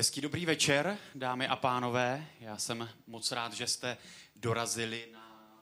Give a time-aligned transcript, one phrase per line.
[0.00, 2.26] Hezký dobrý večer, dámy a pánové.
[2.40, 3.96] Já jsem moc rád, že jste
[4.36, 5.52] dorazili na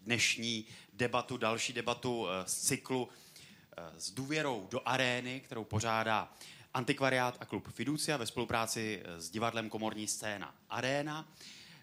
[0.00, 6.32] dnešní debatu, další debatu eh, z cyklu eh, s důvěrou do arény, kterou pořádá
[6.74, 11.28] Antikvariát a klub Fiducia ve spolupráci eh, s divadlem Komorní scéna Arena.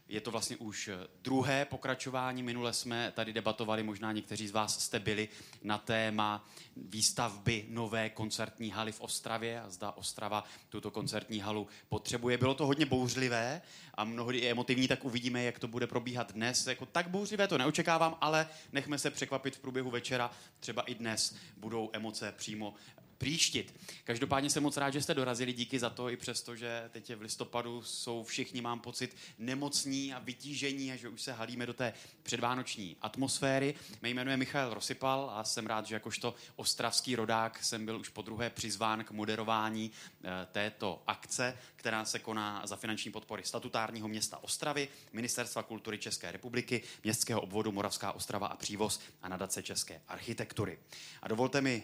[0.10, 0.90] Je to vlastně už
[1.22, 2.44] druhé pokračování.
[2.44, 5.30] Minule jsme tady debatovali, možná někteří z vás jste byli
[5.64, 12.38] na téma výstavby nové koncertní haly v Ostravě a zda Ostrava tuto koncertní halu potřebuje.
[12.38, 13.62] Bylo to hodně bouřlivé
[13.94, 16.68] a mnohdy i emotivní, tak uvidíme, jak to bude probíhat dnes.
[16.68, 20.32] Jako tak bouřlivé to neočekávám, ale nechme se překvapit v průběhu večera.
[20.60, 22.74] Třeba i dnes budou emoce přímo
[23.18, 23.76] příštit.
[24.04, 27.22] Každopádně jsem moc rád, že jste dorazili, díky za to, i přesto, že teď v
[27.22, 31.94] listopadu jsou všichni, mám pocit, nemocní a vytížení a že už se halíme do té
[32.24, 33.76] předvánoční atmosféry.
[34.02, 38.10] Mé jméno je Michal Rosypal a jsem rád, že jakožto ostravský rodák jsem byl už
[38.10, 44.08] po druhé přizván k moderování eh, této akce, která se koná za finanční podpory statutárního
[44.08, 50.02] města Ostravy, Ministerstva kultury České republiky, Městského obvodu Moravská Ostrava a Přívoz a nadace České
[50.08, 50.80] architektury.
[51.22, 51.84] A dovolte mi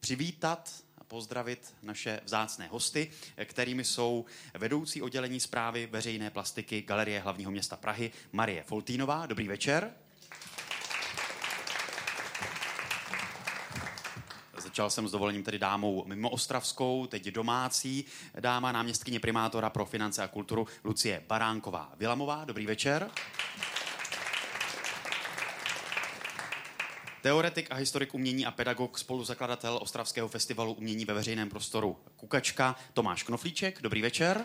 [0.00, 3.10] přivítat a pozdravit naše vzácné hosty,
[3.44, 9.26] kterými jsou vedoucí oddělení zprávy veřejné plastiky Galerie hlavního města Prahy Marie Foltínová.
[9.26, 9.94] Dobrý večer.
[14.58, 18.04] Začal jsem s dovolením tedy dámou mimo Ostravskou, teď domácí
[18.40, 22.44] dáma, náměstkyně primátora pro finance a kulturu Lucie Baránková Vilamová.
[22.44, 23.10] Dobrý večer.
[27.22, 33.22] Teoretik a historik umění a pedagog, spoluzakladatel Ostravského festivalu umění ve veřejném prostoru Kukačka, Tomáš
[33.22, 33.82] Knoflíček.
[33.82, 34.44] Dobrý večer.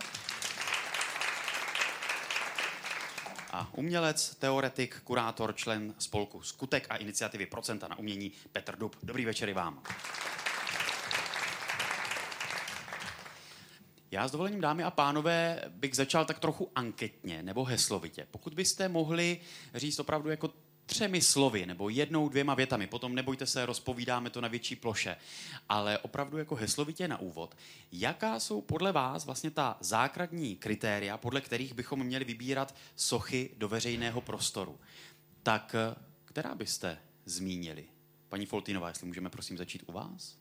[3.51, 8.95] A umělec, teoretik, kurátor, člen spolku Skutek a iniciativy Procenta na umění Petr Dub.
[9.03, 9.83] Dobrý večer i vám.
[14.11, 18.27] Já s dovolením, dámy a pánové, bych začal tak trochu anketně nebo heslovitě.
[18.31, 19.39] Pokud byste mohli
[19.75, 20.49] říct opravdu jako
[20.85, 25.15] třemi slovy nebo jednou, dvěma větami, potom nebojte se, rozpovídáme to na větší ploše,
[25.69, 27.57] ale opravdu jako heslovitě na úvod,
[27.91, 33.67] jaká jsou podle vás vlastně ta základní kritéria, podle kterých bychom měli vybírat sochy do
[33.69, 34.79] veřejného prostoru?
[35.43, 35.75] Tak
[36.25, 37.85] která byste zmínili?
[38.29, 40.37] Paní Foltinová, jestli můžeme prosím začít u vás?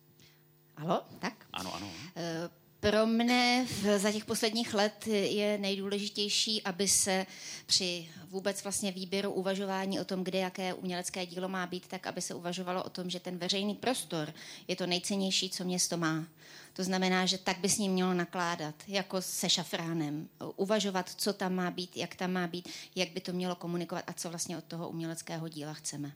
[0.76, 1.46] Alo, tak?
[1.52, 1.86] Ano, ano.
[1.86, 2.63] Uh...
[2.90, 7.26] Pro mne za těch posledních let je nejdůležitější, aby se
[7.66, 12.20] při vůbec vlastně výběru uvažování o tom, kde jaké umělecké dílo má být, tak aby
[12.20, 14.34] se uvažovalo o tom, že ten veřejný prostor
[14.68, 16.26] je to nejcennější, co město má.
[16.72, 20.28] To znamená, že tak by s ním mělo nakládat, jako se šafránem.
[20.56, 24.12] Uvažovat, co tam má být, jak tam má být, jak by to mělo komunikovat a
[24.12, 26.12] co vlastně od toho uměleckého díla chceme.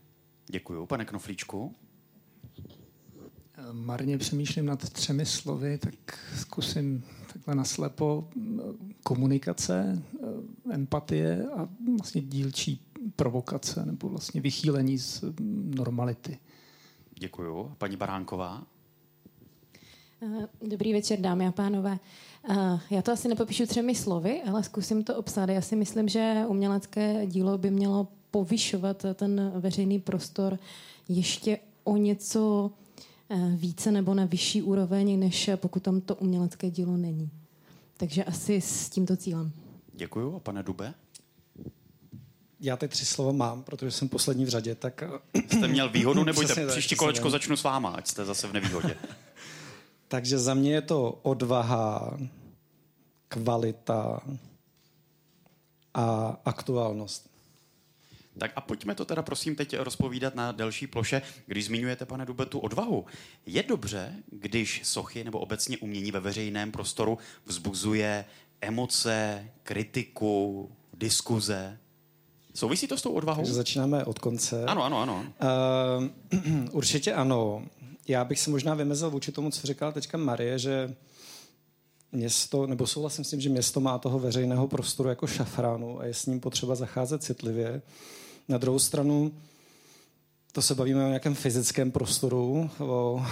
[0.47, 0.87] Děkuji.
[0.87, 1.75] Pane Knoflíčku?
[3.73, 8.29] Marně přemýšlím nad třemi slovy, tak zkusím takhle naslepo
[9.03, 10.03] komunikace,
[10.71, 11.69] empatie a
[11.99, 12.81] vlastně dílčí
[13.17, 15.25] provokace nebo vlastně vychýlení z
[15.77, 16.39] normality.
[17.19, 17.73] Děkuju.
[17.79, 18.67] Paní Baránková?
[20.69, 21.99] Dobrý večer, dámy a pánové.
[22.91, 25.49] Já to asi nepopíšu třemi slovy, ale zkusím to obsát.
[25.49, 30.59] Já si myslím, že umělecké dílo by mělo povyšovat ten veřejný prostor
[31.09, 32.88] ještě o něco Eh,
[33.57, 37.31] více nebo na vyšší úroveň, než pokud tam to umělecké dílo není.
[37.97, 39.53] Takže asi s tímto cílem.
[39.93, 40.37] Děkuju.
[40.37, 40.95] A pane Dube?
[42.61, 45.03] Já ty tři slova mám, protože jsem poslední v řadě, tak...
[45.35, 48.53] Eh, jste měl výhodu, Přesně příští tak, kolečko začnu s váma, ať jste zase v
[48.53, 48.97] nevýhodě.
[50.09, 52.19] Takže za mě je to odvaha,
[53.29, 54.21] kvalita
[55.95, 57.28] a aktuálnost.
[58.39, 61.23] Tak a pojďme to teda prosím teď rozpovídat na delší ploše.
[61.47, 63.07] Když zmiňujete, pane Dube, tu odvahu,
[63.47, 68.25] je dobře, když sochy nebo obecně umění ve veřejném prostoru vzbuzuje
[68.61, 71.79] emoce, kritiku, diskuze?
[72.55, 73.43] Souvisí to s tou odvahou?
[73.43, 74.65] Takže začínáme od konce.
[74.65, 75.25] Ano, ano, ano.
[76.33, 77.63] Uh, určitě ano.
[78.09, 80.95] Já bych se možná vymezil vůči tomu, co říkala teďka Marie, že
[82.13, 86.15] město, nebo souhlasím s tím, že město má toho veřejného prostoru jako šafránu a je
[86.15, 87.83] s ním potřeba zacházet citlivě.
[88.49, 89.33] Na druhou stranu,
[90.53, 93.23] to se bavíme o nějakém fyzickém prostoru, o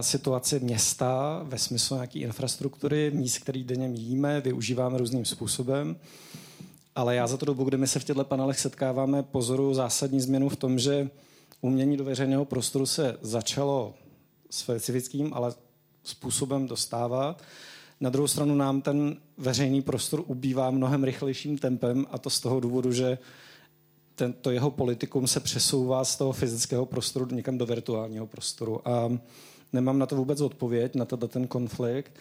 [0.00, 5.96] situaci města ve smyslu nějaké infrastruktury, míst, který denně míjíme, využíváme různým způsobem.
[6.94, 10.48] Ale já za tu dobu, kdy my se v těchto panelech setkáváme, pozoru zásadní změnu
[10.48, 11.10] v tom, že
[11.60, 13.94] umění do veřejného prostoru se začalo
[14.50, 15.54] specifickým, ale
[16.04, 17.42] způsobem dostávat.
[18.00, 22.60] Na druhou stranu nám ten veřejný prostor ubývá mnohem rychlejším tempem a to z toho
[22.60, 23.18] důvodu, že
[24.16, 28.88] tento jeho politikum se přesouvá z toho fyzického prostoru někam do virtuálního prostoru.
[28.88, 29.18] A
[29.72, 32.12] nemám na to vůbec odpověď, na to ten konflikt.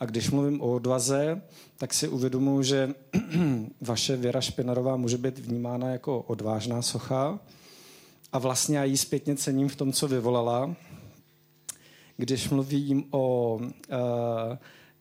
[0.00, 1.42] A když mluvím o odvaze,
[1.78, 2.94] tak si uvědomuji, že
[3.80, 7.40] vaše Věra Špinarová může být vnímána jako odvážná socha
[8.32, 10.76] a vlastně já jí zpětně cením v tom, co vyvolala.
[12.16, 13.68] Když mluvím o uh,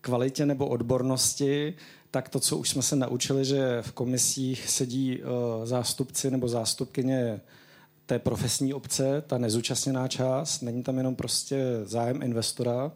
[0.01, 1.75] kvalitě nebo odbornosti,
[2.13, 7.41] tak to, co už jsme se naučili, že v komisích sedí uh, zástupci nebo zástupkyně
[8.05, 12.91] té profesní obce, ta nezúčastněná část, není tam jenom prostě zájem investora.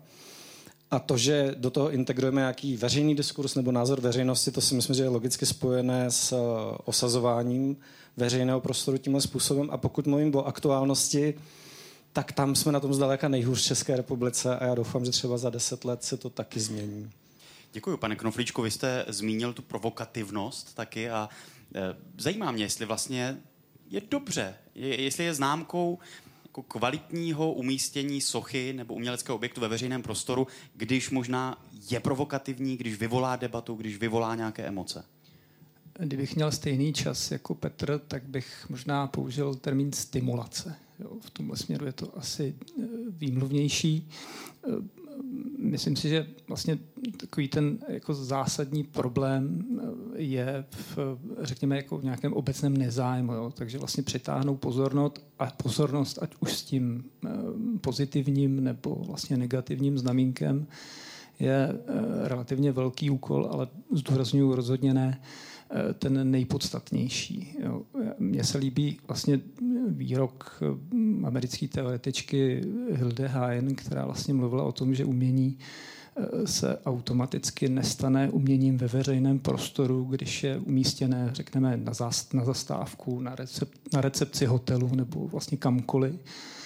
[0.92, 4.96] A to, že do toho integrujeme nějaký veřejný diskurs nebo názor veřejnosti, to si myslím,
[4.96, 6.40] že je logicky spojené s uh,
[6.86, 7.78] osazováním
[8.18, 9.70] veřejného prostoru tímhle způsobem.
[9.72, 11.34] A pokud mluvím o aktuálnosti,
[12.14, 15.38] tak tam jsme na tom zdaleka nejhůř v České republice a já doufám, že třeba
[15.38, 17.12] za deset let se to taky změní.
[17.78, 18.62] Děkuji, pane Knoflíčku.
[18.62, 21.30] Vy jste zmínil tu provokativnost taky a
[21.76, 23.38] e, zajímá mě, jestli vlastně
[23.90, 26.00] je dobře, je, jestli je známkou
[26.46, 32.96] jako kvalitního umístění sochy nebo uměleckého objektu ve veřejném prostoru, když možná je provokativní, když
[32.96, 35.06] vyvolá debatu, když vyvolá nějaké emoce.
[36.00, 40.76] Kdybych měl stejný čas jako Petr, tak bych možná použil termín stimulace.
[41.00, 44.10] Jo, v tomhle směru je to asi eh, výmluvnější.
[45.18, 45.24] Eh,
[45.58, 46.78] myslím si, že vlastně
[47.18, 49.66] takový ten jako zásadní problém
[50.16, 50.98] eh, je v,
[51.40, 53.34] řekněme, jako v nějakém obecném nezájmu.
[53.34, 53.54] Jo?
[53.56, 57.04] Takže vlastně přitáhnout pozornost, a pozornost, ať už s tím
[57.82, 60.68] pozitivním nebo vlastně negativním znamínkem,
[61.40, 61.80] je
[62.24, 65.47] relativně velký úkol, ale zdůraznuju rozhodně ne Eh,
[66.00, 67.58] ten nejpodstatnější.
[68.20, 69.40] Mně se líbí vlastně
[69.88, 70.58] výrok
[70.94, 75.58] hm, americké teoretičky Hilde Hayen, která vlastně mluvila o tom, že umění
[76.16, 81.78] eh, se automaticky nestane uměním ve veřejném prostoru, když je umístěné, řekneme,
[82.34, 86.57] na, zastávku, na, recep, na recepci hotelu nebo vlastně kamkoliv Eh,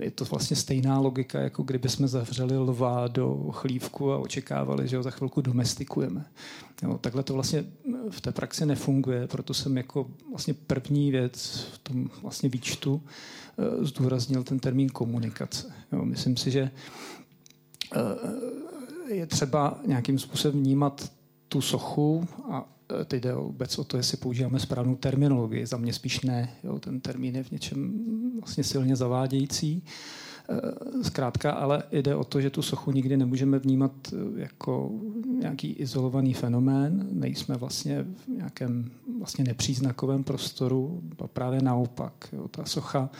[0.00, 4.96] je to vlastně stejná logika, jako kdyby jsme zavřeli lva do chlívku a očekávali, že
[4.96, 6.24] ho za chvilku domestikujeme.
[6.82, 7.64] Jo, takhle to vlastně
[8.10, 13.02] v té praxi nefunguje, proto jsem jako vlastně první věc v tom vlastně výčtu
[13.58, 15.72] eh, zdůraznil ten termín komunikace.
[15.92, 16.70] Jo, myslím si, že
[17.96, 21.12] eh, je třeba nějakým způsobem vnímat
[21.48, 25.66] tu sochu a Eh, teď jde vůbec o to, jestli používáme správnou terminologii.
[25.66, 26.50] Za mě spíš ne.
[26.64, 28.04] Jo, ten termín je v něčem
[28.40, 29.82] vlastně silně zavádějící.
[30.48, 34.90] Eh, zkrátka, ale jde o to, že tu sochu nikdy nemůžeme vnímat eh, jako
[35.40, 37.08] nějaký izolovaný fenomén.
[37.12, 42.28] Nejsme vlastně v nějakém vlastně nepříznakovém prostoru, a právě naopak.
[42.32, 43.10] Jo, ta socha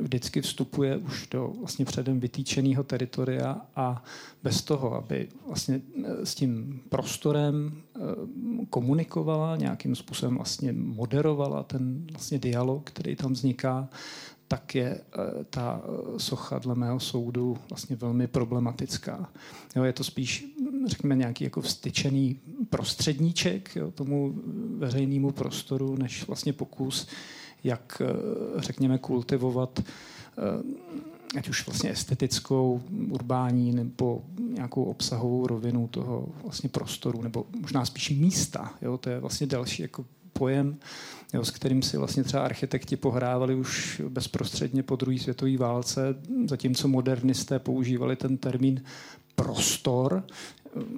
[0.00, 4.04] vždycky vstupuje už do vlastně předem vytýčeného teritoria a
[4.42, 8.00] bez toho, aby vlastně eh, s tím prostorem eh,
[8.70, 13.88] komunikovala, nějakým způsobem vlastně moderovala ten vlastně dialog, který tam vzniká,
[14.48, 15.82] tak je eh, ta
[16.16, 19.30] socha dle mého soudu vlastně velmi problematická.
[19.76, 20.46] Jo, je to spíš,
[20.86, 22.38] řekněme, nějaký jako vstyčený
[22.70, 24.34] prostředníček jo, tomu
[24.78, 27.08] veřejnému prostoru, než vlastně pokus
[27.64, 36.28] jak, eh, řekněme, kultivovat eh, ať už vlastně estetickou, urbání nebo nějakou obsahovou rovinu toho
[36.42, 38.74] vlastně prostoru, nebo možná spíš místa.
[38.82, 38.98] Jo?
[38.98, 40.76] To je vlastně další jako pojem,
[41.34, 46.00] jo, s kterým si vlastně třeba architekti pohrávali už bezprostředně po druhé světové válce,
[46.46, 48.82] zatímco modernisté používali ten termín
[49.34, 50.24] prostor,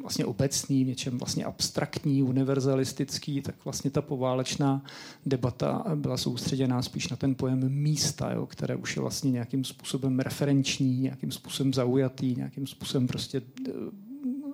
[0.00, 4.84] vlastně obecný, něčem vlastně abstraktní, univerzalistický, tak vlastně ta poválečná
[5.26, 10.20] debata byla soustředěná spíš na ten pojem místa, jo, které už je vlastně nějakým způsobem
[10.20, 13.72] referenční, nějakým způsobem zaujatý, nějakým způsobem prostě eh,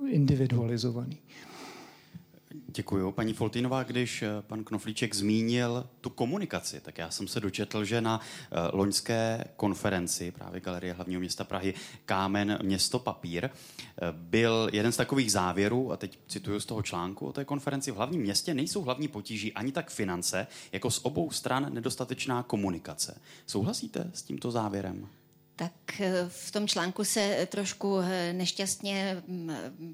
[0.07, 1.19] individualizovaný.
[2.51, 3.13] Děkuji.
[3.13, 8.01] Paní Foltinová, když eh, pan Knoflíček zmínil tu komunikaci, tak já jsem se dočetl, že
[8.01, 11.75] na eh, loňské konferenci právě Galerie hlavního města Prahy
[12.05, 13.51] Kámen, město, papír eh,
[14.13, 17.97] byl jeden z takových závěrů, a teď cituju z toho článku o té konferenci, v
[17.97, 23.21] hlavním městě nejsou hlavní potíží ani tak finance, jako z obou stran nedostatečná komunikace.
[23.47, 25.09] Souhlasíte s tímto závěrem?
[25.59, 29.51] Tak eh, v tom článku se trošku eh, nešťastně mm,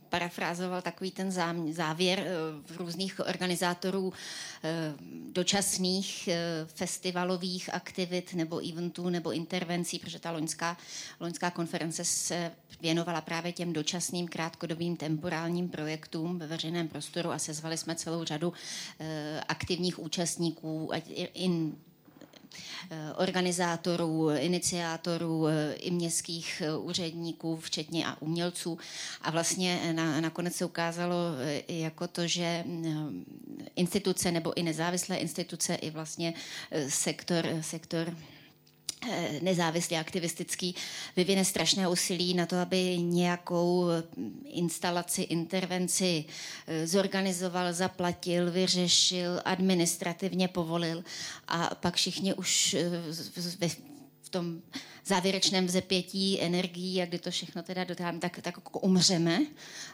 [0.09, 1.33] parafrázoval takový ten
[1.73, 4.13] závěr eh, různých organizátorů
[5.33, 6.29] dočasných
[6.67, 10.77] festivalových aktivit nebo eventů nebo intervencí, protože ta loňská,
[11.21, 17.77] loňská konference se věnovala právě těm dočasným krátkodobým temporálním projektům ve veřejném prostoru a sezvali
[17.77, 18.53] jsme celou řadu
[19.49, 20.91] aktivních účastníků,
[21.35, 21.94] in Eh,
[23.17, 28.79] organizátorů, iniciátorů eh, i městských eh, úředníků, včetně a umělců.
[29.21, 31.17] A vlastně na, nakonec se ukázalo
[31.69, 32.65] jako to, že
[33.77, 36.35] instituce nebo i nezávislé instituce, i vlastně
[36.89, 38.34] sektor, sektor Eh,
[39.41, 40.75] nezávislý aktivistický,
[41.17, 46.25] vyvine strašné úsilí na to, aby nějakou hm, instalaci, intervenci
[46.67, 51.05] eh, zorganizoval, zaplatil, vyřešil, administrativně povolil
[51.49, 52.91] a pak všichni už eh,
[54.23, 54.63] v tom
[55.07, 59.41] závěrečném vzepětí energií a kdy to všechno teda dotáhneme, tak, tak jako umřeme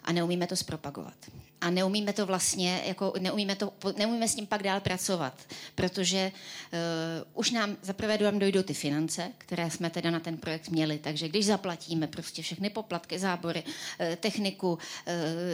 [0.04, 1.14] a neumíme to zpropagovat.
[1.60, 5.40] A neumíme to vlastně, jako neumíme, to, neumíme s tím pak dál pracovat,
[5.74, 6.32] protože
[6.72, 6.78] uh,
[7.34, 11.28] už nám zaprvé nám dojdou ty finance, které jsme teda na ten projekt měli, takže
[11.28, 14.78] když zaplatíme prostě všechny poplatky, zábory, uh, techniku, uh,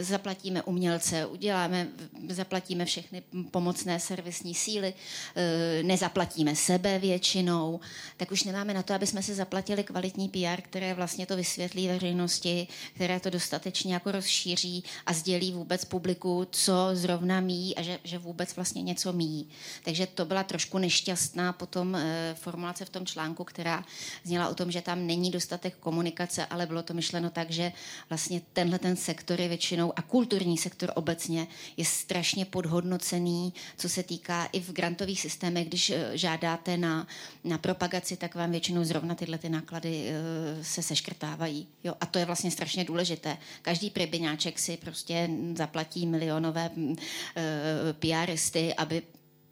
[0.00, 1.88] zaplatíme umělce, uděláme,
[2.28, 7.80] zaplatíme všechny pomocné servisní síly, uh, nezaplatíme sebe většinou,
[8.16, 9.45] tak už nemáme na to, aby jsme si zaplatili
[9.84, 15.84] kvalitní PR, které vlastně to vysvětlí veřejnosti, které to dostatečně jako rozšíří a sdělí vůbec
[15.84, 19.48] publiku, co zrovna míjí a že, že vůbec vlastně něco míjí.
[19.84, 23.84] Takže to byla trošku nešťastná potom e, formulace v tom článku, která
[24.24, 27.72] zněla o tom, že tam není dostatek komunikace, ale bylo to myšleno tak, že
[28.08, 34.02] vlastně tenhle ten sektor je většinou a kulturní sektor obecně je strašně podhodnocený, co se
[34.02, 37.06] týká i v grantových systémech, když e, žádáte na,
[37.44, 41.68] na propagaci, tak vám většinou zrovna tyhle ty náklady e, se seškrtávají.
[41.84, 41.94] Jo?
[42.00, 43.36] A to je vlastně strašně důležité.
[43.62, 46.96] Každý prebyňáček si prostě zaplatí platí milionové mm,
[47.36, 49.02] eh, PRisty, aby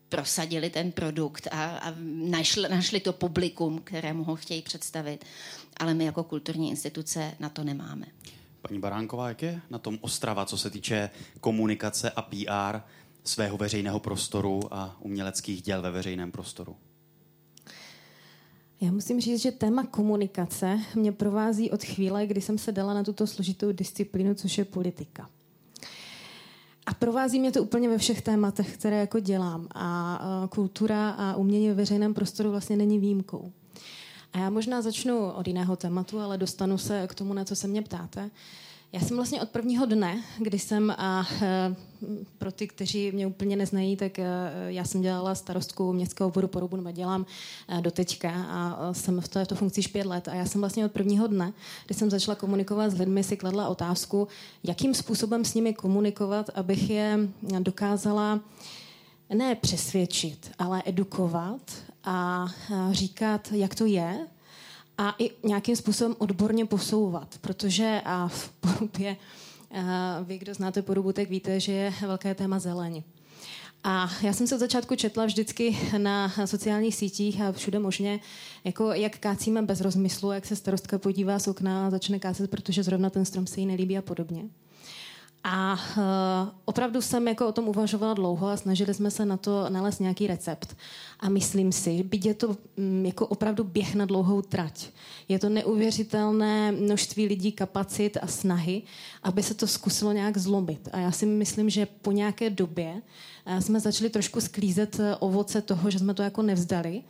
[0.08, 1.94] prosadili ten produkt a, a
[2.30, 5.24] našli, našli to publikum, kterému ho chtějí představit.
[5.76, 8.06] Ale my jako kulturní instituce na to nemáme.
[8.62, 11.10] Paní Baránková, jak je na tom Ostrava, co se týče
[11.40, 12.80] komunikace a PR
[13.24, 16.76] svého veřejného prostoru a uměleckých děl ve veřejném prostoru?
[18.84, 23.04] Já musím říct, že téma komunikace mě provází od chvíle, kdy jsem se dala na
[23.04, 25.30] tuto složitou disciplínu, což je politika.
[26.86, 29.68] A provází mě to úplně ve všech tématech, které jako dělám.
[29.74, 33.52] A kultura a umění ve veřejném prostoru vlastně není výjimkou.
[34.32, 37.68] A já možná začnu od jiného tématu, ale dostanu se k tomu, na co se
[37.68, 38.30] mě ptáte.
[38.94, 41.74] Já jsem vlastně od prvního dne, kdy jsem, a e,
[42.38, 44.24] pro ty, kteří mě úplně neznají, tak e,
[44.66, 47.26] já jsem dělala starostku městského obvodu Porubu, nebo dělám
[47.68, 50.28] e, do teďka a jsem v této funkci už pět let.
[50.28, 51.52] A já jsem vlastně od prvního dne,
[51.86, 54.28] kdy jsem začala komunikovat s lidmi, si kladla otázku,
[54.64, 57.18] jakým způsobem s nimi komunikovat, abych je
[57.58, 58.40] dokázala
[59.34, 61.60] ne přesvědčit, ale edukovat
[62.04, 62.46] a
[62.90, 64.26] říkat, jak to je,
[64.98, 69.16] a i nějakým způsobem odborně posouvat, protože a v porubě,
[70.24, 73.02] vy, kdo znáte porubu, tak víte, že je velké téma zeleň.
[73.84, 78.20] A já jsem se od začátku četla vždycky na sociálních sítích a všude možně,
[78.64, 82.82] jako jak kácíme bez rozmyslu, jak se starostka podívá z okna a začne kácet, protože
[82.82, 84.44] zrovna ten strom se jí nelíbí a podobně.
[85.46, 89.70] A uh, opravdu jsem jako o tom uvažovala dlouho a snažili jsme se na to
[89.70, 90.76] nalézt nějaký recept.
[91.20, 94.86] A myslím si, byť je to um, jako opravdu běh na dlouhou trať.
[95.28, 98.82] Je to neuvěřitelné množství lidí, kapacit a snahy,
[99.22, 100.88] aby se to zkusilo nějak zlomit.
[100.92, 103.02] A já si myslím, že po nějaké době
[103.46, 107.02] uh, jsme začali trošku sklízet uh, ovoce toho, že jsme to jako nevzdali.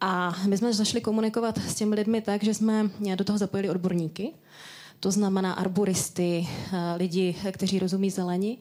[0.00, 4.32] A my jsme začali komunikovat s těmi lidmi tak, že jsme do toho zapojili odborníky
[5.00, 8.58] to znamená arboristy, eh, lidi, kteří rozumí zelení,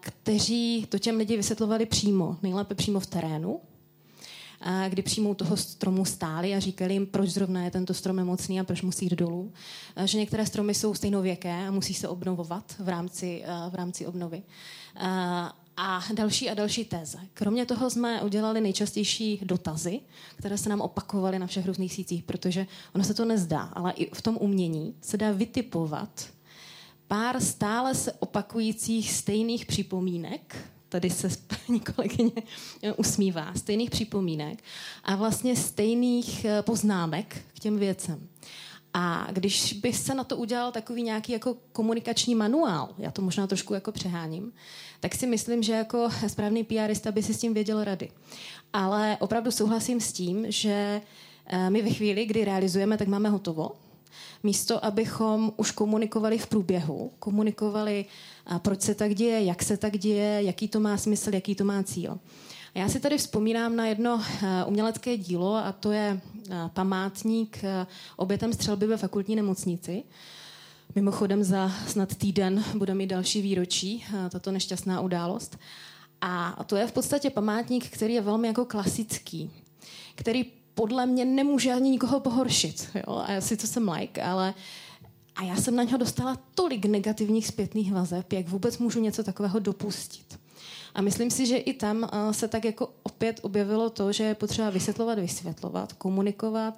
[0.00, 3.60] kteří to těm lidi vysvětlovali přímo, nejlépe přímo v terénu,
[4.88, 8.64] kdy přímo toho stromu stáli a říkali jim, proč zrovna je tento strom mocný a
[8.64, 9.52] proč musí jít dolů.
[10.04, 14.42] Že některé stromy jsou stejnověké a musí se obnovovat v rámci, eh, v rámci obnovy
[15.76, 17.18] a další a další téze.
[17.34, 20.00] Kromě toho jsme udělali nejčastější dotazy,
[20.36, 24.14] které se nám opakovaly na všech různých sících, protože ono se to nezdá, ale i
[24.14, 26.34] v tom umění se dá vytipovat
[27.08, 30.56] pár stále se opakujících stejných připomínek,
[30.88, 31.28] tady se
[31.66, 32.32] paní kolegyně
[32.96, 34.62] usmívá, stejných připomínek
[35.04, 38.28] a vlastně stejných eh, poznámek k těm věcem.
[38.94, 43.46] A když by se na to udělal takový nějaký jako komunikační manuál, já to možná
[43.46, 44.52] trošku jako přeháním,
[45.00, 48.10] tak si myslím, že jako správný PRista by si s tím věděl rady.
[48.72, 51.00] Ale opravdu souhlasím s tím, že
[51.46, 53.70] eh, my ve chvíli, kdy realizujeme, tak máme hotovo.
[54.42, 58.04] Místo, abychom už komunikovali v průběhu, komunikovali,
[58.58, 61.82] proč se tak děje, jak se tak děje, jaký to má smysl, jaký to má
[61.82, 62.18] cíl.
[62.74, 67.64] A já si tady vzpomínám na jedno eh, umělecké dílo a to je eh, památník
[68.16, 70.02] obětem střelby ve fakultní nemocnici.
[70.94, 75.58] Mimochodem za snad týden bude mít další výročí, eh, tato nešťastná událost.
[76.20, 79.50] A to je v podstatě památník, který je velmi jako klasický,
[80.14, 82.88] který podle mě nemůže ani nikoho pohoršit.
[82.94, 83.16] Jo?
[83.26, 84.54] A já si to jsem like, ale
[85.36, 89.58] a já jsem na něho dostala tolik negativních zpětných vazeb, jak vůbec můžu něco takového
[89.58, 90.38] dopustit.
[90.94, 94.70] A myslím si, že i tam se tak jako opět objevilo to, že je potřeba
[94.70, 96.74] vysvětlovat, vysvětlovat, komunikovat,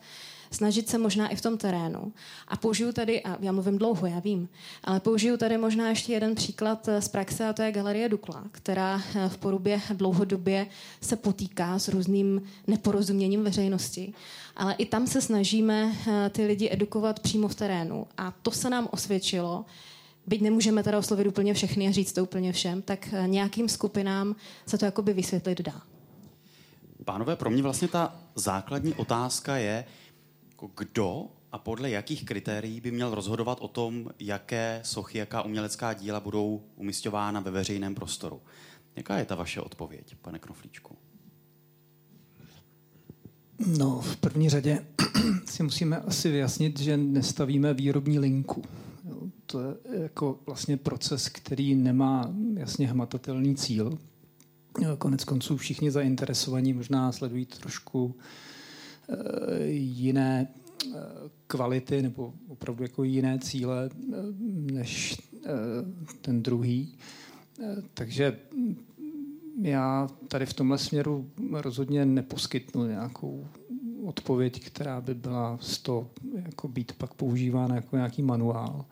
[0.51, 2.13] snažit se možná i v tom terénu.
[2.49, 4.49] A použiju tady, a já mluvím dlouho, já vím,
[4.85, 9.03] ale použiju tady možná ještě jeden příklad z praxe, a to je Galerie Dukla, která
[9.15, 10.67] eh, v porubě dlouhodobě
[11.01, 14.13] se potýká s různým neporozuměním veřejnosti.
[14.57, 18.07] Ale i tam se snažíme eh, ty lidi edukovat přímo v terénu.
[18.19, 19.65] A to se nám osvědčilo,
[20.27, 24.37] byť nemůžeme teda oslovit úplně všechny a říct to úplně všem, tak eh, nějakým skupinám
[24.67, 25.83] se to jakoby vysvětlit dá.
[27.05, 29.85] Pánové, pro mě vlastně ta základní otázka je,
[30.51, 35.93] jako kdo a podle jakých kritérií by měl rozhodovat o tom, jaké sochy, jaká umělecká
[35.93, 38.41] díla budou umistována ve veřejném prostoru.
[38.97, 40.97] Jaká je ta vaše odpověď, pane Knoflíčku?
[43.79, 44.87] No, v první řadě
[45.45, 48.63] si musíme asi vyjasnit, že nestavíme výrobní linku.
[49.47, 53.99] To je jako vlastně proces, který nemá jasně hmatatelný cíl.
[54.99, 58.15] Konec konců všichni zainteresovaní možná sledují trošku
[59.09, 60.49] Eh, jiné
[60.87, 60.99] eh,
[61.47, 64.17] kvality nebo opravdu jako jiné cíle eh,
[64.73, 65.23] než
[66.21, 66.99] ten druhý.
[67.95, 68.39] Takže
[69.63, 73.47] já tady v tomhle směru rozhodně neposkytnu nějakou
[74.07, 78.85] odpověď, která by byla z to jako být pak používána jako nějaký manuál.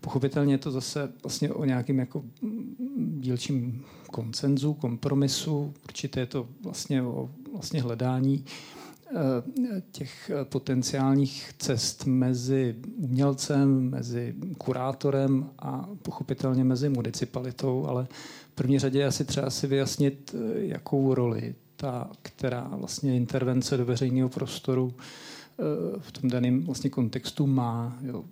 [0.00, 2.24] Pochopitelně je to zase vlastně o nějakým jako
[2.96, 5.74] dílčím koncenzu, kompromisu.
[5.84, 8.44] Určitě je to vlastně o vlastně hledání
[9.14, 18.06] Eh, těch potenciálních cest mezi umělcem, mezi kurátorem a pochopitelně mezi municipalitou, ale
[18.52, 23.84] v první řadě asi třeba si vyjasnit, eh, jakou roli ta, která vlastně intervence do
[23.84, 25.62] veřejného prostoru eh,
[25.98, 27.98] v tom daném vlastně kontextu má.
[28.02, 28.24] Jo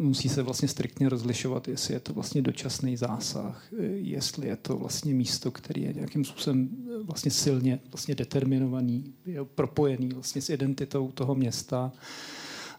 [0.00, 5.14] musí se vlastně striktně rozlišovat, jestli je to vlastně dočasný zásah, jestli je to vlastně
[5.14, 6.68] místo, který je nějakým způsobem
[7.02, 11.92] vlastně silně vlastně determinovaný, je propojený vlastně s identitou toho města.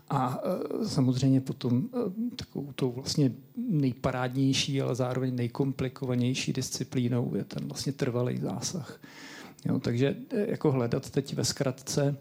[0.10, 0.40] A
[0.88, 1.90] samozřejmě potom
[2.36, 9.02] takovou tou vlastně nejparádnější, ale zároveň nejkomplikovanější disciplínou je ten vlastně trvalý zásah.
[9.66, 12.18] Jo, takže e, jako hledat teď ve zkratce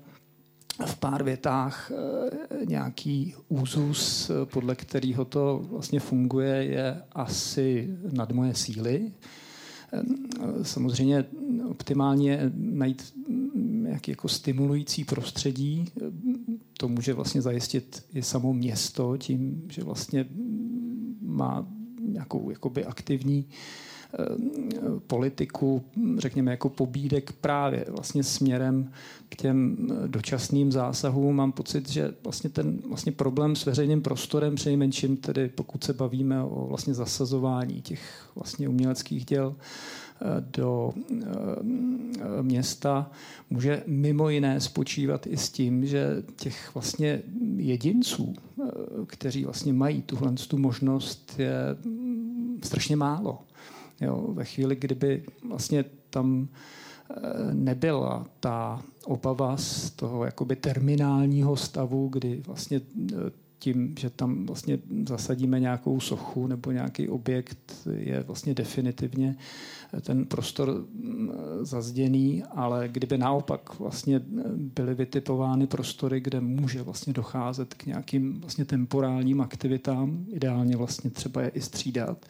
[0.87, 8.55] v pár větách eh, nějaký úzus, podle kterého to vlastně funguje, je asi nad moje
[8.55, 9.13] síly.
[9.93, 10.03] Eh,
[10.63, 11.25] samozřejmě
[11.69, 13.15] optimálně najít
[13.55, 15.85] nějaký jako stimulující prostředí.
[16.79, 20.27] To může vlastně zajistit i samo město tím, že vlastně
[21.21, 21.67] má
[22.01, 23.90] nějakou jakoby aktivní uh, Eh,
[25.07, 25.83] politiku,
[26.19, 28.93] řekněme, jako pobídek právě vlastně směrem
[29.29, 31.37] k těm eh, dočasným zásahům.
[31.37, 36.43] Mám pocit, že vlastně ten vlastně problém s veřejným prostorem přejmenším, tedy pokud se bavíme
[36.43, 40.93] o vlastně zasazování těch vlastně uměleckých děl, eh, do
[42.43, 43.11] města
[43.51, 47.23] může mimo jiné spočívat i s tím, že těch vlastně
[47.57, 48.35] jedinců,
[49.07, 51.55] kteří vlastně mají tuhle tu možnost, je
[52.63, 53.39] strašně málo.
[54.01, 56.49] Jo, ve chvíli, kdyby vlastně tam
[57.11, 62.81] eh, nebyla ta obava z toho jakoby terminálního stavu, kdy vlastně
[63.13, 63.17] eh,
[63.59, 69.37] tím, že tam vlastně zasadíme nějakou sochu nebo nějaký objekt, je vlastně definitivně
[69.95, 74.21] eh, ten prostor mm, zazděný, ale kdyby naopak vlastně
[74.57, 81.43] byly vytipovány prostory, kde může vlastně docházet k nějakým vlastně temporálním aktivitám, ideálně vlastně třeba
[81.43, 82.27] je i střídat,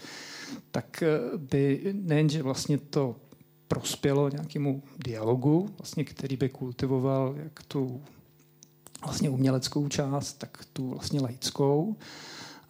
[0.71, 3.17] tak eh, by nejenže vlastně to
[3.69, 8.03] prospělo nějakému dialogu, vlastně, který by kultivoval jak tu
[9.05, 11.97] vlastně uměleckou část, tak tu vlastně laickou,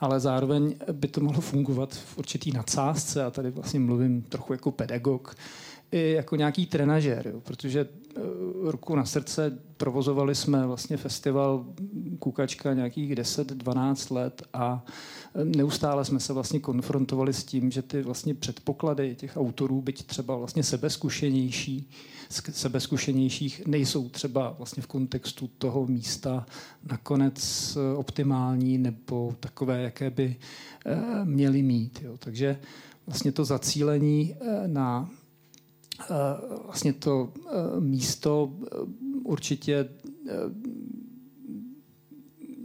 [0.00, 4.70] ale zároveň by to mohlo fungovat v určitý nadsázce, a tady vlastně mluvím trochu jako
[4.70, 5.34] pedagog,
[5.92, 8.20] i jako nějaký trenažér, jo, protože eh,
[8.62, 11.66] ruku na srdce provozovali jsme vlastně festival
[12.18, 14.84] Kukačka nějakých 10-12 let a
[15.34, 20.06] eh, neustále jsme se vlastně konfrontovali s tím, že ty vlastně předpoklady těch autorů, byť
[20.06, 21.90] třeba vlastně sebeskušenější,
[22.50, 26.46] sebeskušenějších, nejsou třeba vlastně v kontextu toho místa
[26.90, 30.36] nakonec eh, optimální nebo takové, jaké by
[31.24, 32.02] měly mít.
[32.02, 32.16] Jo.
[32.18, 32.58] Takže
[33.06, 35.10] vlastně to zacílení na
[36.64, 38.76] vlastně to eh, místo eh,
[39.24, 39.88] určitě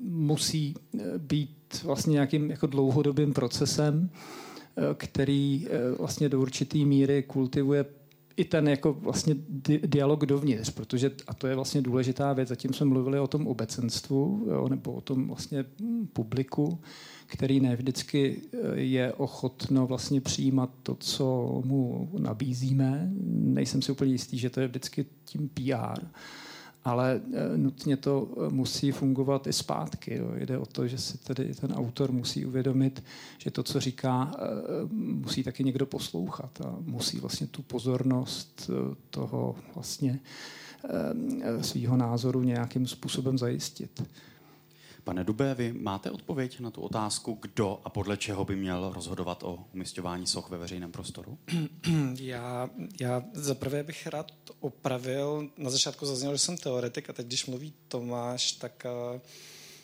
[0.02, 0.76] musí
[1.18, 4.10] být vlastně nějakým jako dlouhodobým procesem,
[4.98, 5.68] který
[6.00, 7.86] vlastně do určité míry kultivuje
[8.38, 12.74] i ten jako vlastně di- dialog dovnitř, protože, a to je vlastně důležitá věc, zatím
[12.74, 15.66] jsme mluvili o tom obecenstvu, jo, nebo o tom vlastně
[16.14, 16.80] publiku,
[17.26, 23.10] který ne vždycky eh, je ochotno vlastně přijímat to, co mu nabízíme.
[23.30, 26.06] Nejsem si úplně jistý, že to je vždycky tím PR
[26.84, 30.16] ale eh, nutně to eh, musí fungovat i zpátky.
[30.16, 30.32] Jo.
[30.36, 33.04] Jde o to, že si tedy ten autor musí uvědomit,
[33.38, 34.32] že to, co říká,
[34.92, 38.70] musí taky někdo poslouchat a musí vlastně tu pozornost
[39.10, 40.20] toho vlastně
[41.62, 44.04] svého názoru nějakým způsobem zajistit.
[45.06, 49.44] Pane Dube, vy máte odpověď na tu otázku, kdo a podle čeho by měl rozhodovat
[49.44, 51.38] o umistování soch ve veřejném prostoru?
[52.20, 52.70] Já,
[53.02, 55.50] já zaprvé bych rád opravil.
[55.58, 59.22] Na začátku zaznělo, že jsem teoretik a teď, když mluví Tomáš, tak uh,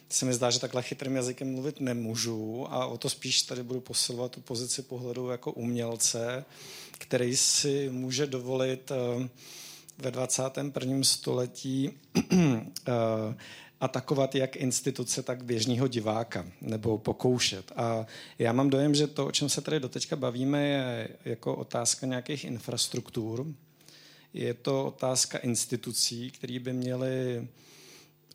[0.10, 3.82] se mi zdá, že takhle chytrým jazykem mluvit nemůžu a o to spíš tady budu
[3.82, 6.46] posilovat tu pozici pohledu jako umělce,
[6.92, 9.26] který si může dovolit uh,
[9.98, 11.04] ve 21.
[11.04, 11.90] století
[12.32, 12.54] uh,
[13.82, 17.72] atakovat jak instituce, tak běžného diváka, nebo pokoušet.
[17.76, 18.06] A
[18.40, 22.46] já mám dojem, že to, o čem se tady doteďka bavíme, je jako otázka nějakých
[22.46, 23.46] infrastruktur.
[24.34, 27.48] Je to otázka institucí, které by měly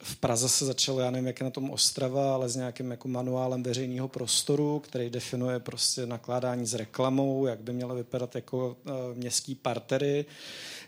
[0.02, 3.08] v Praze se začalo, já nevím, jak je na tom Ostrava, ale s nějakým jako
[3.08, 8.92] manuálem veřejného prostoru, který definuje prostě nakládání s reklamou, jak by měly vypadat jako uh,
[9.14, 10.24] městský partery.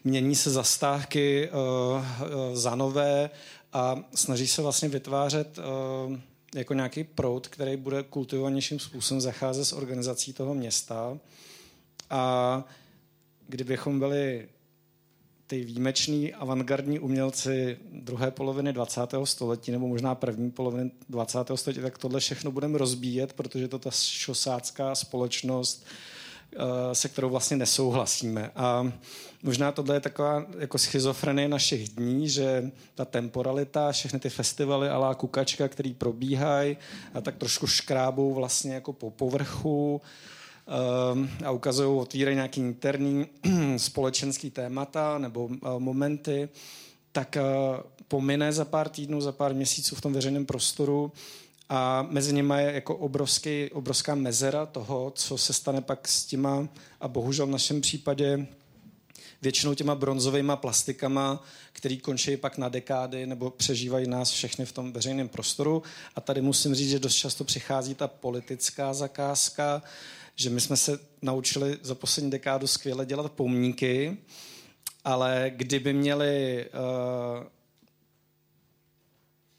[0.04, 2.04] Mění se zastávky uh, uh,
[2.52, 3.30] za nové
[3.72, 6.16] a snaží se vlastně vytvářet uh,
[6.54, 11.18] jako nějaký proud, který bude kultivovanějším způsobem zacházet s organizací toho města.
[12.10, 12.64] A
[13.48, 14.48] kdybychom byli
[15.46, 19.00] ty výjimeční avantgardní umělci druhé poloviny 20.
[19.24, 21.38] století nebo možná první poloviny 20.
[21.54, 26.17] století, tak tohle všechno budeme rozbíjet, protože to ta šosácká společnost Eh,
[26.92, 28.50] se kterou vlastně nesouhlasíme.
[28.56, 28.92] A
[29.42, 35.14] možná tohle je taková jako schizofrenie našich dní, že ta temporalita, všechny ty festivaly alá
[35.14, 36.76] kukačka, který probíhají
[37.14, 40.00] a tak trošku škrábou vlastně jako po povrchu
[41.12, 43.26] um, a ukazují, otvírají nějaký interní
[43.76, 46.48] společenský témata nebo uh, momenty,
[47.12, 47.36] tak
[48.08, 51.12] pomine za pár týdnů, za pár měsíců v tom veřejném prostoru
[51.68, 56.68] a mezi nimi je jako obrovský, obrovská mezera toho, co se stane pak s těma,
[57.00, 58.46] a bohužel v našem případě
[59.42, 64.92] většinou těma bronzovými plastikama, který končí pak na dekády nebo přežívají nás všechny v tom
[64.92, 65.82] veřejném prostoru.
[66.16, 69.82] A tady musím říct, že dost často přichází ta politická zakázka,
[70.36, 74.16] že my jsme se naučili za poslední dekádu skvěle dělat pomníky,
[75.04, 77.46] ale kdyby měli uh,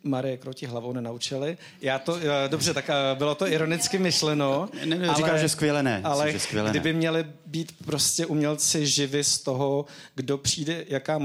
[0.10, 1.58] Marie Kroti hlavou nenaučili.
[1.82, 2.18] Já to,
[2.48, 4.70] dobře, tak eh, bylo to ironicky myšleno.
[4.86, 6.02] Ne, ne, ale, říkám, že skvěle ne.
[6.04, 6.98] Ale že skvěle kdyby ne.
[6.98, 11.18] měli být prostě umělci živi z toho, kdo přijde, jaká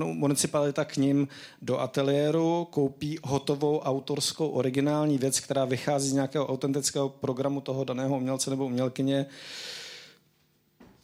[0.00, 1.28] municipalita k ním
[1.62, 8.16] do ateliéru, koupí hotovou autorskou originální věc, která vychází z nějakého autentického programu toho daného
[8.16, 9.26] umělce nebo umělkyně,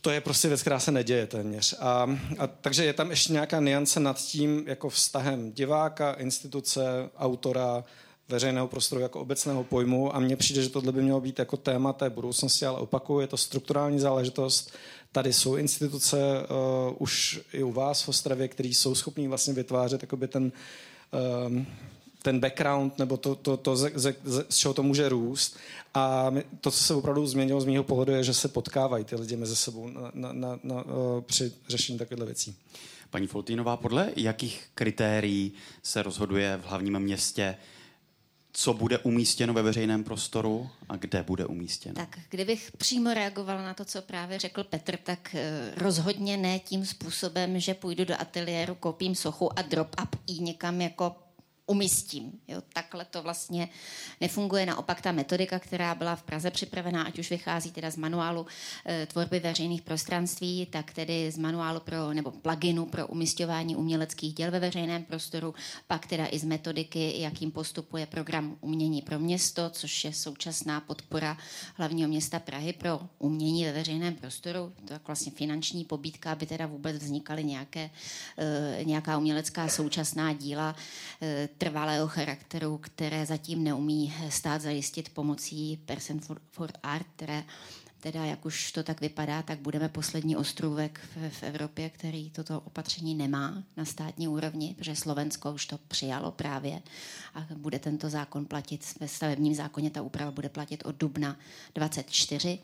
[0.02, 1.74] to je prostě věc, která se neděje téměř.
[1.80, 7.84] A, a, takže je tam ještě nějaká niance nad tím jako vztahem diváka, instituce, autora,
[8.28, 11.92] veřejného prostoru jako obecného pojmu a mně přijde, že tohle by mělo být jako téma
[11.92, 14.72] té budoucnosti, ale opakuju, je to strukturální záležitost.
[15.12, 20.04] Tady jsou instituce uh, už i u vás v Ostravě, které jsou schopní vlastně vytvářet
[20.28, 20.52] ten
[21.46, 21.66] um,
[22.22, 25.56] ten background nebo to, to, to ze, ze, ze, z čeho to může růst.
[25.94, 26.30] A
[26.60, 29.56] to, co se opravdu změnilo z mého pohledu, je, že se potkávají ty lidi mezi
[29.56, 30.84] sebou na, na, na, na,
[31.20, 32.56] při řešení takovýchto věcí.
[33.10, 37.56] Paní Foltínová, podle jakých kritérií se rozhoduje v hlavním městě,
[38.52, 41.94] co bude umístěno ve veřejném prostoru a kde bude umístěno?
[41.94, 46.86] Tak kdybych přímo reagovala na to, co právě řekl Petr, tak eh, rozhodně ne tím
[46.86, 51.16] způsobem, že půjdu do ateliéru, koupím sochu a drop up i někam jako
[51.66, 52.32] umístím.
[52.48, 53.68] Jo, takhle to vlastně
[54.20, 54.66] nefunguje.
[54.66, 58.46] Naopak ta metodika, která byla v Praze připravená, ať už vychází teda z manuálu
[58.86, 64.50] e, tvorby veřejných prostranství, tak tedy z manuálu pro, nebo pluginu pro umistování uměleckých děl
[64.50, 65.54] ve veřejném prostoru,
[65.86, 71.36] pak teda i z metodiky, jakým postupuje program Umění pro město, což je současná podpora
[71.74, 74.72] hlavního města Prahy pro umění ve veřejném prostoru.
[74.84, 77.90] To je vlastně finanční pobídka, aby teda vůbec vznikaly nějaké,
[78.38, 80.76] e, nějaká umělecká současná díla
[81.22, 87.44] e, trvalého charakteru, které zatím neumí stát zajistit pomocí Person for, for Art, které
[88.02, 92.60] teda jak už to tak vypadá, tak budeme poslední ostrůvek v, v Evropě, který toto
[92.60, 96.82] opatření nemá na státní úrovni, protože Slovensko už to přijalo právě
[97.34, 101.36] a bude tento zákon platit ve stavebním zákoně, ta úprava bude platit od dubna
[101.74, 102.58] 24.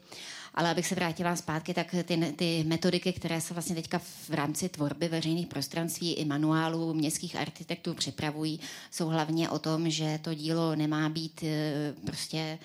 [0.59, 4.69] Ale abych se vrátila zpátky, tak ty, ty metodiky, které se vlastně teďka v rámci
[4.69, 10.77] tvorby veřejných prostranství i manuálů městských architektů připravují, jsou hlavně o tom, že to dílo
[10.77, 12.59] nemá být eh, prostě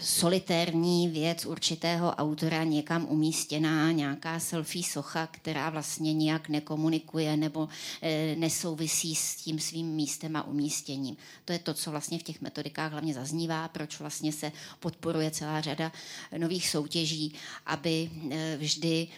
[0.00, 7.68] solitérní věc určitého autora někam umístěná, nějaká selfie socha, která vlastně nijak nekomunikuje nebo
[8.02, 11.16] eh, nesouvisí s tím svým místem a umístěním.
[11.44, 15.60] To je to, co vlastně v těch metodikách hlavně zaznívá, proč vlastně se podporuje celá
[15.60, 15.92] řada
[16.38, 17.34] nových soutěží,
[17.66, 19.08] aby eh, vždy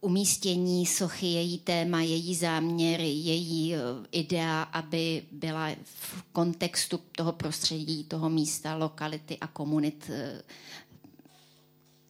[0.00, 3.78] umístění sochy, její téma, její záměr, její eh,
[4.12, 10.42] idea, aby byla v kontextu toho prostředí, toho místa, lokality a komunit eh,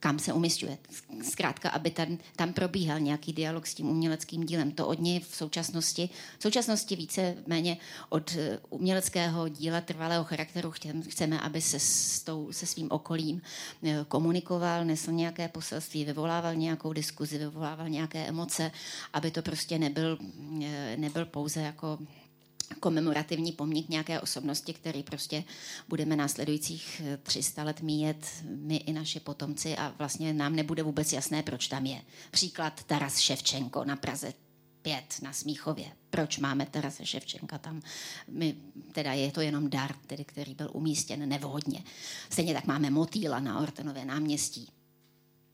[0.05, 0.79] kam se umistuje.
[1.23, 4.73] Zkrátka, aby tam, tam probíhal nějaký dialog s tím uměleckým dílem.
[4.73, 7.77] To od něj v současnosti, v současnosti více méně
[8.09, 10.73] od eh, uměleckého díla trvalého charakteru
[11.09, 13.43] chceme, aby se, s tou, se svým okolím
[13.83, 18.71] eh, komunikoval, nesl nějaké poselství, vyvolával nějakou diskuzi, vyvolával nějaké emoce,
[19.12, 20.19] aby to prostě nebyl,
[20.64, 21.99] eh, nebyl pouze jako
[22.81, 25.44] komemorativní pomník nějaké osobnosti, který prostě
[25.88, 31.42] budeme následujících 300 let míjet my i naši potomci a vlastně nám nebude vůbec jasné,
[31.42, 32.03] proč tam je.
[32.31, 34.33] Příklad Taras Ševčenko na Praze
[34.85, 35.87] 5 na Smíchově.
[36.11, 37.83] Proč máme Tarase Ševčenka tam?
[38.29, 38.55] My,
[38.92, 41.85] teda je to jenom dar, tedy, který byl umístěn nevhodně.
[42.31, 44.68] Stejně tak máme Motýla na Ortenové náměstí.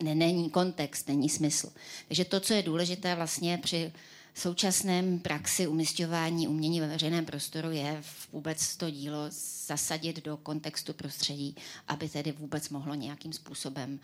[0.03, 1.73] Ne, není kontext, není smysl.
[2.09, 3.93] Takže to, co je důležité vlastně při
[4.39, 9.27] současném praxi umistování umění ve veřejném prostoru je vůbec to dílo
[9.67, 11.57] zasadit do kontextu prostředí,
[11.89, 14.01] aby tedy vůbec mohlo nějakým způsobem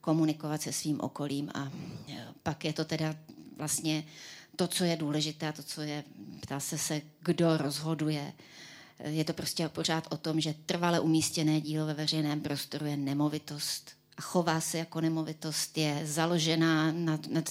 [0.00, 1.72] komunikovat se svým okolím a
[2.08, 3.16] e, pak je to teda
[3.56, 4.04] vlastně
[4.56, 6.04] to, co je důležité a to, co je,
[6.40, 8.32] ptá se se, kdo rozhoduje.
[8.98, 12.96] E, je to prostě pořád o tom, že trvale umístěné dílo ve veřejném prostoru je
[12.96, 17.42] nemovitost a chová se jako nemovitost, je založená na, na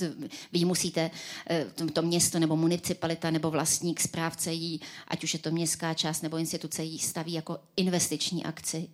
[0.52, 1.12] vy musíte,
[1.50, 5.94] eh, to, to město nebo municipalita nebo vlastník, správce jí, ať už je to městská
[5.94, 8.88] část nebo instituce, jí staví jako investiční akci.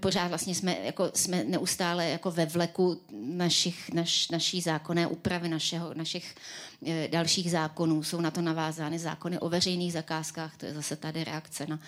[0.00, 5.94] Pořád vlastně jsme, jako, jsme neustále jako ve vleku našich, naš, naší zákonné úpravy, našeho,
[5.94, 6.34] našich
[6.86, 8.02] e, dalších zákonů.
[8.02, 11.80] Jsou na to navázány zákony o veřejných zakázkách, to je zase tady reakce na,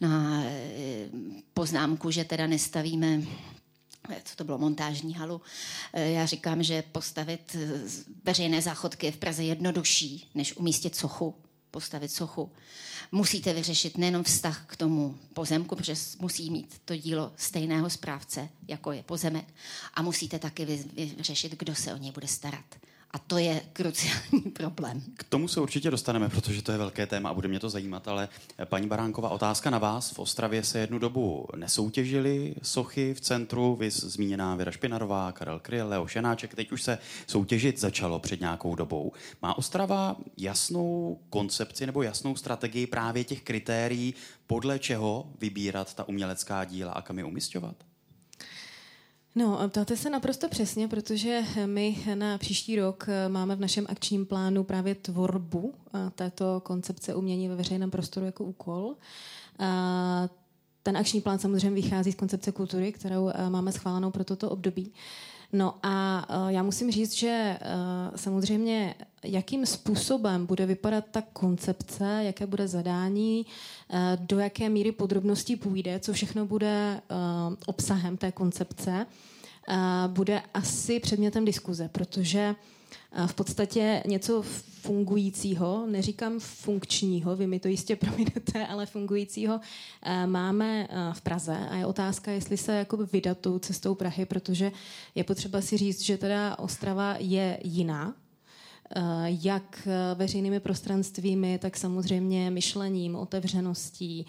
[0.00, 1.08] na e,
[1.54, 3.22] poznámku, že teda nestavíme
[4.24, 5.40] co to bylo, montážní halu.
[5.92, 7.68] Eh, já říkám, že postavit eh,
[8.24, 11.34] veřejné záchodky je v Praze jednodušší, než umístit sochu,
[11.70, 12.52] postavit sochu.
[13.12, 18.92] Musíte vyřešit nejenom vztah k tomu pozemku, protože musí mít to dílo stejného správce, jako
[18.92, 19.54] je pozemek,
[19.94, 22.64] a musíte taky vyřešit, kdo se o něj bude starat.
[23.10, 25.02] A to je kruciální problém.
[25.16, 28.08] K tomu se určitě dostaneme, protože to je velké téma a bude mě to zajímat,
[28.08, 30.10] ale eh, paní Baránková, otázka na vás.
[30.10, 35.88] V Ostravě se jednu dobu nesoutěžili sochy v centru, vy zmíněná Věra Špinarová, Karel Kryl,
[35.88, 39.12] Leo Šenáček, teď už se soutěžit začalo před nějakou dobou.
[39.42, 44.14] Má Ostrava jasnou koncepci nebo jasnou strategii právě těch kritérií,
[44.46, 47.87] podle čeho vybírat ta umělecká díla a kam je umistovat?
[49.38, 54.26] No, ptáte se naprosto přesně, protože my na příští rok eh, máme v našem akčním
[54.26, 58.96] plánu právě tvorbu eh, této koncepce umění ve veřejném prostoru jako úkol.
[60.82, 64.92] Ten akční plán samozřejmě vychází z koncepce kultury, kterou eh, máme schválenou pro toto období.
[65.52, 67.58] No a já musím říct, že
[68.16, 73.46] samozřejmě jakým způsobem bude vypadat ta koncepce, jaké bude zadání,
[74.16, 77.00] do jaké míry podrobností půjde, co všechno bude
[77.66, 79.06] obsahem té koncepce,
[80.06, 82.54] bude asi předmětem diskuze, protože
[83.26, 84.42] v podstatě něco
[84.82, 89.60] fungujícího, neříkám funkčního, vy mi to jistě prominete, ale fungujícího
[90.26, 94.72] máme v Praze a je otázka, jestli se jakoby vydat tou cestou Prahy, protože
[95.14, 98.14] je potřeba si říct, že teda Ostrava je jiná,
[99.24, 104.26] jak veřejnými prostranstvími, tak samozřejmě myšlením, otevřeností,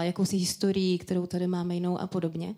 [0.00, 2.54] jakousi historií, kterou tady máme jinou a podobně.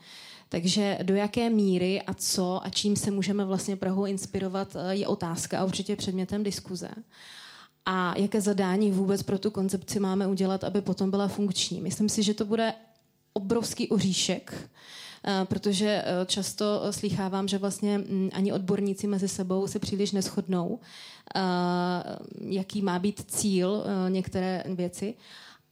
[0.51, 5.07] Takže do jaké míry a co a čím se můžeme vlastně Prahu inspirovat, eh, je
[5.07, 6.91] otázka a určitě předmětem diskuze.
[7.87, 11.81] A jaké zadání vůbec pro tu koncepci máme udělat, aby potom byla funkční.
[11.81, 12.75] Myslím si, že to bude
[13.33, 14.69] obrovský oříšek, eh,
[15.45, 20.81] protože eh, často slýchávám, že vlastně mm, ani odborníci mezi sebou se příliš neschodnou,
[22.41, 25.15] jaký má být cíl některé věci.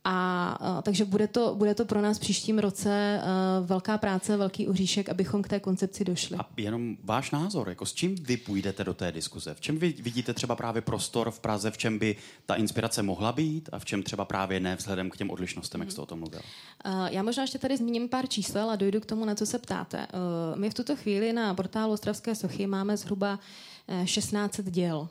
[0.05, 3.21] A, a takže bude to, bude to pro nás příštím roce
[3.61, 6.37] uh, velká práce, velký oříšek, abychom k té koncepci došli.
[6.37, 9.55] A jenom váš názor, jako s čím vy půjdete do té diskuze?
[9.55, 13.33] V čem vy vidíte třeba právě prostor v Praze, v čem by ta inspirace mohla
[13.33, 16.19] být a v čem třeba právě ne vzhledem k těm odlišnostem, jak jste o tom
[16.19, 16.41] mluvil?
[16.87, 19.59] Uh, já možná ještě tady zmíním pár čísel a dojdu k tomu, na co se
[19.59, 19.99] ptáte.
[20.53, 23.39] Uh, my v tuto chvíli na portálu Ostravské sochy máme zhruba
[24.05, 25.09] 1600 děl.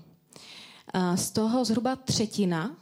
[1.15, 2.75] Z toho zhruba třetina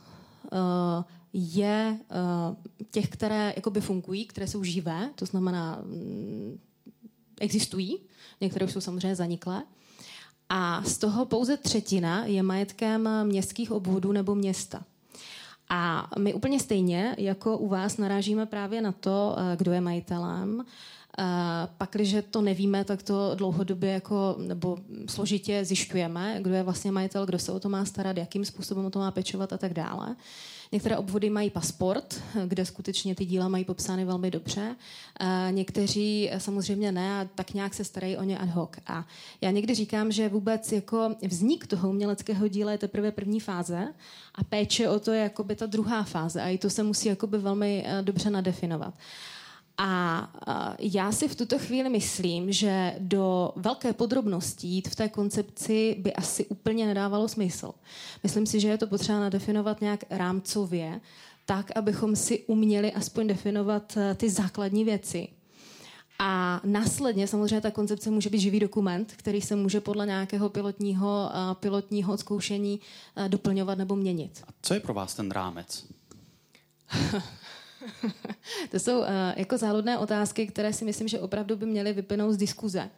[1.38, 2.56] je uh,
[2.91, 6.60] těch, které jakoby fungují, které jsou živé, to znamená mm,
[7.39, 8.00] existují,
[8.41, 9.63] některé už jsou samozřejmě zaniklé.
[10.50, 14.84] A z toho pouze třetina je majetkem městských obvodů nebo města.
[15.69, 20.65] A my úplně stejně, jako u vás, narážíme právě na to, eh, kdo je majitelem.
[21.19, 21.24] Eh,
[21.78, 24.78] pak, když to nevíme, tak to dlouhodobě jako, nebo
[25.10, 28.89] složitě zjišťujeme, kdo je vlastně majitel, kdo se o to má starat, jakým způsobem o
[28.89, 30.15] to má pečovat a tak dále.
[30.71, 34.75] Některé obvody mají pasport, kde skutečně ty díla mají popsány velmi dobře.
[35.51, 38.69] Někteří samozřejmě ne a tak nějak se starají o ně ad hoc.
[38.88, 39.06] A
[39.41, 43.93] já někdy říkám, že vůbec jako vznik toho uměleckého díla je teprve první fáze
[44.36, 47.38] a péče o to je jakoby ta druhá fáze a i to se musí jakoby
[47.38, 48.93] velmi eh, dobře nadefinovat.
[49.77, 50.29] A
[50.79, 56.13] já si v tuto chvíli myslím, že do velké podrobnosti jít v té koncepci by
[56.13, 57.71] asi úplně nedávalo smysl.
[58.23, 61.01] Myslím si, že je to potřeba nadefinovat nějak rámcově,
[61.45, 65.27] tak, abychom si uměli aspoň definovat eh, ty základní věci.
[66.19, 71.31] A následně samozřejmě ta koncepce může být živý dokument, který se může podle nějakého pilotního,
[71.33, 72.79] eh, pilotního zkoušení
[73.15, 74.43] eh, doplňovat nebo měnit.
[74.47, 75.85] A co je pro vás ten rámec?
[78.71, 82.38] to jsou uh, jako záludné otázky, které si myslím, že opravdu by měly vyplynout z
[82.38, 82.89] diskuze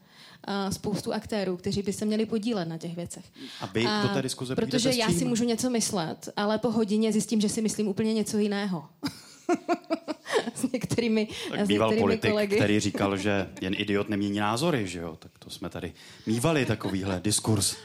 [0.47, 3.25] uh, spoustu aktérů, kteří by se měli podílet na těch věcech.
[3.61, 7.11] A vy uh, do té diskuze Protože já si můžu něco myslet, ale po hodině
[7.11, 8.85] zjistím, že si myslím úplně něco jiného.
[10.55, 12.55] s některými, tak s býval některými politik, kolegy.
[12.55, 15.15] který říkal, že jen idiot nemění názory, že jo?
[15.19, 15.93] Tak to jsme tady
[16.25, 17.73] mývali takovýhle diskurs.
[17.73, 17.77] Uh,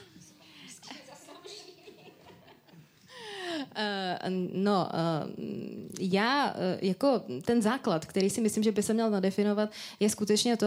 [4.53, 5.31] no, uh,
[6.01, 10.57] já uh, jako ten základ, který si myslím, že by se měl nadefinovat, je skutečně
[10.57, 10.67] to,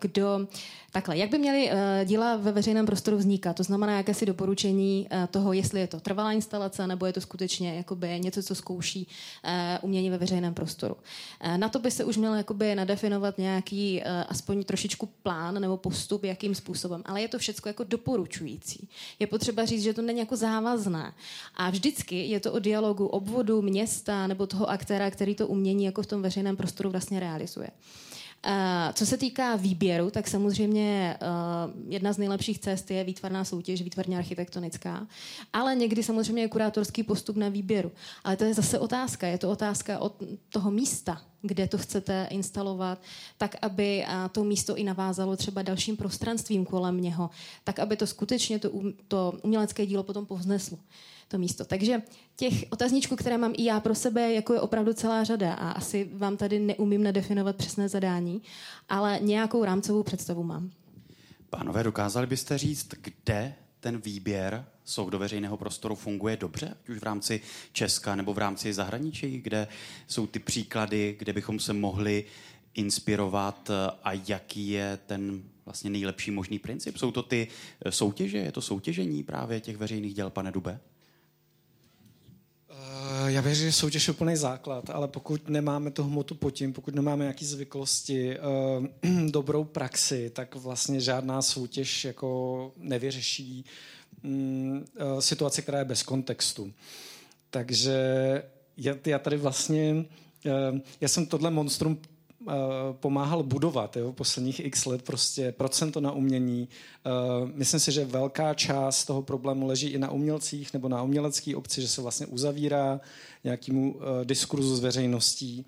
[0.00, 0.46] kdo
[0.92, 3.56] Takhle, jak by měly uh, díla ve veřejném prostoru vznikat?
[3.56, 7.74] To znamená jakési doporučení uh, toho, jestli je to trvalá instalace, nebo je to skutečně
[7.74, 9.06] jakoby něco, co zkouší
[9.44, 9.50] uh,
[9.82, 10.96] umění ve veřejném prostoru.
[11.56, 16.54] Na to by se už měl jakoby nadefinovat nějaký aspoň trošičku plán nebo postup, jakým
[16.54, 17.02] způsobem.
[17.06, 18.88] Ale je to všechno jako doporučující.
[19.18, 21.12] Je potřeba říct, že to není jako závazné.
[21.54, 26.02] A vždycky je to o dialogu obvodu, města nebo toho aktéra, který to umění jako
[26.02, 27.68] v tom veřejném prostoru vlastně realizuje.
[28.42, 31.26] Eh, co se týká výběru, tak samozřejmě eh,
[31.88, 35.06] jedna z nejlepších cest je výtvarná soutěž, výtvarně architektonická,
[35.52, 37.92] ale někdy samozřejmě je kurátorský postup na výběru.
[38.24, 39.26] Ale to je zase otázka.
[39.26, 43.02] Je to otázka od toho místa, kde to chcete instalovat,
[43.38, 47.30] tak aby to místo i navázalo třeba dalším prostranstvím kolem něho,
[47.64, 48.70] tak aby to skutečně to,
[49.08, 50.78] to umělecké dílo potom povzneslo
[51.28, 51.64] to místo.
[51.64, 52.02] Takže
[52.36, 56.10] těch otazníčků, které mám i já pro sebe, jako je opravdu celá řada a asi
[56.12, 58.42] vám tady neumím nadefinovat přesné zadání,
[58.88, 60.70] ale nějakou rámcovou představu mám.
[61.50, 66.98] Pánové, dokázali byste říct, kde ten výběr soud do veřejného prostoru funguje dobře, ať už
[66.98, 67.40] v rámci
[67.72, 69.68] Česka nebo v rámci zahraničí, kde
[70.06, 72.24] jsou ty příklady, kde bychom se mohli
[72.74, 73.70] inspirovat
[74.02, 76.96] a jaký je ten vlastně nejlepší možný princip?
[76.96, 77.48] Jsou to ty
[77.90, 80.80] soutěže, je to soutěžení právě těch veřejných děl, pane Dube?
[83.28, 86.72] Eh, já věřím, že soutěž je úplný základ, ale pokud nemáme tu hmotu pod tím,
[86.72, 93.64] pokud nemáme nějaké zvyklosti, uh, dobrou praxi, tak vlastně žádná soutěž jako nevyřeší
[94.24, 96.72] um, uh, situaci, která je bez kontextu.
[97.50, 97.96] Takže
[98.76, 100.04] já, já tady vlastně,
[101.00, 102.17] já jsem tohle monstrum Eh,
[102.92, 106.68] pomáhal budovat jo, posledních x let prostě procento na umění.
[107.06, 107.10] Eh,
[107.54, 111.80] myslím si, že velká část toho problému leží i na umělcích nebo na umělecké obci,
[111.80, 113.00] že se vlastně uzavírá
[113.44, 115.66] nějakému eh, diskurzu s veřejností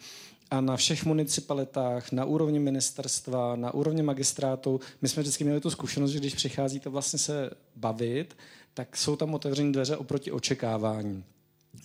[0.51, 5.71] a na všech municipalitách, na úrovni ministerstva, na úrovni magistrátu, my jsme vždycky měli tu
[5.71, 8.37] zkušenost, že když přicházíte vlastně se bavit,
[8.75, 11.25] tak jsou tam otevřené dveře oproti očekávání.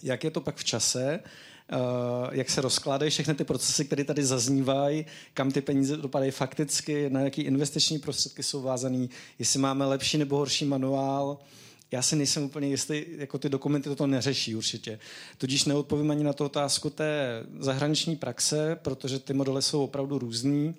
[0.04, 1.20] Jak je to pak v čase?
[1.74, 1.80] Uh,
[2.32, 7.20] jak se rozkládají všechny ty procesy, které tady zaznívají, kam ty peníze dopadají fakticky, na
[7.20, 11.38] jaký investiční prostředky jsou vázaný, jestli máme lepší nebo horší manuál.
[11.92, 15.00] Já si nejsem úplně jistý, jako ty dokumenty toto neřeší určitě.
[15.38, 20.76] Tudíž neodpovím ani na tu otázku té zahraniční praxe, protože ty modely jsou opravdu různý.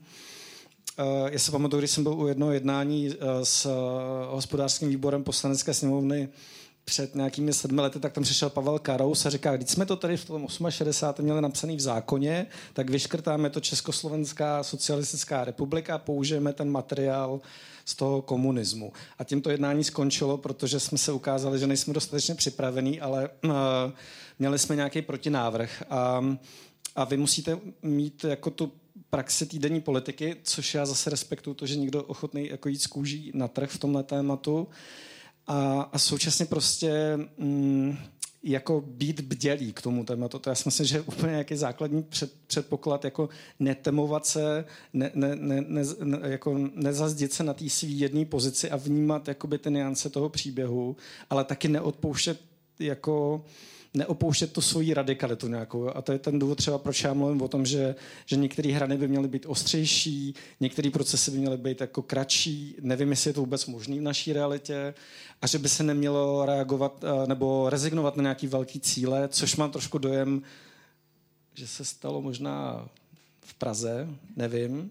[0.99, 3.69] Uh, já se pamatuju, když jsem byl u jednoho jednání uh, s
[4.31, 6.29] hospodářským výborem poslanecké sněmovny
[6.89, 10.17] před nějakými sedmi lety, tak tam přišel Pavel Karous a říká, když jsme to tady
[10.17, 11.25] v tom 68.
[11.25, 17.41] měli napsaný v zákoně, tak vyškrtáme to Československá socialistická republika, použijeme ten materiál
[17.85, 18.93] z toho komunismu.
[19.19, 23.53] A tím to jednání skončilo, protože jsme se ukázali, že nejsme dostatečně připravení, ale uh,
[24.39, 25.83] měli jsme nějaký protinávrh.
[25.91, 26.25] A,
[26.97, 28.73] a vy musíte mít jako tu
[29.11, 33.31] praxi týdenní politiky, což já zase respektuju to, že někdo ochotný jako jít z kůží
[33.35, 34.69] na trh v tomhle tématu.
[35.47, 37.97] A, a současně prostě mm,
[38.43, 40.39] jako být bdělý k tomu tématu.
[40.39, 43.29] To já si myslím, že je úplně nějaký základní před, předpoklad, jako
[43.61, 45.65] netemovat se, ne, ne, ne,
[46.03, 50.29] ne, jako nezazdit se na té svý jedné pozici a vnímat jakoby ty niance toho
[50.29, 50.97] příběhu,
[51.31, 52.41] ale taky neodpouštět
[52.79, 53.45] jako
[53.97, 55.89] neopouštět tu svoji radikalitu nějakou.
[55.89, 57.95] A to je ten důvod třeba, proč já mluvím o tom, že,
[58.27, 62.77] že některé hrany by měly být ostřejší, některé procesy by měly být jako kratší.
[62.81, 64.95] Nevím, jestli je to vůbec možné v naší realitě
[65.43, 69.71] a že by se nemělo reagovat eh, nebo rezignovat na nějaký velký cíle, což mám
[69.71, 70.43] trošku dojem,
[71.55, 72.89] že se stalo možná
[73.41, 74.91] v Praze, nevím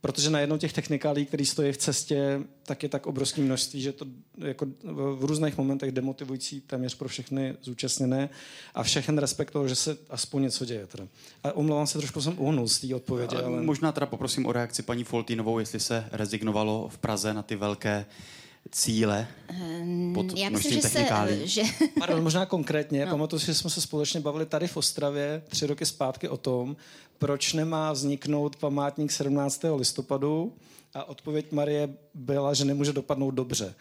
[0.00, 4.06] protože najednou těch technikálí, které stojí v cestě, tak je tak obrovské množství, že to
[4.38, 8.28] jako v různých momentech demotivující téměř pro všechny zúčastněné
[8.74, 10.86] a všechny respektoval, že se aspoň něco děje.
[10.86, 11.08] Teda.
[11.44, 13.36] A omlouvám se, trošku jsem uhnul z té odpovědi.
[13.36, 13.62] Ale...
[13.62, 18.06] Možná teda poprosím o reakci paní Foltínovou, jestli se rezignovalo v Praze na ty velké
[18.72, 21.06] cíle ehm, pod Já myslím, že, se,
[21.44, 21.62] že...
[21.98, 23.04] Pardon, možná konkrétně.
[23.04, 23.10] No.
[23.10, 26.76] Pamatuju si, že jsme se společně bavili tady v Ostravě tři roky zpátky o tom,
[27.18, 29.64] proč nemá vzniknout památník 17.
[29.76, 30.52] listopadu
[30.94, 33.74] a odpověď Marie byla, že nemůže dopadnout dobře.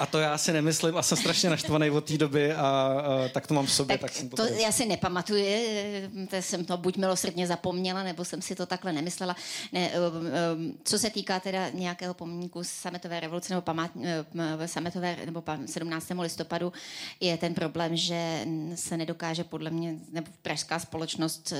[0.00, 3.46] A to já si nemyslím a jsem strašně naštvaný od té doby a, a tak
[3.46, 3.98] to mám v sobě.
[3.98, 5.44] Tak, tak jsem to, to já si nepamatuju,
[6.30, 9.36] to jsem to buď milosrdně zapomněla, nebo jsem si to takhle nemyslela.
[9.72, 14.02] Ne, um, um, co se týká teda nějakého pomníku sametové revoluce nebo památ, um,
[14.66, 16.06] sametové, nebo 17.
[16.20, 16.72] listopadu,
[17.20, 21.52] je ten problém, že se nedokáže podle mě, nebo pražská společnost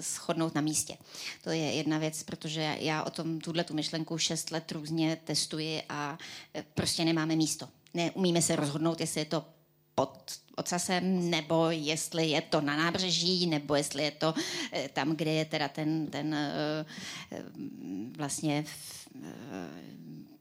[0.00, 0.96] shodnout na místě.
[1.44, 5.82] To je jedna věc, protože já o tom tuhle tu myšlenku šest let různě testuji
[5.88, 6.18] a
[6.74, 9.44] prostě nemáme místo neumíme se rozhodnout, jestli je to
[9.94, 14.34] pod ocasem, nebo jestli je to na nábřeží, nebo jestli je to
[14.72, 16.86] eh, tam, kde je teda ten, ten eh,
[17.32, 17.42] eh,
[18.16, 18.64] vlastně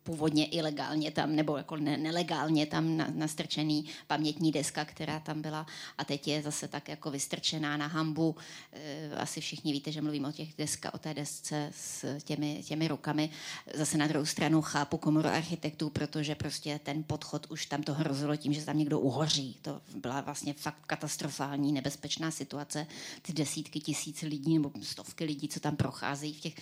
[0.04, 5.66] původně ilegálně tam, nebo jako ne, nelegálně tam na, nastrčený pamětní deska, která tam byla
[5.97, 8.36] a teď je zase tak jako vystrčená na hambu.
[8.74, 12.88] E, asi všichni víte, že mluvím o těch deska, o té desce s těmi, těmi
[12.88, 13.30] rukami.
[13.74, 18.36] Zase na druhou stranu chápu komoru architektů, protože prostě ten podchod už tam to hrozilo
[18.36, 19.58] tím, že tam někdo uhoří.
[19.62, 22.88] To byla vlastně fakt katastrofální, nebezpečná situace.
[23.22, 26.54] Ty desítky tisíc lidí nebo stovky lidí, co tam procházejí v těch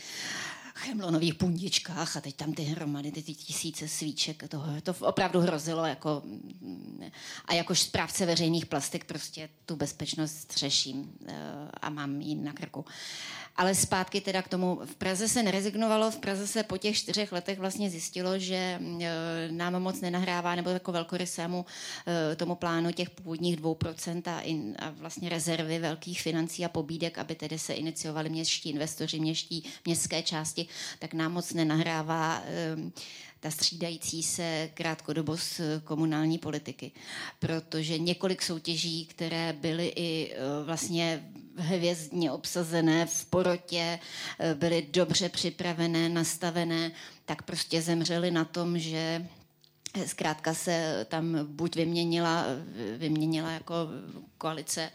[0.76, 6.24] chemlonových pundičkách a teď tam ty hromady, ty, tisíce svíček, to, to opravdu hrozilo jako
[7.46, 11.34] a jakož správce veřejných plastik prostě tu bezpečnost řeším eh,
[11.82, 12.86] a mám ji na krku.
[13.60, 17.32] Ale zpátky teda k tomu, v Praze se nerezignovalo, v Praze se po těch čtyřech
[17.32, 18.80] letech vlastně zjistilo, že e,
[19.52, 21.66] nám moc nenahrává, nebo jako velkorysému
[22.32, 27.18] e, tomu plánu těch původních 2% a, in, a vlastně rezervy velkých financí a pobídek,
[27.18, 30.59] aby tedy se iniciovali městští investoři, městští městské části,
[30.99, 32.76] tak nám moc nenahrává e,
[33.39, 36.91] ta střídající se krátkodobost komunální politiky.
[37.39, 40.36] Protože několik soutěží, které byly i
[40.66, 41.24] vlastně
[41.60, 43.99] hvězdně obsazené v porotě,
[44.39, 46.91] eh, byly dobře připravené, nastavené,
[47.26, 49.28] tak prostě zemřeli na tom, že
[50.06, 52.46] Zkrátka se tam buď vyměnila,
[52.98, 53.76] vyměnila jako
[54.38, 54.92] koalice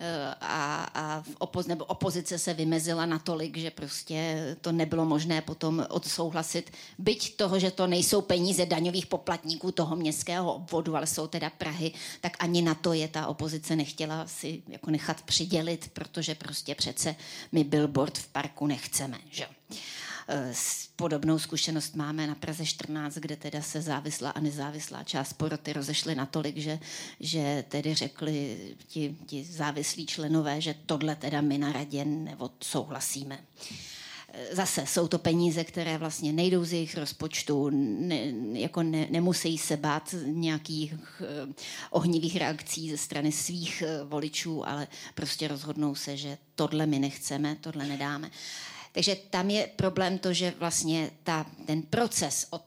[0.00, 5.86] eh, a, a opoz, nebo opozice se vymezila natolik, že prostě to nebylo možné potom
[5.88, 6.70] odsouhlasit.
[6.98, 11.92] Byť toho, že to nejsou peníze daňových poplatníků toho městského obvodu, ale jsou teda Prahy,
[12.20, 17.16] tak ani na to je ta opozice nechtěla si jako nechat přidělit, protože prostě přece
[17.52, 19.18] my billboard v parku nechceme.
[19.30, 19.46] Že?
[20.96, 26.14] Podobnou zkušenost máme na Praze 14, kde teda se závislá a nezávislá část poroty rozešly
[26.14, 26.78] natolik, že,
[27.20, 33.38] že tedy řekli ti, ti závislí členové, že tohle teda my na radě neodsouhlasíme
[34.28, 39.58] eh, zase jsou to peníze, které vlastně nejdou z jejich rozpočtu, ne, jako ne, nemusí
[39.58, 41.54] se bát nějakých eh,
[41.90, 47.56] ohnivých reakcí ze strany svých eh, voličů, ale prostě rozhodnou se, že tohle my nechceme,
[47.60, 48.30] tohle nedáme.
[48.32, 52.62] Eh, takže tam je problém to, že vlastně ta, ten proces od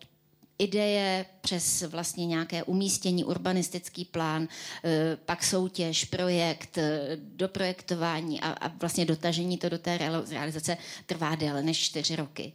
[0.58, 4.48] ideje přes vlastně nějaké umístění, urbanistický plán,
[4.84, 9.98] e, pak soutěž, projekt, e, doprojektování a, a vlastně dotažení to do té
[10.30, 12.54] realizace trvá déle než čtyři roky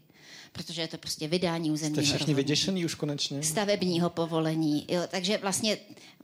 [0.52, 3.42] protože je to prostě vydání územního Jste všichni vyděšený už konečně?
[3.42, 4.86] stavebního povolení.
[4.88, 5.78] Jo, takže vlastně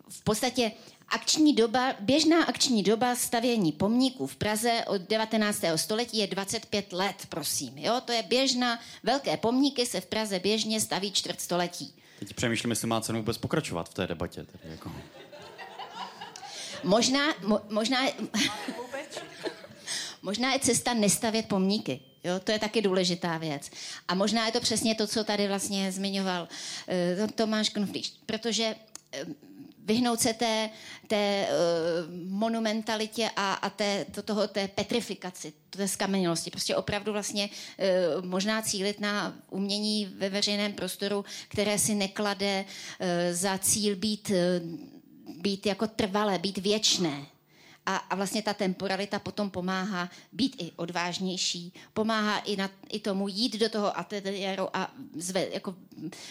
[0.08, 0.72] v podstatě
[1.10, 5.64] akční doba, běžná akční doba stavění pomníků v Praze od 19.
[5.76, 7.78] století je 25 let, prosím.
[7.78, 11.94] Jo, to je běžná, velké pomníky se v Praze běžně staví čtvrt století.
[12.18, 14.44] Teď přemýšlím, jestli má cenu vůbec pokračovat v té debatě.
[14.44, 14.92] Tedy jako.
[16.84, 17.98] Možná, mo, možná,
[20.22, 22.00] možná je cesta nestavět pomníky.
[22.24, 23.70] Jo, to je taky důležitá věc.
[24.08, 26.48] A možná je to přesně to, co tady vlastně zmiňoval
[27.22, 28.12] uh, Tomáš Knuflíš.
[28.26, 28.74] Protože
[29.26, 29.32] uh,
[29.84, 30.70] vyhnout se té,
[31.06, 36.50] té uh, monumentalitě a, a té, to, toho, té petrifikaci, té skamenělosti.
[36.50, 43.06] Prostě opravdu vlastně uh, možná cílit na umění ve veřejném prostoru, které si neklade uh,
[43.32, 44.36] za cíl být, uh,
[45.42, 47.26] být jako trvalé, být věčné.
[47.90, 53.28] A, a vlastně ta temporalita potom pomáhá být i odvážnější, pomáhá i, na, i tomu
[53.28, 55.74] jít do toho ateliéru a zve, jako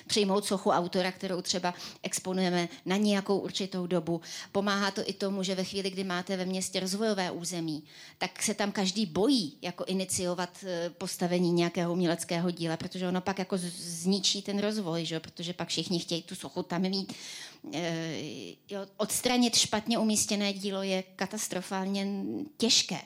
[0.07, 4.21] přijmout sochu autora, kterou třeba exponujeme na nějakou určitou dobu.
[4.51, 7.83] Pomáhá to i tomu, že ve chvíli, kdy máte ve městě rozvojové území,
[8.17, 13.39] tak se tam každý bojí jako iniciovat eh, postavení nějakého uměleckého díla, protože ono pak
[13.39, 15.19] jako zničí ten rozvoj, že?
[15.19, 17.13] protože pak všichni chtějí tu sochu tam mít
[18.69, 22.07] jo, odstranit špatně umístěné dílo je katastrofálně
[22.57, 22.99] těžké.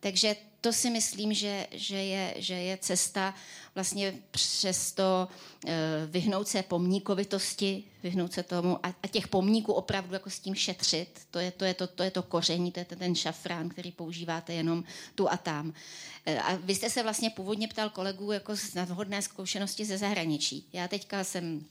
[0.00, 3.34] Takže to si myslím, že, že, je, že je cesta
[3.74, 5.28] vlastně přesto
[5.64, 5.70] uh,
[6.06, 11.20] vyhnout se pomníkovitosti, vyhnout se tomu a, a těch pomníků opravdu jako s tím šetřit.
[11.30, 14.54] To je to, je to, to, je to koření, to je ten šafrán, který používáte
[14.54, 15.66] jenom tu a tam.
[15.68, 20.68] Uh, a vy jste se vlastně původně ptal kolegů jako na vhodné zkušenosti ze zahraničí.
[20.72, 21.64] Já teďka jsem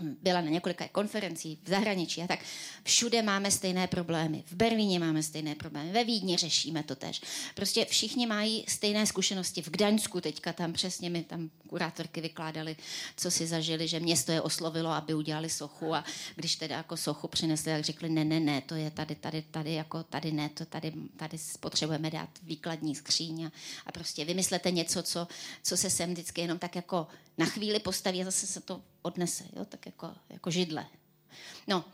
[0.00, 2.40] byla na několika konferencích v zahraničí a tak
[2.84, 4.44] všude máme stejné problémy.
[4.46, 7.20] V Berlíně máme stejné problémy, ve Vídni řešíme to tež.
[7.54, 9.62] Prostě všichni mají stejné zkušenosti.
[9.62, 12.76] V Gdaňsku teďka tam přesně mi tam kurátorky vykládali,
[13.16, 16.04] co si zažili, že město je oslovilo, aby udělali sochu a
[16.36, 19.74] když teda jako sochu přinesli, tak řekli, ne, ne, ne, to je tady, tady, tady,
[19.74, 23.52] jako tady ne, to tady, tady potřebujeme dát výkladní skříň a,
[23.86, 25.28] a prostě vymyslete něco, co,
[25.62, 27.06] co se sem vždycky jenom tak jako
[27.38, 30.86] na chvíli postaví a zase se to odnese, jo, tak jako, jako židle.
[31.66, 31.84] No,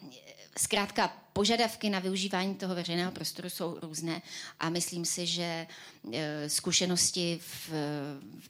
[0.58, 4.22] zkrátka požadavky na využívání toho veřejného prostoru jsou různé
[4.60, 5.66] a myslím si, že
[6.12, 7.70] e, zkušenosti v,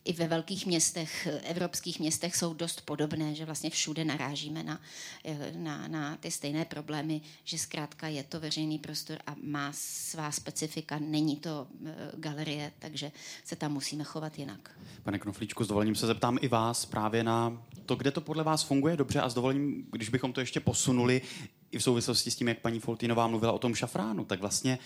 [0.05, 4.81] i ve velkých městech, evropských městech jsou dost podobné, že vlastně všude narážíme na,
[5.25, 10.33] e, na, na ty stejné problémy, že zkrátka je to veřejný prostor a má svá
[10.33, 13.13] specifika, není to e, galerie, takže
[13.45, 14.71] se tam musíme chovat jinak.
[15.03, 18.63] Pane Knoflíčku, s dovolením se zeptám i vás právě na to, kde to podle vás
[18.63, 21.23] funguje dobře a s dovolením, když bychom to ještě posunuli
[21.71, 24.79] i v souvislosti s tím, jak paní Foltínová mluvila o tom šafránu, tak vlastně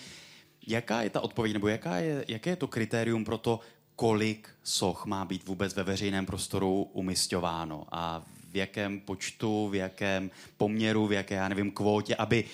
[0.66, 3.60] jaká je ta odpověď, nebo jaká je, jaké je to kritérium pro to,
[3.96, 10.30] kolik soch má být vůbec ve veřejném prostoru umistováno a v jakém počtu, v jakém
[10.56, 12.44] poměru, v jaké, já nevím, kvótě, aby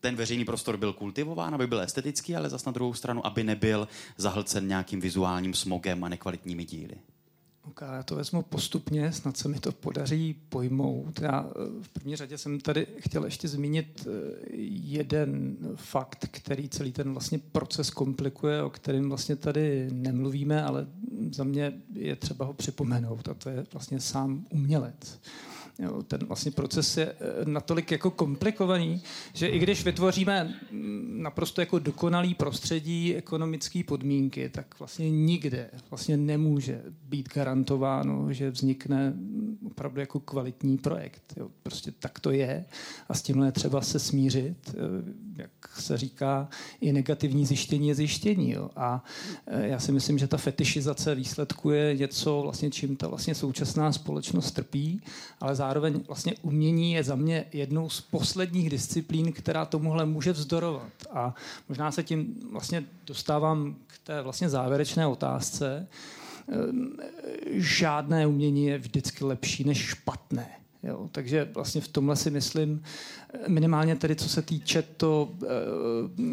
[0.00, 3.88] ten veřejný prostor byl kultivován, aby byl estetický, ale zas na druhou stranu, aby nebyl
[4.16, 6.94] zahlcen nějakým vizuálním smogem a nekvalitními díly.
[7.68, 11.20] Ok, já to vezmu postupně, snad se mi to podaří pojmout.
[11.20, 14.46] Já eh, v první řadě jsem tady chtěl ještě zmínit eh,
[14.84, 20.86] jeden fakt, který celý ten vlastně proces komplikuje, o kterém vlastně tady nemluvíme, ale
[21.32, 25.20] za mě je třeba ho připomenout a to je vlastně sám umělec.
[25.78, 29.02] Jo, ten vlastně proces je eh, natolik jako komplikovaný,
[29.32, 36.16] že i když vytvoříme mm, naprosto jako dokonalý prostředí, ekonomické podmínky, tak vlastně nikde vlastně
[36.16, 41.34] nemůže být garantováno, že vznikne mm, opravdu jako kvalitní projekt.
[41.36, 42.64] Jo, prostě tak to je
[43.08, 44.74] a s tímhle třeba se smířit.
[44.74, 46.48] Eh, jak se říká,
[46.80, 48.50] i negativní zjištění je zjištění.
[48.50, 48.70] Jo.
[48.76, 49.04] A
[49.46, 53.92] eh, já si myslím, že ta fetišizace výsledku je něco, vlastně, čím ta vlastně současná
[53.92, 55.00] společnost trpí,
[55.40, 60.92] ale zároveň vlastně umění je za mě jednou z posledních disciplín, která tomuhle může vzdorovat.
[61.10, 61.34] A
[61.68, 65.88] možná se tím vlastně dostávám k té vlastně závěrečné otázce.
[66.48, 66.96] Ehm,
[67.52, 70.63] žádné umění je vždycky lepší než špatné.
[70.84, 72.82] Jo, takže vlastně v tomhle si myslím,
[73.48, 75.30] minimálně tedy co se týče to,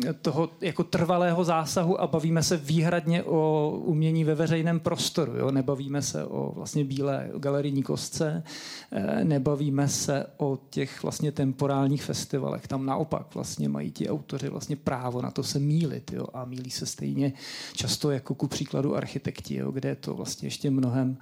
[0.09, 5.37] eh, toho jako trvalého zásahu a bavíme se výhradně o umění ve veřejném prostoru.
[5.37, 5.51] Jo?
[5.51, 8.43] Nebavíme se o vlastně bílé galerijní kostce,
[8.91, 12.67] eh, nebavíme se o těch vlastně temporálních festivalech.
[12.67, 16.25] Tam naopak vlastně mají ti autoři vlastně právo na to se mílit jo?
[16.33, 17.33] a mílí se stejně
[17.73, 19.71] často jako ku příkladu architekti, jo?
[19.71, 21.17] kde je to vlastně ještě mnohem,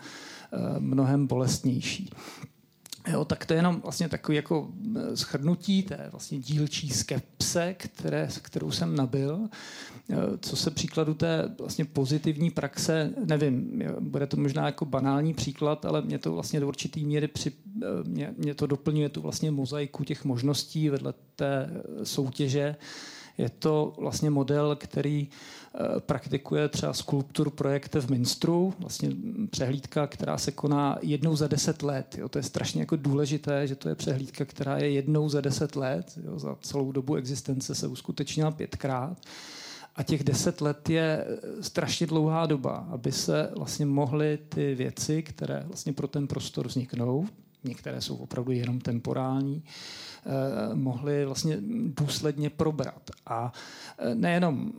[0.53, 2.09] eh, mnohem bolestnější.
[3.11, 8.29] Jo, tak to je jenom vlastně takový jako eh, schrnutí té vlastně dílčí skepse, které,
[8.41, 9.49] kterou jsem nabil.
[10.09, 15.85] Eh, co se příkladu té vlastně pozitivní praxe, nevím, bude to možná jako banální příklad,
[15.85, 17.51] ale mě to vlastně do určitý míry při,
[17.83, 21.69] eh, mě, mě to doplňuje tu vlastně mozaiku těch možností vedle té
[22.03, 22.75] soutěže.
[23.37, 25.29] Je to vlastně model, který
[25.99, 29.09] praktikuje třeba skulptur projekt v Minstru, vlastně
[29.49, 32.15] přehlídka, která se koná jednou za deset let.
[32.17, 32.29] Jo.
[32.29, 36.19] To je strašně jako důležité, že to je přehlídka, která je jednou za deset let.
[36.23, 36.39] Jo.
[36.39, 39.17] Za celou dobu existence se uskutečnila pětkrát.
[39.95, 45.23] A těch deset let je eh, strašně dlouhá doba, aby se vlastně mohly ty věci,
[45.23, 47.27] které vlastně pro ten prostor vzniknou,
[47.63, 50.08] některé jsou opravdu jenom temporální, Eh,
[50.73, 51.57] mohli vlastně
[51.97, 53.11] důsledně probrat.
[53.25, 53.53] A
[53.97, 54.71] eh, nejenom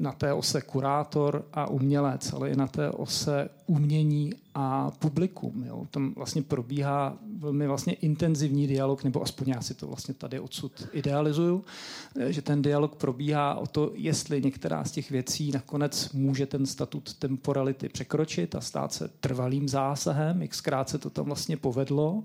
[0.00, 5.64] na té ose kurátor a umělec, ale i na té ose umění a publikum.
[5.66, 5.86] Jo.
[5.90, 10.88] Tam vlastně probíhá velmi vlastně intenzivní dialog, nebo aspoň já si to vlastně tady odsud
[10.92, 11.64] idealizuju,
[12.18, 16.66] eh, že ten dialog probíhá o to, jestli některá z těch věcí nakonec může ten
[16.66, 22.22] statut temporality překročit a stát se trvalým zásahem, xkrát se to tam vlastně povedlo.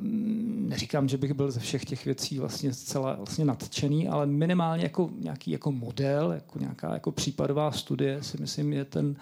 [0.00, 5.10] Neříkám, že bych byl ze všech těch věcí vlastně zcela vlastně nadčený, ale minimálně jako
[5.18, 9.16] nějaký jako model, jako nějaká jako případová studie si myslím je ten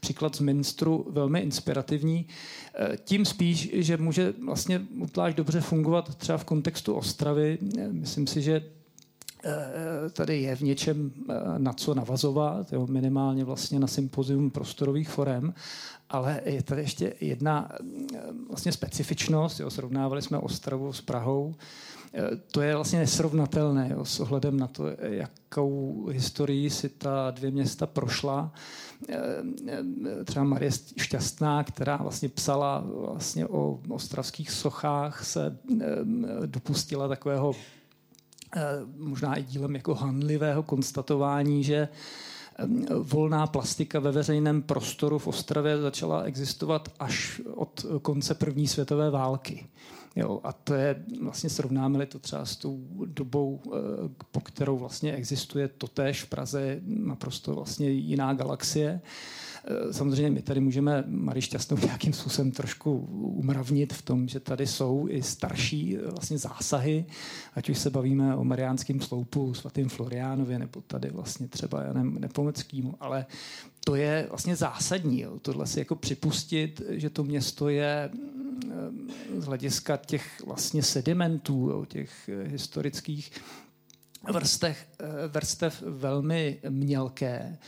[0.00, 2.26] příklad z Minstru velmi inspirativní.
[2.74, 7.58] E, tím spíš, že může vlastně utlášť dobře fungovat třeba v kontextu Ostravy.
[7.78, 8.62] E, myslím si, že
[10.12, 11.12] tady je v něčem
[11.58, 15.54] na co navazovat, jo, minimálně vlastně na sympozium prostorových forem,
[16.10, 17.68] ale je tady ještě jedna
[18.48, 19.60] vlastně specifičnost.
[19.60, 21.54] Jo, srovnávali jsme Ostravu s Prahou.
[22.50, 27.86] To je vlastně nesrovnatelné jo, s ohledem na to, jakou historii si ta dvě města
[27.86, 28.52] prošla.
[30.24, 35.58] Třeba Marie Šťastná, která vlastně psala vlastně o ostravských sochách, se
[36.46, 37.52] dopustila takového
[38.96, 41.88] možná i dílem jako hanlivého konstatování, že
[43.02, 49.66] volná plastika ve veřejném prostoru v Ostravě začala existovat až od konce první světové války.
[50.16, 53.78] Jo, a to je, vlastně srovnáme to třeba s tou dobou, eh,
[54.32, 59.00] po kterou vlastně existuje totéž v Praze, naprosto vlastně jiná galaxie.
[59.64, 64.66] Eh, samozřejmě my tady můžeme Marii Šťastnou nějakým způsobem trošku umravnit v tom, že tady
[64.66, 67.04] jsou i starší eh, vlastně zásahy,
[67.54, 72.94] ať už se bavíme o Mariánském sloupu, svatým Floriánově, nebo tady vlastně třeba Janem Nepomeckým,
[73.00, 73.26] ale
[73.84, 75.20] to je vlastně zásadní.
[75.20, 75.38] Jo.
[75.42, 78.10] Tohle si jako připustit, že to město je
[79.38, 83.32] z hlediska těch vlastně sedimentů, těch historických
[84.32, 84.86] vrstech,
[85.28, 87.58] vrstev velmi mělké.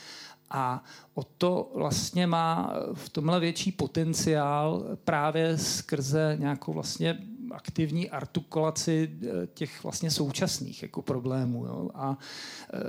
[0.55, 0.85] A
[1.15, 7.19] o to vlastně má v tomhle větší potenciál právě skrze nějakou vlastně
[7.53, 9.11] aktivní artikulaci
[9.55, 11.67] těch vlastně současných jako problémů.
[11.67, 11.91] Jo.
[11.95, 12.19] A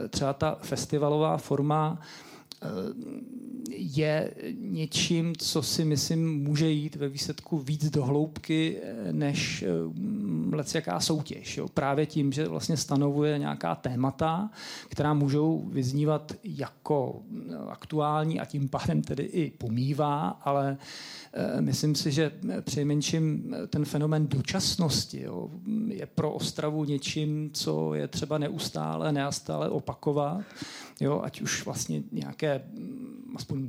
[0.10, 2.00] třeba ta festivalová forma
[3.76, 8.78] je něčím, co si myslím může jít ve výsledku víc do hloubky
[9.12, 9.68] než eh,
[10.76, 11.58] jaká soutěž.
[11.58, 11.68] Jo.
[11.68, 14.50] Právě tím, že vlastně stanovuje nějaká témata,
[14.90, 21.23] která můžou vyznívat jako eh, aktuální a tím pádem tedy i pomývá, ale eh,
[21.60, 22.32] myslím si, že
[22.62, 25.50] přejmenším ten fenomen dočasnosti jo,
[25.88, 30.42] je pro Ostravu něčím, co je třeba neustále, neustále opakovat
[31.00, 33.68] Jo, ať už vlastně nějaké, mm, aspoň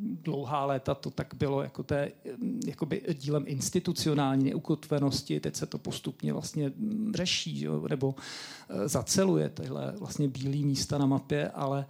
[0.00, 5.78] dlouhá léta to tak bylo jako té, mm, jakoby dílem institucionální neukotvenosti, teď se to
[5.78, 8.14] postupně vlastně mm, řeší, jo, nebo
[8.84, 11.86] zaceluje tyhle vlastně bílé místa na mapě, ale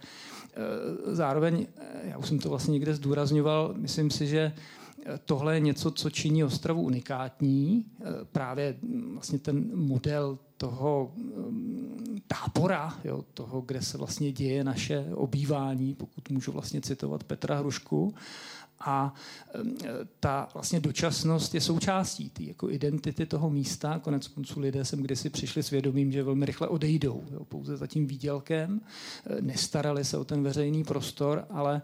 [1.05, 1.67] zároveň,
[2.03, 4.53] já už jsem to vlastně někde zdůrazňoval, myslím si, že
[5.25, 7.85] tohle je něco, co činí Ostravu unikátní.
[8.31, 8.77] Právě
[9.13, 16.29] vlastně ten model toho um, tábora, jo, toho, kde se vlastně děje naše obývání, pokud
[16.29, 18.13] můžu vlastně citovat Petra Hrušku,
[18.79, 19.13] a
[20.19, 23.99] ta vlastně dočasnost je součástí té jako identity toho místa.
[23.99, 28.07] Konec konců lidé sem kdysi přišli svědomím, že velmi rychle odejdou, jo, pouze za tím
[28.07, 28.81] výdělkem,
[29.25, 31.81] e, nestarali se o ten veřejný prostor, ale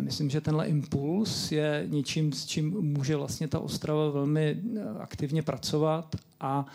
[0.00, 5.42] myslím, že tenhle impuls je něčím, s čím může vlastně ta Ostrava velmi e, aktivně
[5.42, 6.66] pracovat a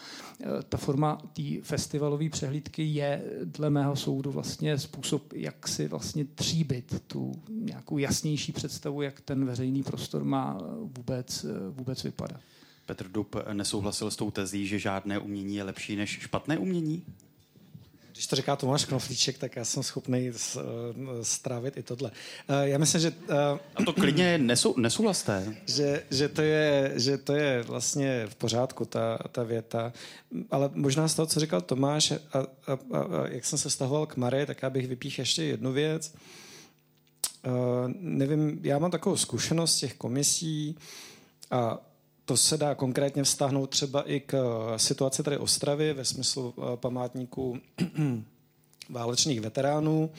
[0.42, 6.26] e, ta forma té festivalové přehlídky je dle mého soudu vlastně způsob, jak si vlastně
[6.26, 10.58] tříbit tu nějakou jasnější představu, jak ten veřejný prostor má
[10.98, 12.40] vůbec, vůbec vypadat.
[12.86, 17.04] Petr Dub nesouhlasil s tou tezí, že žádné umění je lepší než špatné umění?
[18.12, 20.32] Když to říká Tomáš Knoflíček, tak já jsem schopný
[21.22, 22.12] strávit i tohle.
[22.64, 23.14] Já myslím, že...
[23.76, 25.56] A to klidně nesou, nesouhlasté.
[25.66, 29.94] Že, že, to je, že to je vlastně v pořádku, ta, ta věta.
[30.52, 34.06] Ale možná z toho, co říkal Tomáš, a, a, a, a jak jsem se stahoval
[34.06, 36.14] k Marii, tak já bych vypích ještě jednu věc.
[36.14, 36.20] Uh,
[38.00, 40.76] nevím, já mám takovou zkušenost z těch komisí
[41.52, 41.80] a
[42.26, 46.78] to se dá konkrétně vztáhnout třeba i k eh, situaci tady Ostravy ve smyslu eh,
[46.78, 47.60] památníků
[48.90, 50.12] válečných veteránů,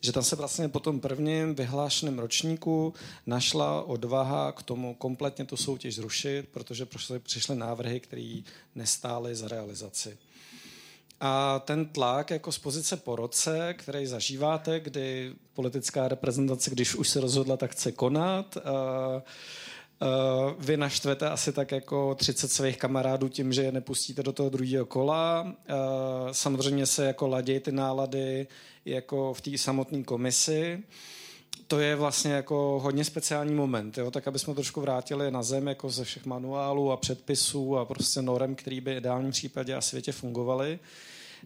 [0.00, 2.94] že tam se vlastně po tom prvním vyhlášeném ročníku
[3.26, 6.86] našla odvaha k tomu kompletně tu soutěž zrušit, protože
[7.18, 8.40] přišly návrhy, které
[8.74, 10.18] nestály za realizaci.
[11.20, 17.08] A ten tlak jako z pozice po roce, který zažíváte, kdy politická reprezentace, když už
[17.08, 18.56] se rozhodla, tak chce konat,
[20.02, 24.50] Uh, vy naštvete asi tak jako 30 svých kamarádů tím, že je nepustíte do toho
[24.50, 25.54] druhého kola.
[26.32, 28.46] Samozřejmě se jako ladějí ty nálady
[28.84, 30.82] jako v té samotné komisi.
[31.66, 34.10] To je vlastně jako hodně speciální moment, jo?
[34.10, 38.22] tak aby jsme trošku vrátili na zem jako ze všech manuálů a předpisů a prostě
[38.22, 40.78] norem, který by v ideálním případě a světě fungovaly.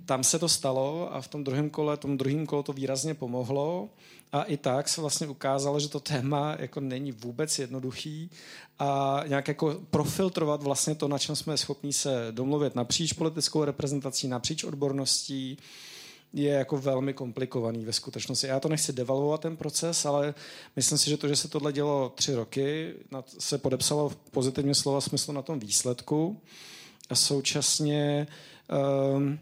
[0.07, 3.89] Tam se to stalo a v tom druhém kole, tom druhém kole to výrazně pomohlo.
[4.33, 8.31] A i tak se vlastně ukázalo, že to téma jako není vůbec jednoduchý
[8.79, 14.29] a nějak jako profiltrovat vlastně to, na čem jsme schopni se domluvit napříč politickou reprezentací,
[14.29, 15.59] napříč odborností,
[16.35, 18.47] je jako velmi komplikovaný ve skutečnosti.
[18.47, 20.35] Já to nechci devalvovat ten proces, ale
[20.77, 22.95] myslím si, že to, že se tohle dělo tři roky,
[23.39, 26.41] se podepsalo v pozitivně slova smyslu na tom výsledku
[27.11, 28.27] a současně
[29.17, 29.39] um,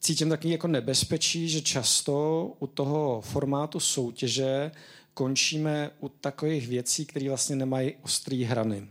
[0.00, 4.70] cítím takový jako nebezpečí, že často u toho formátu soutěže
[5.14, 8.88] končíme u takových věcí, které vlastně nemají ostrý hrany.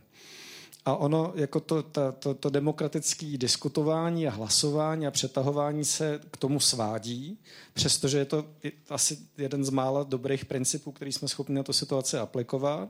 [0.85, 6.37] A ono, jako to, to, to, to demokratické diskutování a hlasování a přetahování se k
[6.37, 7.39] tomu svádí,
[7.73, 8.45] přestože je to
[8.89, 12.89] asi jeden z mála dobrých principů, který jsme schopni na tu situaci aplikovat.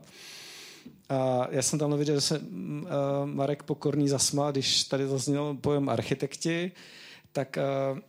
[1.08, 2.40] A já jsem tam viděl, že se
[3.24, 6.72] Marek Pokorný zasmál, když tady zazněl pojem architekti,
[7.32, 7.58] tak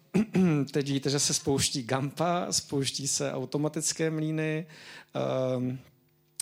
[0.72, 4.66] teď víte, že se spouští Gampa, spouští se automatické mlíny,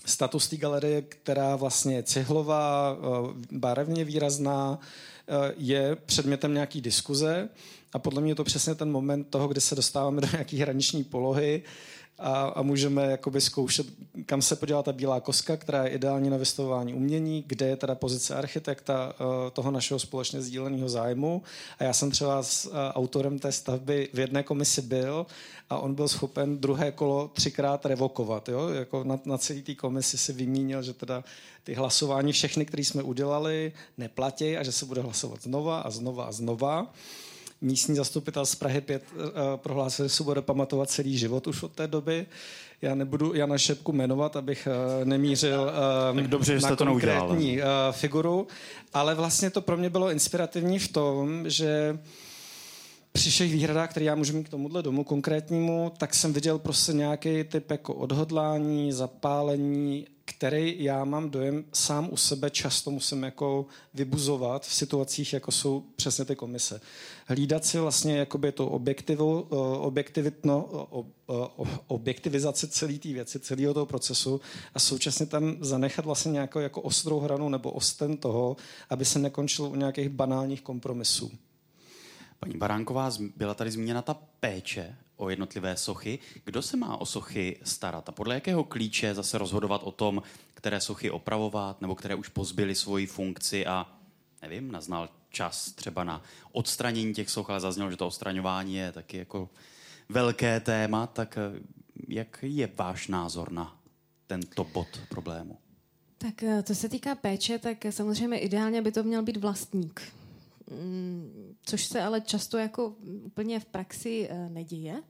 [0.06, 7.50] status té galerie, která vlastně je cihlová, uh, barevně výrazná, uh, je předmětem nějaký diskuze.
[7.94, 11.04] A podle mě je to přesně ten moment toho, kdy se dostáváme do nějaké hraniční
[11.04, 11.64] polohy,
[12.22, 13.88] a, a můžeme jakoby zkoušet,
[14.26, 17.96] kam se podívá ta bílá koska, která je ideální na vystavování umění, kde je teda
[17.96, 21.44] pozice architekta uh, toho našeho společně sdíleného zájmu.
[21.80, 25.26] A já jsem třeba s uh, autorem té stavby v jedné komisi byl
[25.70, 28.50] a on byl schopen druhé kolo třikrát revokovat.
[28.50, 28.70] Jo?
[28.70, 31.24] Jako na, na celý té komisi si vymínil, že teda
[31.64, 36.26] ty hlasování všechny, které jsme udělali, neplatí a že se bude hlasovat znova a znova
[36.26, 36.94] a znova
[37.62, 41.64] místní zastupitel z Prahy 5 uh, eh, prohlásil, že se bude pamatovat celý život už
[41.64, 42.26] od té doby.
[42.82, 45.72] Já nebudu Jana Šepku jmenovat, abych uh, nemířil
[46.14, 48.48] uh, dobře, na to konkrétní uh, figuru,
[48.94, 52.00] ale vlastně to pro mě bylo inspirativní v tom, že
[53.12, 56.94] při všech výhradách, které já můžu mít k tomuhle domu konkrétnímu, tak jsem viděl prostě
[56.94, 63.66] nějaký typ jako odhodlání, zapálení který já mám dojem sám u sebe často musím jako
[63.94, 66.82] vybuzovat v situacích, jako jsou přesně ty komise.
[67.26, 70.88] Hlídat si vlastně jakoby to objektivu, eh, objektivitno,
[71.88, 74.42] objektivizaci celé té věci, celého toho procesu
[74.74, 78.58] a současně tam zanechat vlastně nějakou jako ostrou hranu nebo osten toho,
[78.90, 81.32] aby se nekončilo u nějakých banálních kompromisů.
[82.40, 86.20] Paní Baránková, byla tady zmíněna ta péče o jednotlivé sochy.
[86.44, 90.82] Kdo se má o sochy starat a podle jakého klíče zase rozhodovat o tom, které
[90.82, 93.88] sochy opravovat nebo které už pozbyly svoji funkci a
[94.42, 99.18] nevím, naznal čas třeba na odstranění těch soch, ale zaznělo, že to odstraňování je taky
[99.18, 99.50] jako
[100.10, 101.60] velké téma, tak eh,
[102.08, 103.80] jak je váš názor na
[104.28, 105.58] tento bod problému?
[106.18, 110.02] Tak eh, co se týká péče, tak samozřejmě ideálně by to měl být vlastník.
[110.72, 115.04] Mm, což se ale často jako úplně v praxi eh, neděje.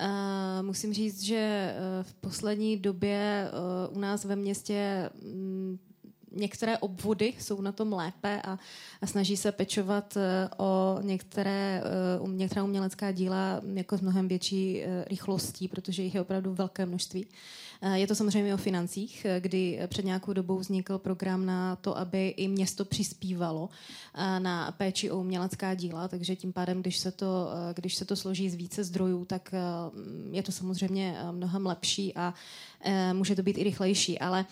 [0.00, 3.50] Uh, musím říct, že uh, v poslední době
[3.90, 5.78] uh, u nás ve městě um,
[6.32, 8.58] některé obvody jsou na tom lépe a,
[9.02, 10.16] a snaží se pečovat
[10.58, 11.82] o některé,
[12.22, 17.26] uh, některá umělecká díla jako s mnohem větší rychlostí, protože jich je opravdu velké množství.
[17.82, 21.98] Eh, je to samozřejmě o financích, eh, kdy před nějakou dobou vznikl program na to,
[21.98, 23.68] aby i město přispívalo
[24.14, 28.16] eh, na péči o umělecká díla, takže tím pádem, když se to, když se to
[28.16, 29.54] složí z více zdrojů, tak
[30.30, 32.34] je to samozřejmě mnohem lepší a
[33.12, 34.46] může to být i rychlejší, ale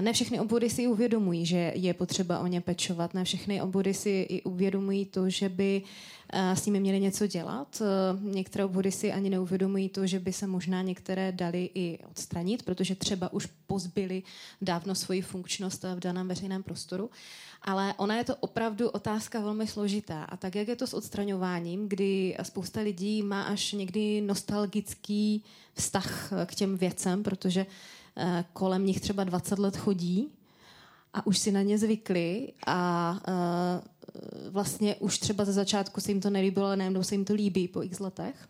[0.00, 4.26] ne všechny obvody si uvědomují, že je potřeba o ně pečovat, ne všechny obvody si
[4.28, 5.82] i uvědomují to, že by
[6.32, 7.82] s nimi měli něco dělat.
[8.20, 12.94] Některé obvody si ani neuvědomují to, že by se možná některé dali i odstranit, protože
[12.94, 14.22] třeba už pozbyli
[14.62, 17.10] dávno svoji funkčnost v daném veřejném prostoru.
[17.64, 20.24] Ale ona je to opravdu otázka velmi složitá.
[20.24, 25.44] A tak, jak je to s odstraňováním, kdy spousta lidí má až někdy nostalgický
[25.74, 27.66] vztah k těm věcem, protože
[28.16, 30.32] eh, kolem nich třeba 20 let chodí
[31.14, 36.20] a už si na ně zvykli a uh, vlastně už třeba ze začátku se jim
[36.20, 38.48] to nelíbilo, ale najednou se jim to líbí po x letech.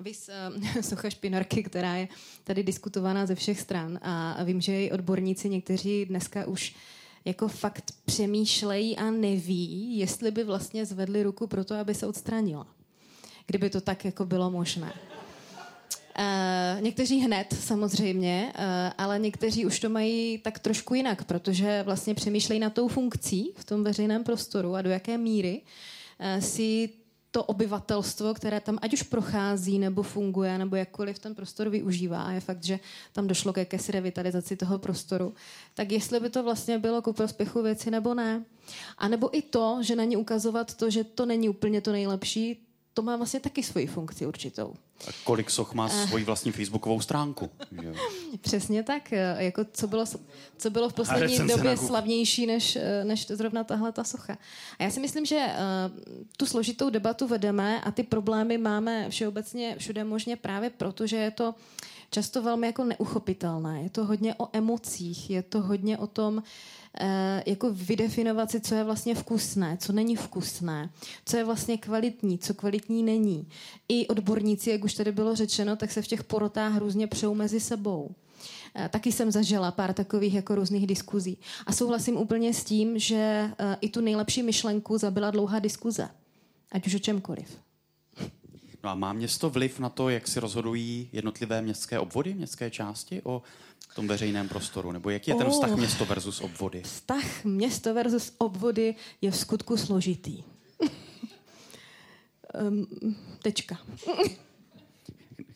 [0.00, 0.30] Vys
[0.74, 2.08] uh, Socha Špinarky, která je
[2.44, 6.74] tady diskutovaná ze všech stran a vím, že i odborníci někteří dneska už
[7.24, 12.66] jako fakt přemýšlejí a neví, jestli by vlastně zvedli ruku pro to, aby se odstranila.
[13.46, 14.92] Kdyby to tak jako bylo možné.
[16.18, 18.62] Uh, někteří hned samozřejmě, uh,
[18.98, 23.64] ale někteří už to mají tak trošku jinak, protože vlastně přemýšlejí na tou funkcí v
[23.64, 25.60] tom veřejném prostoru a do jaké míry
[26.20, 26.90] uh, si
[27.34, 32.30] to obyvatelstvo, které tam ať už prochází nebo funguje, nebo jakkoliv ten prostor využívá, a
[32.30, 32.78] je fakt, že
[33.12, 35.34] tam došlo ke jakési revitalizaci toho prostoru,
[35.74, 38.44] tak jestli by to vlastně bylo ku prospěchu věci nebo ne.
[38.98, 42.63] A nebo i to, že na ní ukazovat to, že to není úplně to nejlepší,
[42.94, 44.74] to má vlastně taky svoji funkci určitou.
[45.08, 46.08] A kolik soch má uh.
[46.08, 47.50] svoji vlastní facebookovou stránku?
[48.40, 49.12] Přesně tak.
[49.12, 50.04] Eh, jako co, bylo,
[50.56, 54.38] co bylo v poslední době slavnější než, eh, než zrovna tahle ta socha.
[54.78, 55.98] A já si myslím, že uh,
[56.36, 61.30] tu složitou debatu vedeme a ty problémy máme všeobecně všude možně právě proto, že je
[61.30, 61.54] to
[62.14, 63.82] často velmi jako neuchopitelné.
[63.82, 66.42] Je to hodně o emocích, je to hodně o tom,
[67.00, 70.90] Eh, jako vydefinovat si, co je vlastně vkusné, co není vkusné,
[71.26, 73.48] co je vlastně kvalitní, co kvalitní není.
[73.88, 77.60] I odborníci, jak už tady bylo řečeno, tak se v těch porotách různě přou mezi
[77.60, 78.10] sebou.
[78.74, 81.38] Eh, taky jsem zažila pár takových jako různých diskuzí.
[81.66, 86.08] A souhlasím úplně s tím, že eh, i tu nejlepší myšlenku zabila dlouhá diskuze.
[86.72, 87.58] Ať už o čemkoliv.
[88.84, 93.22] No a má město vliv na to, jak si rozhodují jednotlivé městské obvody, městské části
[93.24, 93.42] o
[93.94, 94.92] tom veřejném prostoru?
[94.92, 96.82] Nebo jaký je ten vztah oh, město versus obvody?
[96.82, 100.42] Vztah město versus obvody je v skutku složitý.
[102.68, 102.86] um,
[103.42, 103.78] tečka.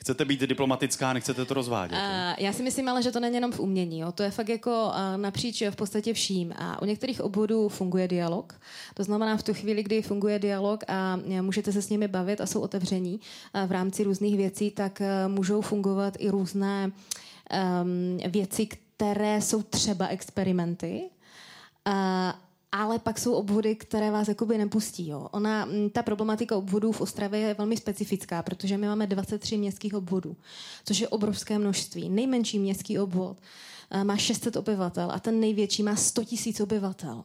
[0.08, 1.96] Chcete být diplomatická, nechcete to rozvádět?
[1.96, 4.00] Uh, já si myslím ale, že to není jenom v umění.
[4.00, 4.12] Jo.
[4.12, 6.52] To je fakt jako uh, napříč v podstatě vším.
[6.56, 8.60] A u některých obvodů funguje dialog.
[8.94, 12.46] To znamená v tu chvíli, kdy funguje dialog a můžete se s nimi bavit a
[12.46, 13.20] jsou otevření
[13.66, 16.90] v rámci různých věcí, tak můžou fungovat i různé
[17.82, 21.02] um, věci, které jsou třeba experimenty,
[22.72, 25.08] ale pak jsou obvody, které vás jakoby nepustí.
[25.08, 25.28] Jo.
[25.30, 30.36] Ona, ta problematika obvodů v Ostravě je velmi specifická, protože my máme 23 městských obvodů,
[30.84, 32.08] což je obrovské množství.
[32.08, 33.36] Nejmenší městský obvod
[33.94, 37.22] uh, má 600 obyvatel a ten největší má 100 000 obyvatel.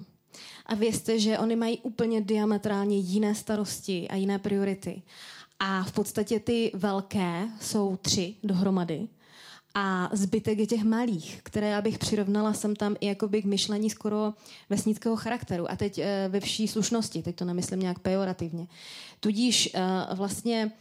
[0.66, 5.02] A vězte, že oni mají úplně diametrálně jiné starosti a jiné priority.
[5.60, 9.08] A v podstatě ty velké jsou tři dohromady
[9.76, 13.90] a zbytek je těch malých, které já bych přirovnala sem tam i jakoby k myšlení
[13.90, 14.34] skoro
[14.70, 15.72] vesnického charakteru.
[15.72, 18.68] A teď e, ve vší slušnosti, teď to nemyslím nějak pejorativně.
[19.20, 19.80] Tudíž e,
[20.16, 20.72] vlastně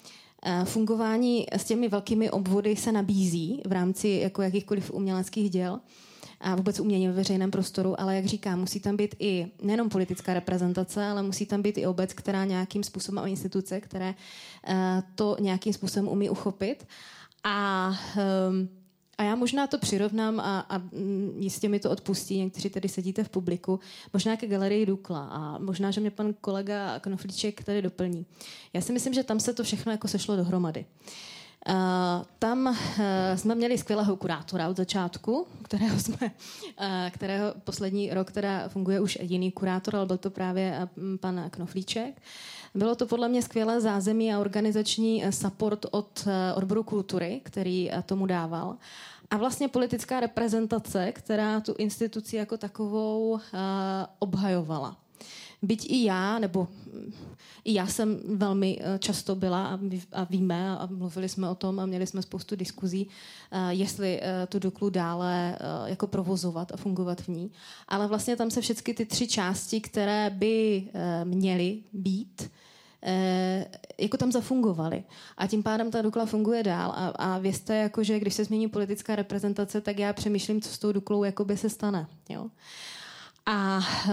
[0.42, 5.80] e, fungování s těmi velkými obvody se nabízí v rámci jako jakýchkoliv uměleckých děl
[6.40, 10.34] a vůbec umění ve veřejném prostoru, ale jak říkám, musí tam být i nejenom politická
[10.34, 14.14] reprezentace, ale musí tam být i obec, která nějakým způsobem a instituce, které
[15.14, 16.86] to nějakým způsobem umí uchopit.
[17.44, 17.90] A
[18.50, 18.68] um,
[19.18, 23.24] a já možná to přirovnám a, a mm, jistě mi to odpustí, někteří tady sedíte
[23.24, 23.80] v publiku,
[24.12, 28.26] možná ke galerii Dukla a možná, že mě pan kolega Knoflíček tady doplní.
[28.72, 30.84] Já si myslím, že tam se to všechno jako sešlo dohromady.
[30.84, 31.12] Uh,
[32.38, 32.76] tam uh,
[33.34, 39.18] jsme měli skvělého kurátora od začátku, kterého jsme, uh, kterého poslední rok teda funguje už
[39.20, 40.88] jiný kurátor, ale byl to právě
[41.20, 42.22] pan Knoflíček.
[42.74, 48.76] Bylo to podle mě skvělé zázemí a organizační support od odboru kultury, který tomu dával
[49.30, 53.40] a vlastně politická reprezentace, která tu instituci jako takovou
[54.18, 54.96] obhajovala.
[55.62, 57.12] Byť i já, nebo mm,
[57.64, 59.78] i já jsem velmi uh, často byla
[60.12, 64.26] a, víme a mluvili jsme o tom a měli jsme spoustu diskuzí, uh, jestli uh,
[64.48, 67.50] tu Duklu dále jako provozovat a fungovat v ní.
[67.88, 70.84] Ale vlastně tam se všechny ty tři části, které by
[71.24, 72.50] měly být,
[73.02, 73.66] eh,
[73.98, 75.04] jako tam zafungovaly.
[75.36, 76.92] A tím pádem ta Dukla funguje dál.
[76.96, 80.78] A, a vězte, jako, že když se změní politická reprezentace, tak já přemýšlím, co s
[80.78, 82.06] tou Duklou jakoby se stane.
[82.28, 82.50] Jo?
[83.46, 84.12] A uh,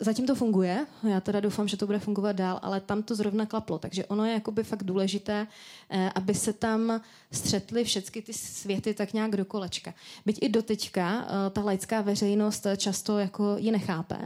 [0.00, 3.46] zatím to funguje, já teda doufám, že to bude fungovat dál, ale tam to zrovna
[3.46, 5.46] klaplo, takže ono je jakoby fakt důležité,
[5.92, 7.00] uh, aby se tam
[7.32, 9.94] střetly všechny ty světy tak nějak do kolečka.
[10.26, 14.18] Byť i doteďka uh, ta laická veřejnost často jako ji nechápe,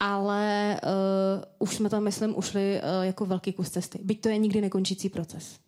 [0.00, 3.98] ale uh, už jsme tam, myslím, ušli uh, jako velký kus cesty.
[4.02, 5.58] Byť to je nikdy nekončící proces.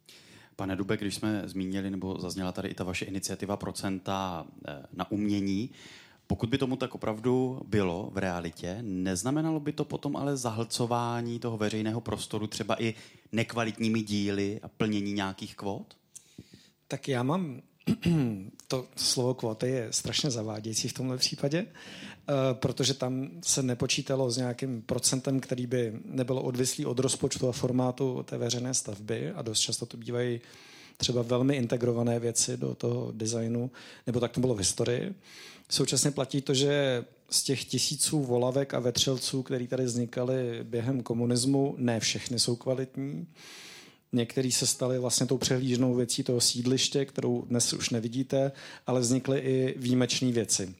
[0.56, 4.46] Pane Dube, když jsme zmínili, nebo zazněla tady i ta vaše iniciativa Procenta
[4.92, 5.70] na umění,
[6.28, 11.56] pokud by tomu tak opravdu bylo v realitě, neznamenalo by to potom ale zahlcování toho
[11.56, 12.94] veřejného prostoru třeba i
[13.32, 15.96] nekvalitními díly a plnění nějakých kvót?
[16.88, 17.62] Tak já mám
[18.68, 24.36] to slovo kvóty je strašně zavádějící v tomhle případě, eh, protože tam se nepočítalo s
[24.36, 29.60] nějakým procentem, který by nebylo odvislý od rozpočtu a formátu té veřejné stavby a dost
[29.60, 30.40] často to bývají
[30.96, 33.70] třeba velmi integrované věci do toho designu,
[34.06, 35.14] nebo tak to bylo v historii.
[35.70, 41.74] Současně platí to, že z těch tisíců volavek a vetřelců, které tady vznikaly během komunismu,
[41.78, 43.26] ne všechny jsou kvalitní.
[44.12, 48.52] Některý se stali vlastně tou přehlížnou věcí toho sídliště, kterou dnes už nevidíte,
[48.86, 50.74] ale vznikly i výjimečné věci.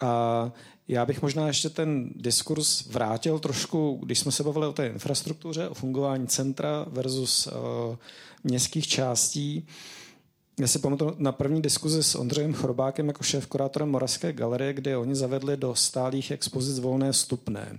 [0.00, 0.52] A
[0.88, 5.68] já bych možná ještě ten diskurs vrátil trošku, když jsme se bavili o té infrastruktuře,
[5.68, 7.52] o fungování centra versus uh,
[8.44, 9.66] městských částí.
[10.58, 15.14] Já si pamatuju na první diskuzi s Ondřejem Chrobákem jako šéf-kurátorem Moravské galerie, kde oni
[15.14, 17.78] zavedli do stálých expozic volné stupné.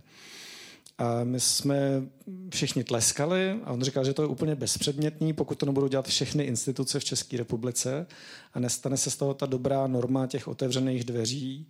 [0.97, 2.03] A my jsme
[2.49, 6.43] všichni tleskali a on říkal, že to je úplně bezpředmětný, pokud to nebudou dělat všechny
[6.43, 8.07] instituce v České republice
[8.53, 11.67] a nestane se z toho ta dobrá norma těch otevřených dveří,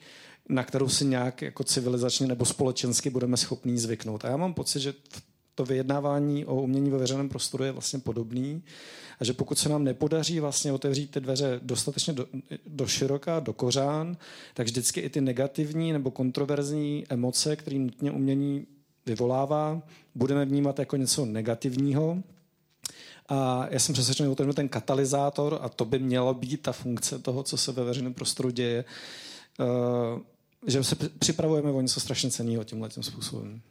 [0.49, 4.25] na kterou si nějak jako civilizačně nebo společensky budeme schopní zvyknout.
[4.25, 4.93] A já mám pocit, že
[5.59, 8.63] to vyjednávání o umění ve veřejném prostoru je vlastně podobný
[9.19, 12.25] a že pokud se nám nepodaří vlastně otevřít ty dveře dostatečně do,
[12.67, 14.17] do široka, do kořán,
[14.53, 18.67] tak vždycky i ty negativní nebo kontroverzní emoce, které nutně umění
[19.05, 19.81] vyvolává,
[20.15, 22.23] budeme vnímat jako něco negativního.
[23.29, 23.95] A já jsem
[24.35, 27.83] tom, že ten katalyzátor, a to by mělo být ta funkce toho, co se ve
[27.83, 28.85] veřejném prostoru děje,
[29.59, 30.21] uh,
[30.67, 33.61] že se připravujeme o něco strašně ceného tímhle tím způsobem.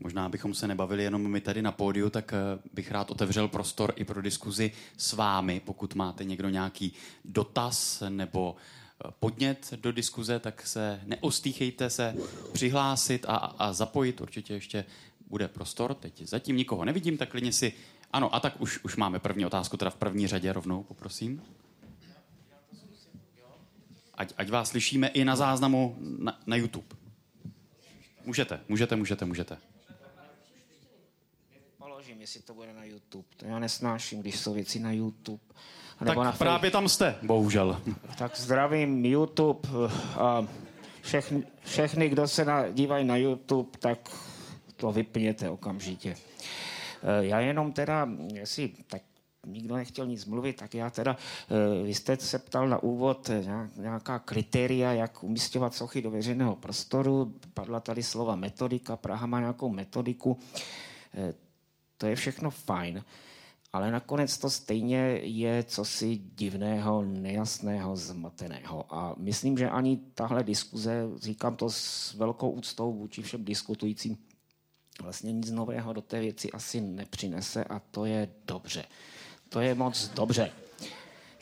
[0.00, 3.92] Možná bychom se nebavili jenom my tady na pódiu, tak eh, bych rád otevřel prostor
[3.96, 5.60] i pro diskuzi s vámi.
[5.64, 6.92] Pokud máte někdo nějaký
[7.24, 12.14] dotaz nebo eh, podnět do diskuze, tak se neostýchejte se
[12.52, 14.20] přihlásit a, a zapojit.
[14.20, 14.84] Určitě ještě
[15.26, 15.94] bude prostor.
[15.94, 17.72] Teď zatím nikoho nevidím, tak klidně si...
[18.12, 21.42] Ano, a tak už, už máme první otázku, teda v první řadě rovnou, poprosím.
[24.14, 26.96] Ať, ať vás slyšíme i na záznamu na, na YouTube.
[28.24, 29.69] Můžete, můžete, můžete, můžete
[32.20, 33.24] jestli to bude na YouTube.
[33.36, 35.42] To já nesnáším, když jsou věci na YouTube.
[36.00, 37.82] Nebo tak na právě tam jste, bohužel.
[38.18, 39.68] Tak zdravím YouTube
[40.18, 40.46] a
[41.02, 44.16] všechny, všechny kdo se na, dívají na YouTube, tak
[44.76, 46.16] to vypněte okamžitě.
[47.02, 49.02] E, já jenom teda, jestli tak
[49.46, 51.16] nikdo nechtěl nic mluvit, tak já teda,
[51.80, 53.44] e, vy jste se ptal na úvod e,
[53.76, 57.34] nějaká kritéria, jak umístěvat sochy do veřejného prostoru.
[57.54, 60.38] Padla tady slova metodika, Praha má nějakou metodiku
[62.00, 63.04] to je všechno fajn,
[63.72, 68.94] ale nakonec to stejně je cosi divného, nejasného, zmateného.
[68.94, 74.18] A myslím, že ani tahle diskuze, říkám to s velkou úctou vůči všem diskutujícím,
[75.02, 78.84] vlastně nic nového do té věci asi nepřinese a to je dobře.
[79.48, 80.50] To je moc dobře.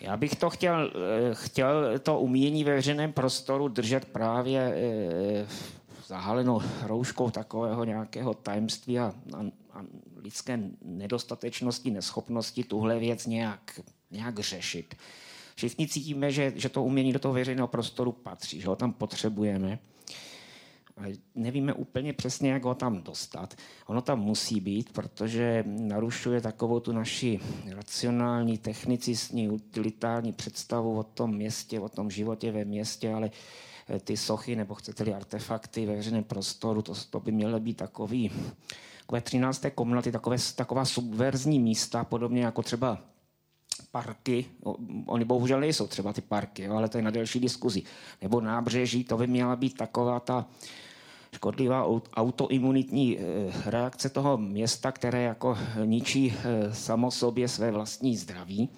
[0.01, 5.47] Já bych to chtěl, eh, chtěl to umění ve veřejném prostoru držet právě eh,
[6.07, 9.47] zahalenou rouškou takového nějakého tajemství a, a,
[9.79, 9.85] a
[10.17, 14.95] lidské nedostatečnosti, neschopnosti tuhle věc nějak, nějak řešit.
[15.55, 19.79] Všichni cítíme, že, že to umění do toho veřejného prostoru patří, že ho tam potřebujeme.
[20.97, 23.55] Ale nevíme úplně přesně, jak ho tam dostat.
[23.87, 31.35] Ono tam musí být, protože narušuje takovou tu naši racionální, technicistní, utilitární představu o tom
[31.35, 33.31] městě, o tom životě ve městě, ale
[33.89, 38.31] eh, ty sochy, nebo chcete-li artefakty ve veřejném prostoru, to, to by mělo být takový
[39.09, 39.65] takové 13.
[39.75, 42.99] komnaty, takové, taková subverzní místa, podobně jako třeba
[43.91, 44.47] parky,
[45.07, 47.83] oni bohužel nejsou třeba ty parky, jo, ale to je na delší diskuzi,
[48.23, 50.47] nebo nábřeží, to by měla být taková ta
[51.35, 51.87] škodlivá
[52.17, 53.23] autoimunitní eh,
[53.71, 58.69] reakce toho města, které jako ničí eh, samo sobě své vlastní zdraví.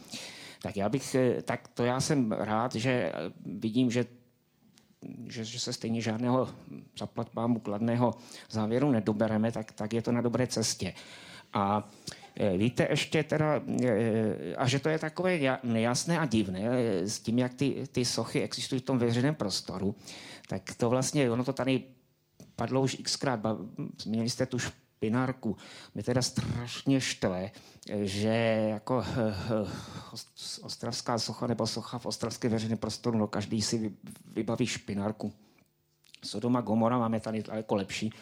[0.62, 3.12] Tak já bych, eh, tak to já jsem rád, že
[3.46, 4.19] vidím, že
[5.28, 6.48] že, že se stejně žádného
[6.98, 8.14] zaplat pámu kladného
[8.50, 10.94] závěru nedobereme, tak, tak je to na dobré cestě.
[11.52, 11.88] A
[12.36, 17.20] e, Víte ještě teda, e, a že to je takové nejasné a divné e, s
[17.20, 19.94] tím, jak ty, ty sochy existují v tom veřejném prostoru,
[20.48, 21.82] tak to vlastně, ono to tady
[22.56, 23.40] padlo už xkrát,
[24.02, 24.58] změnili jste tu
[25.00, 25.56] špinárku.
[25.94, 27.50] Mě teda strašně štve,
[28.02, 28.28] že
[28.70, 29.04] jako
[30.62, 33.92] ostravská socha nebo socha v ostravské veřejné prostoru, no každý si
[34.24, 35.32] vybaví špinárku.
[36.24, 38.12] Sodoma Gomora máme tady daleko lepší.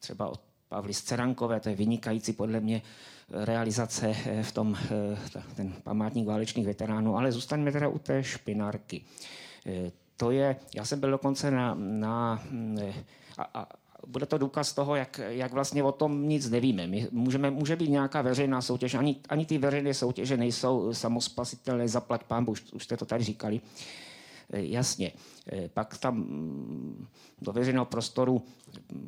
[0.00, 2.82] Třeba od Pavly Scerankové, to je vynikající podle mě
[3.30, 4.76] realizace eh, v tom,
[5.36, 9.04] eh, ten památník válečných veteránů, ale zůstaňme teda u té špinárky.
[9.66, 12.42] Eh, to je, já jsem byl dokonce na, na
[13.38, 16.86] a, a, bude to důkaz toho, jak, jak vlastně o tom nic nevíme.
[16.86, 22.24] My můžeme, může být nějaká veřejná soutěž, ani, ani ty veřejné soutěže nejsou samospasitelné, zaplať
[22.24, 23.60] pán, už, už jste to tady říkali.
[24.52, 25.12] Jasně.
[25.74, 27.06] Pak tam mm,
[27.42, 28.42] do veřejného prostoru,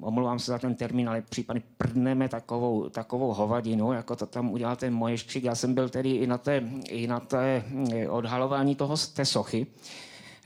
[0.01, 4.77] omlouvám se za ten termín, ale případně prdneme takovou, takovou hovadinu, jako to tam udělal
[4.77, 5.45] ten Moješčík.
[5.45, 9.67] Já jsem byl tedy i na té, i na té eh, odhalování toho, té sochy.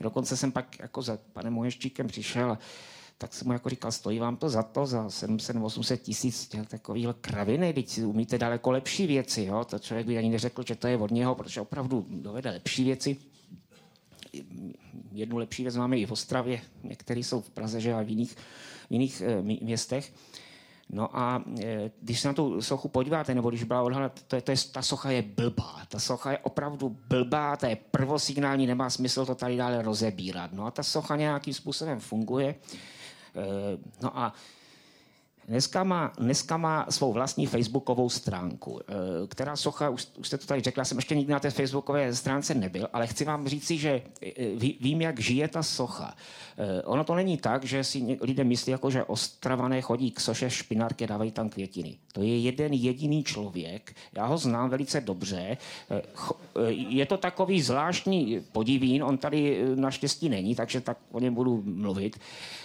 [0.01, 2.57] Dokonce jsem pak jako za panem Moješčíkem přišel
[3.21, 7.73] tak jsem mu jako říkal, stojí vám to za to, za 700-800 tisíc takovýhle kraviny,
[7.73, 9.65] teď umíte daleko lepší věci, jo?
[9.65, 13.17] to člověk by ani neřekl, že to je od něho, protože opravdu dovede lepší věci
[15.11, 18.35] jednu lepší věc máme i v Ostravě, některé jsou v Praze že a v jiných,
[18.89, 20.13] v jiných e, městech.
[20.89, 24.51] No a e, když se na tu sochu podíváte, nebo když byla odhalena, to, to
[24.51, 25.81] je, ta socha je blbá.
[25.87, 30.53] Ta socha je opravdu blbá, to je prvosignální, nemá smysl to tady dále rozebírat.
[30.53, 32.55] No a ta socha nějakým způsobem funguje.
[33.33, 34.33] 呃，那啊，
[35.49, 38.93] Dneska má, dneska má svou vlastní facebookovou stránku, eh,
[39.27, 42.53] která socha, už, už jste to tady řekla, jsem ještě nikdy na té facebookové stránce
[42.53, 44.31] nebyl, ale chci vám říci, že eh,
[44.81, 46.13] vím, jak žije ta socha.
[46.57, 50.49] Eh, ono to není tak, že si lidé myslí, jako, že ostravané chodí k soše
[50.49, 51.97] špinárky, dávají tam květiny.
[52.13, 55.57] To je jeden jediný člověk, já ho znám velice dobře.
[56.67, 62.19] Je to takový zvláštní podivín, on tady naštěstí není, takže tak o něm budu mluvit.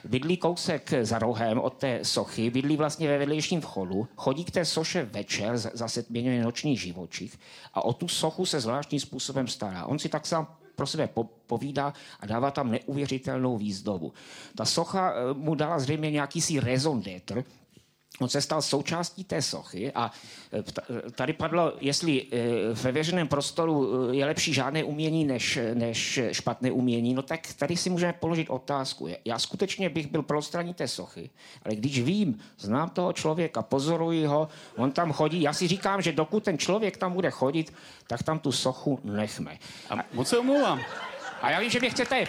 [0.04, 4.50] Bydlí kousek za rohem od té sochy, bydlí bydlí vlastně ve vedlejším vchodu, chodí k
[4.50, 7.38] té soše večer, zase měňuje noční živočich
[7.74, 9.86] a o tu sochu se zvláštním způsobem stará.
[9.86, 10.46] On si tak sám
[10.76, 11.08] pro sebe
[11.46, 14.12] povídá a dává tam neuvěřitelnou výzdobu.
[14.56, 17.44] Ta socha eh, mu dala zřejmě nějaký si raison d'être,
[18.20, 20.10] On se stal součástí té sochy a
[20.52, 22.36] e, e, tady padlo, jestli e,
[22.72, 27.90] ve veřejném prostoru je lepší žádné umění než, než špatné umění, no tak tady si
[27.90, 29.08] můžeme položit otázku.
[29.24, 31.30] Já skutečně bych byl pro odstraní té sochy,
[31.64, 36.12] ale když vím, znám toho člověka, pozoruji ho, on tam chodí, já si říkám, že
[36.12, 37.74] dokud ten člověk tam bude chodit,
[38.06, 39.58] tak tam tu sochu nechme.
[39.90, 40.80] A moc se omlouvám.
[41.42, 42.26] A já vím, že mě chcete...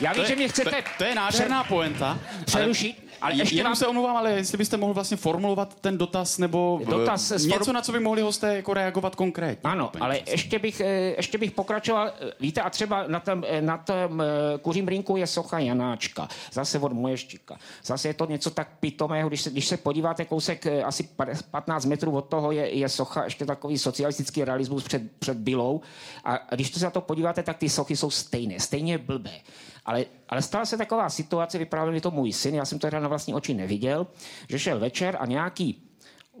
[0.00, 0.82] Já vím, to je, že mě chcete...
[0.82, 2.18] To, to je nádherná poenta.
[2.44, 3.05] Přerušit.
[3.20, 3.76] Ale ještě jenom vám...
[3.76, 7.82] se omlouvám, ale jestli byste mohl vlastně formulovat ten dotaz nebo dotaz uh, něco, na
[7.82, 9.70] co by mohli hosté jako reagovat konkrétně.
[9.70, 12.12] Ano, ale ještě bych, eh, ještě bych pokračoval.
[12.40, 14.22] Víte, a třeba na tom, eh, na tom
[14.62, 17.58] kuřím rinku je socha Janáčka, zase od Moješčíka.
[17.84, 21.08] Zase je to něco tak pitomého, když se, když se podíváte kousek asi
[21.50, 25.80] 15 metrů od toho je, je socha, ještě takový socialistický realismus před, před Bylou.
[26.24, 29.40] A když se na to podíváte, tak ty sochy jsou stejné, stejně blbé.
[29.86, 33.00] Ale, ale stala se taková situace, vyprávěl mi to můj syn, já jsem to teda
[33.00, 34.06] na vlastní oči neviděl,
[34.48, 35.86] že šel večer a nějaký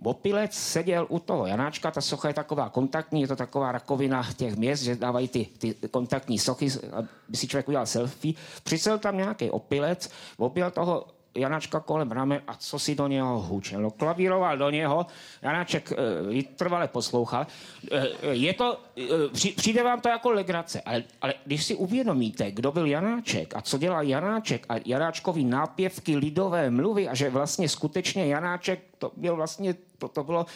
[0.02, 4.56] Opilec seděl u toho Janáčka, ta socha je taková kontaktní, je to taková rakovina těch
[4.56, 8.34] měst, že dávají ty, ty kontaktní sochy, aby si člověk udělal selfie.
[8.62, 11.06] Přisel tam nějaký opilec, opil toho
[11.36, 13.82] Janačka kolem rame a co si do něho hučel.
[13.82, 15.06] No, klavíroval do něho,
[15.42, 15.96] Janaček e,
[16.28, 17.46] vytrvale poslouchal.
[17.92, 22.72] E, je to, e, přijde vám to jako legrace, ale, ale když si uvědomíte, kdo
[22.72, 28.26] byl Janáček a co dělal Janáček a Janáčkovi nápěvky lidové mluvy a že vlastně skutečně
[28.26, 30.46] Janáček, to byl vlastně, to, to bylo,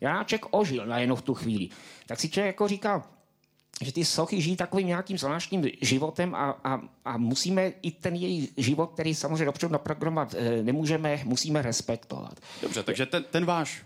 [0.00, 1.68] Janáček ožil najednou v tu chvíli.
[2.06, 3.15] Tak si člověk jako říká,
[3.82, 8.48] že ty sochy žijí takovým nějakým zvláštním životem a, a, a musíme i ten její
[8.56, 12.40] život, který samozřejmě dopředu naprogramovat eh, nemůžeme, musíme respektovat.
[12.62, 13.82] Dobře, takže ten, ten váš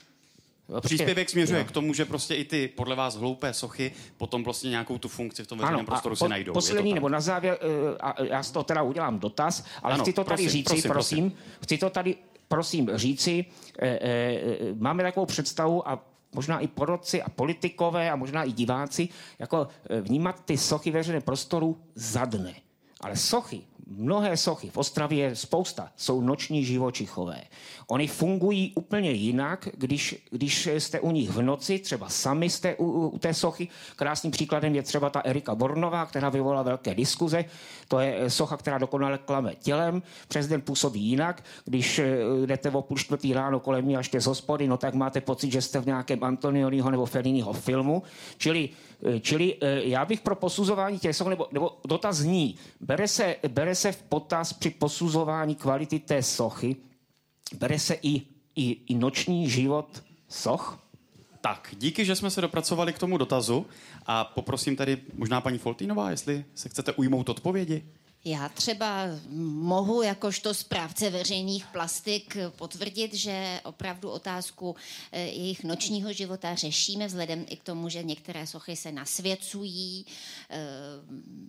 [0.81, 1.65] Příspěvek směřuje jo.
[1.65, 5.45] k tomu, že prostě i ty podle vás hloupé sochy potom vlastně nějakou tu funkci
[5.45, 6.53] v tom veřejném prostoru po, si najdou.
[6.53, 10.13] Poslední nebo na závěr, eh, a já z toho teda udělám dotaz, ale ano, chci
[10.13, 12.17] to tady prosím, říci, prosím, prosím, prosím, chci to tady
[12.49, 13.45] prosím říci,
[13.79, 14.41] e, e,
[14.79, 19.09] máme takovou představu a možná i porodci a politikové a možná i diváci,
[19.39, 22.55] jako eh, vnímat ty sochy veřejné prostoru za dne.
[23.01, 27.43] Ale sochy mnohé sochy, v Ostravě spousta, jsou noční živočichové.
[27.87, 33.09] Oni fungují úplně jinak, když, když jste u nich v noci, třeba sami jste u,
[33.09, 33.69] u té sochy.
[33.97, 37.45] Krásným příkladem je třeba ta Erika Bornová, která vyvolala velké diskuze.
[37.89, 40.03] To je socha, která dokonale klame tělem.
[40.29, 41.45] Přes den působí jinak.
[41.65, 42.17] Když eh,
[42.47, 45.53] jdete o půl čtvrtý ráno kolem ní a ještě z hospody, no tak máte pocit,
[45.53, 48.03] že jste v nějakém Antonioniho nebo Felliniho filmu.
[48.39, 48.90] Čili Eh,
[49.21, 53.75] čili eh, já bych pro posuzování těch soch, nebo, nebo dotaz zní, bere se, bere
[53.75, 56.77] se v potaz při posuzování kvality té sochy,
[57.59, 58.23] bere se i,
[58.57, 60.79] i, i noční život soch?
[61.41, 63.67] Tak, díky, že jsme se dopracovali k tomu dotazu
[64.07, 67.85] a poprosím tady možná paní Foltínová, jestli se chcete ujmout odpovědi.
[68.25, 69.07] Já třeba
[69.43, 74.77] mohu jakožto správce veřejných plastik potvrdit, že opravdu otázku
[75.13, 80.07] eh, jejich nočního života řešíme vzhledem i k tomu, že některé sochy se nasvěcují,
[80.51, 80.59] eh,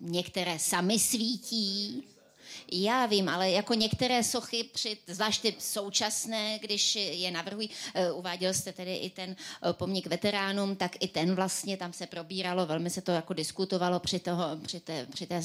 [0.02, 2.04] některé sami svítí,
[2.72, 8.54] já vím, ale jako některé sochy, při, zvlášť ty současné, když je navrhují, uh, uváděl
[8.54, 12.90] jste tedy i ten uh, pomník veteránům, tak i ten vlastně tam se probíralo, velmi
[12.90, 15.42] se to jako diskutovalo při, toho, při té, při té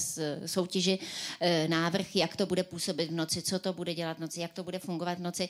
[0.47, 4.41] soutěži uh, návrh, jak to bude působit v noci, co to bude dělat v noci,
[4.41, 5.49] jak to bude fungovat v noci,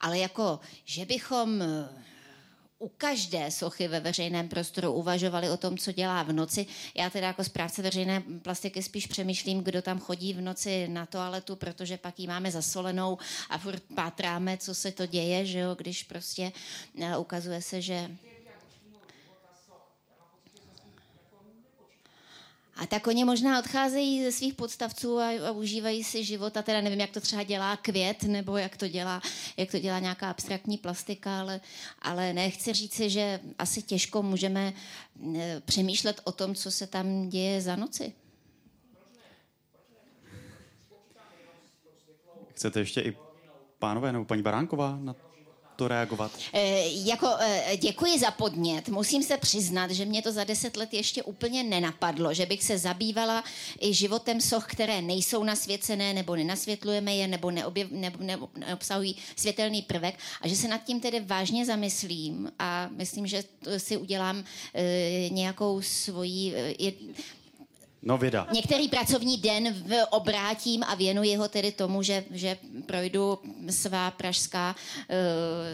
[0.00, 1.62] ale jako, že bychom
[2.78, 6.66] u každé sochy ve veřejném prostoru uvažovali o tom, co dělá v noci.
[6.94, 11.56] Já teda jako správce veřejné plastiky spíš přemýšlím, kdo tam chodí v noci na toaletu,
[11.56, 13.18] protože pak ji máme zasolenou
[13.50, 16.52] a furt pátráme, co se to děje, že jo, když prostě
[17.00, 18.10] eh, ukazuje se, že
[22.78, 26.80] A tak oni možná odcházejí ze svých podstavců a, a užívají si život a teda
[26.80, 29.22] nevím, jak to třeba dělá květ, nebo jak to dělá,
[29.56, 31.60] jak to dělá nějaká abstraktní plastika, ale,
[32.02, 34.72] ale nechci říci, že asi těžko můžeme
[35.64, 38.12] přemýšlet o tom, co se tam děje za noci.
[42.50, 43.16] Chcete ještě i
[43.78, 45.14] pánové nebo paní Baránková na
[45.78, 46.32] to reagovat?
[46.52, 48.88] E, jako, e, děkuji za podnět.
[48.88, 52.78] Musím se přiznat, že mě to za deset let ještě úplně nenapadlo, že bych se
[52.78, 53.44] zabývala
[53.80, 60.18] i životem soch, které nejsou nasvěcené, nebo nenasvětlujeme je, nebo, neobjev, nebo, neobsahují světelný prvek
[60.42, 63.44] a že se nad tím tedy vážně zamyslím a myslím, že
[63.76, 64.44] si udělám
[64.74, 66.54] e, nějakou svoji...
[66.54, 66.92] E,
[68.02, 68.46] No věda.
[68.52, 72.56] Některý pracovní den v obrátím a věnuji ho tedy tomu, že, že
[72.86, 73.38] projdu
[73.70, 74.74] svá pražská,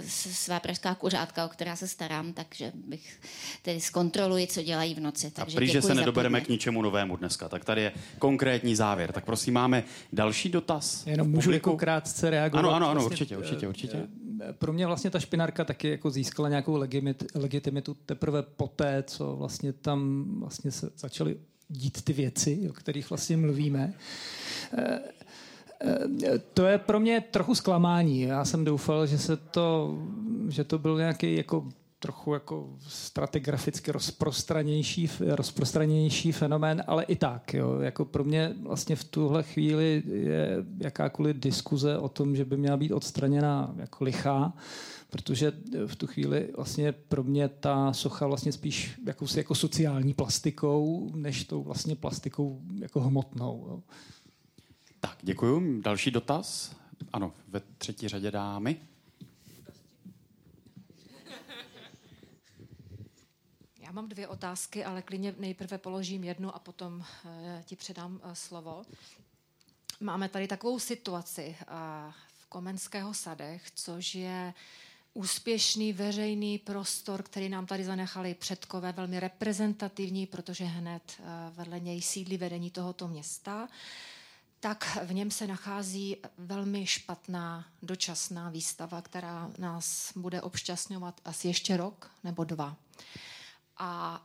[0.00, 3.20] uh, svá pražská kuřátka, o která se starám, takže bych
[3.62, 5.30] tedy zkontroluji, co dělají v noci.
[5.30, 9.12] Takže a prý, že se nedobereme k ničemu novému dneska, tak tady je konkrétní závěr.
[9.12, 11.06] Tak prosím, máme další dotaz.
[11.06, 12.60] Jenom můžu jako krátce reagovat.
[12.60, 14.08] Ano, ano, ano, vlastně, určitě, určitě, určitě.
[14.40, 16.76] Eh, pro mě vlastně ta špinárka taky jako získala nějakou
[17.34, 21.36] legitimitu teprve poté, co vlastně tam vlastně se začaly
[21.68, 23.94] dít ty věci, o kterých vlastně mluvíme.
[24.78, 24.98] Eh,
[25.80, 28.20] eh, to je pro mě trochu zklamání.
[28.20, 29.98] Já jsem doufal, že se to,
[30.48, 31.68] že to byl nějaký jako
[32.04, 37.54] trochu jako stratigraficky rozprostranější, rozprostranější fenomén, ale i tak.
[37.54, 37.80] Jo.
[37.80, 42.76] Jako pro mě vlastně v tuhle chvíli je jakákoliv diskuze o tom, že by měla
[42.76, 44.52] být odstraněna jako lichá,
[45.14, 45.52] protože
[45.86, 51.44] v tu chvíli vlastně pro mě ta socha vlastně spíš jakousi jako sociální plastikou, než
[51.44, 53.66] tou vlastně plastikou jako hmotnou.
[53.68, 53.82] Jo.
[55.00, 55.80] Tak, děkuji.
[55.82, 56.76] Další dotaz?
[57.12, 58.80] Ano, ve třetí řadě dámy.
[63.80, 67.30] Já mám dvě otázky, ale klidně nejprve položím jednu a potom uh,
[67.64, 68.82] ti předám uh, slovo.
[70.00, 71.56] Máme tady takovou situaci
[72.26, 74.54] v Komenského sadech, což je
[75.14, 82.02] úspěšný veřejný prostor, který nám tady zanechali předkové, velmi reprezentativní, protože hned eh, vedle něj
[82.02, 83.68] sídlí vedení tohoto města,
[84.64, 91.76] tak v něm se nachází velmi špatná dočasná výstava, která nás bude obšťastňovat asi ještě
[91.76, 92.76] rok nebo dva.
[93.76, 94.22] A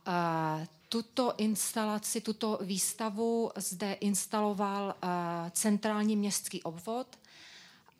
[0.60, 5.10] uh, tuto instalaci, tuto výstavu zde instaloval uh,
[5.50, 7.18] centrální městský obvod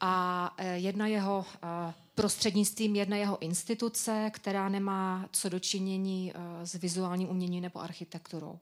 [0.00, 6.74] a uh, jedna jeho uh, prostřednictvím jedné jeho instituce, která nemá co dočinění eh, s
[6.74, 8.58] vizuálním uměním nebo architekturou.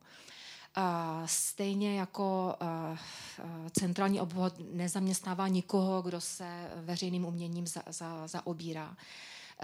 [1.27, 2.99] Stejně jako eh,
[3.39, 8.97] eh, centrální obvod nezaměstnává nikoho, kdo se veřejným uměním za, za, zaobírá.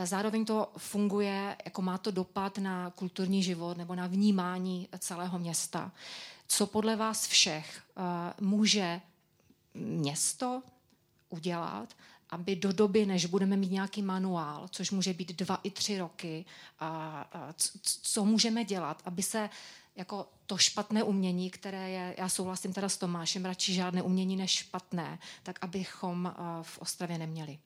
[0.05, 5.93] Zároveň to funguje, jako má to dopad na kulturní život nebo na vnímání celého města.
[6.49, 7.83] Co podle vás všech
[8.41, 9.01] může
[9.75, 10.63] město
[11.29, 11.89] udělat,
[12.31, 16.45] aby do doby, než budeme mít nějaký manuál, což může být dva i tři roky,
[16.81, 16.89] a,
[17.33, 17.55] a
[18.03, 19.51] co můžeme dělat, aby se
[19.97, 24.51] jako to špatné umění, které je, já souhlasím teda s Tomášem, radši žádné umění než
[24.51, 27.59] špatné, tak abychom v Ostravě neměli.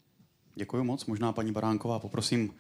[0.55, 1.07] Děkuji moc.
[1.07, 2.55] Možná paní Baránková, poprosím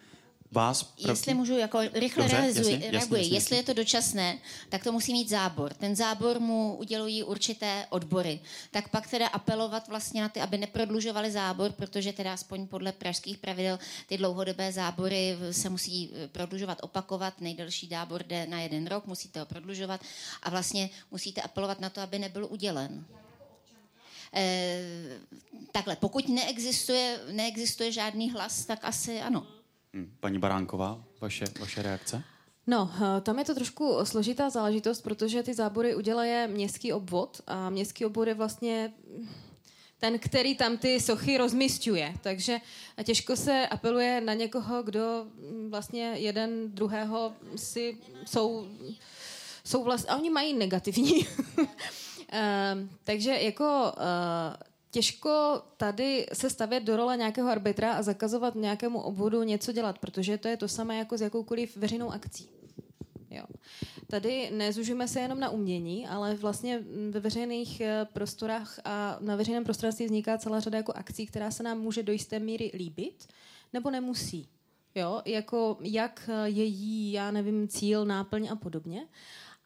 [0.52, 0.82] vás...
[0.82, 1.08] Prav...
[1.08, 4.38] Jestli můžu jako rychle Dobře, reaguji, jasně, jasně, jasně, jestli je to dočasné,
[4.68, 5.74] tak to musí mít zábor.
[5.74, 8.40] Ten zábor mu udělují určité odbory.
[8.70, 13.38] Tak pak teda apelovat vlastně na ty, aby neprodlužovali zábor, protože teda aspoň podle pražských
[13.38, 17.40] pravidel ty dlouhodobé zábory se musí eh, prodlužovat, opakovat.
[17.40, 20.00] Nejdelší zábor jde na jeden rok, musíte ho prodlužovat
[20.42, 23.04] a vlastně musíte apelovat na to, aby nebyl udělen.
[24.34, 25.18] E,
[25.72, 29.46] takhle, pokud neexistuje, neexistuje žádný hlas, tak asi ano.
[29.92, 32.22] Hm, paní Baránková, vaše, vaše reakce?
[32.66, 37.70] No, eh, tam je to trošku složitá záležitost, protože ty zábory udělají městský obvod a
[37.70, 38.92] městský obvod je vlastně
[39.98, 42.14] ten, který tam ty sochy rozmistuje.
[42.20, 42.58] Takže
[43.04, 48.68] těžko se apeluje na někoho, kdo mm, vlastně jeden druhého si jsou,
[49.64, 51.26] jsou vlastně, a oni mají negativní.
[51.58, 51.66] uh,
[53.04, 59.42] takže jako uh, těžko tady se stavět do role nějakého arbitra a zakazovat nějakému obvodu
[59.42, 62.48] něco dělat, protože to je to samé jako s jakoukoliv veřejnou akcí.
[63.30, 63.44] Jo.
[64.06, 69.64] Tady nezužíme se jenom na umění, ale vlastně ve veřejných eh, prostorách a na veřejném
[69.64, 73.28] prostranství vzniká celá řada jako akcí, která se nám může do jisté míry líbit,
[73.72, 74.48] nebo nemusí.
[74.94, 79.06] Jo, jako jak eh, její, já nevím, cíl, náplň a podobně.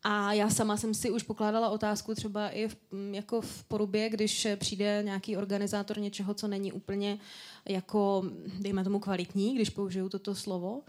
[0.03, 2.77] A já sama jsem si už pokládala otázku třeba i v,
[3.13, 7.19] jako v porubě, když přijde nějaký organizátor něčeho, co není úplně
[7.69, 8.25] jako,
[8.61, 10.83] dejme tomu, kvalitní, když použiju toto slovo,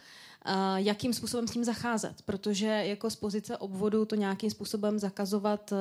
[0.75, 5.73] jakým způsobem s tím zacházet, protože jako z pozice obvodu to nějakým způsobem zakazovat,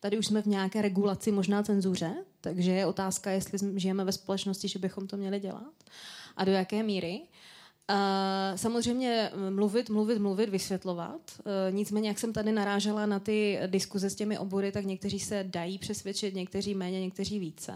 [0.00, 4.68] tady už jsme v nějaké regulaci, možná cenzuře, takže je otázka, jestli žijeme ve společnosti,
[4.68, 5.72] že bychom to měli dělat
[6.36, 7.20] a do jaké míry.
[7.90, 11.20] Uh, samozřejmě mluvit, mluvit, mluvit, vysvětlovat.
[11.38, 15.44] Uh, nicméně, jak jsem tady narážela na ty diskuze s těmi obory, tak někteří se
[15.48, 17.72] dají přesvědčit, někteří méně, někteří více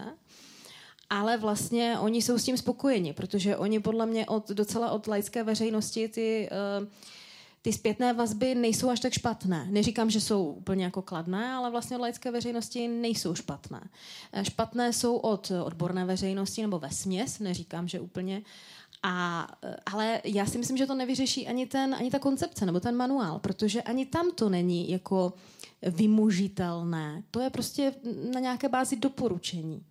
[1.09, 5.43] ale vlastně oni jsou s tím spokojeni, protože oni podle mě od, docela od laické
[5.43, 6.49] veřejnosti ty,
[7.61, 9.67] ty zpětné vazby nejsou až tak špatné.
[9.69, 13.89] Neříkám, že jsou úplně jako kladné, ale vlastně od laické veřejnosti nejsou špatné.
[14.33, 18.41] Eh, špatné jsou od odborné veřejnosti nebo ve směs, neříkám, že úplně.
[19.03, 22.79] A, eh, ale já si myslím, že to nevyřeší ani, ten, ani ta koncepce nebo
[22.79, 25.33] ten manuál, protože ani tam to není jako
[25.81, 27.23] vymužitelné.
[27.31, 27.93] To je prostě
[28.33, 29.83] na nějaké bázi doporučení.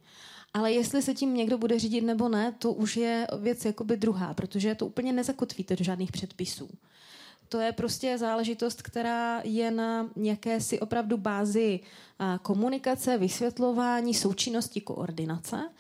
[0.55, 4.35] Ale jestli se tím někdo bude řídit nebo ne, to už je věc jakoby druhá,
[4.35, 6.71] protože to úplně nezakotvíte do žádných předpisů.
[7.49, 11.81] To je prostě záležitost, která je na jakési opravdu bázi
[12.43, 15.71] komunikace, vysvětlování, součinnosti, koordinace.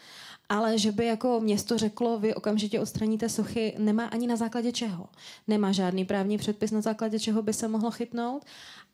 [0.50, 5.08] Ale že by jako město řeklo, vy okamžitě odstraníte sochy, nemá ani na základě čeho.
[5.48, 8.44] Nemá žádný právní předpis, na základě čeho by se mohlo chytnout.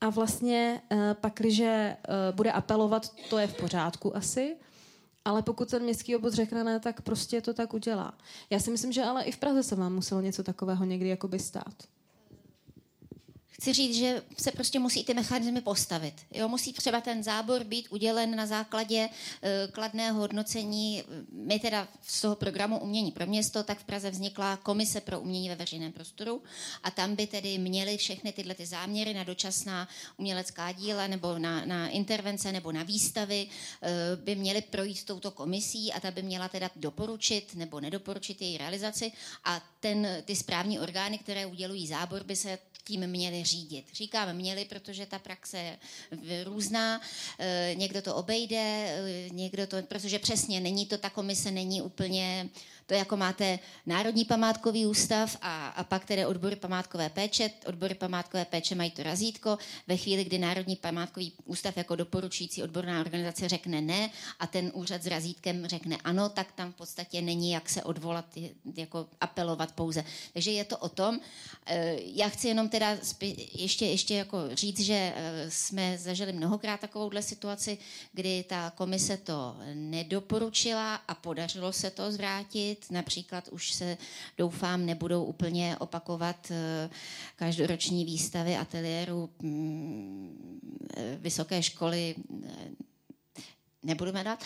[0.00, 1.96] A vlastně e, pak, když e,
[2.34, 4.56] bude apelovat, to je v pořádku asi,
[5.24, 8.14] ale pokud ten městský obvod řekne ne, tak prostě to tak udělá.
[8.50, 11.38] Já si myslím, že ale i v Praze se vám muselo něco takového někdy jakoby
[11.38, 11.74] stát
[13.60, 16.14] chci říct, že se prostě musí ty mechanismy postavit.
[16.34, 21.02] Jo, musí třeba ten zábor být udělen na základě uh, kladného hodnocení.
[21.32, 25.48] My teda z toho programu Umění pro město, tak v Praze vznikla komise pro umění
[25.48, 26.42] ve veřejném prostoru
[26.82, 31.64] a tam by tedy měly všechny tyhle ty záměry na dočasná umělecká díla nebo na,
[31.64, 36.48] na intervence nebo na výstavy uh, by měly projít touto komisí a ta by měla
[36.48, 39.12] teda doporučit nebo nedoporučit její realizaci
[39.44, 43.84] a ten, ty správní orgány, které udělují zábor, by se tím měli řídit.
[43.92, 45.78] Říkám měli, protože ta praxe
[46.22, 47.00] je různá,
[47.38, 52.48] eh, někdo to obejde, eh, někdo to, protože přesně není to, ta komise není úplně
[52.86, 57.50] to je jako máte Národní památkový ústav a, a pak tedy odbory památkové péče.
[57.66, 59.58] Odbory památkové péče mají to razítko.
[59.86, 65.02] Ve chvíli, kdy Národní památkový ústav jako doporučující odborná organizace řekne ne a ten úřad
[65.02, 68.24] s razítkem řekne ano, tak tam v podstatě není jak se odvolat,
[68.76, 70.04] jako apelovat pouze.
[70.32, 71.20] Takže je to o tom.
[71.66, 72.96] Eh, já chci jenom teda
[73.54, 77.78] ještě, ještě jako říct, že eh, jsme zažili mnohokrát takovouhle situaci,
[78.12, 82.90] kdy ta komise to nedoporučila a podařilo se to zvrátit změnit.
[82.90, 83.98] Například už se,
[84.38, 86.90] doufám, nebudou úplně opakovat eh,
[87.36, 90.60] každoroční výstavy ateliéru mm,
[90.96, 92.48] eh, vysoké školy eh,
[93.82, 94.42] nebudu jmenovat,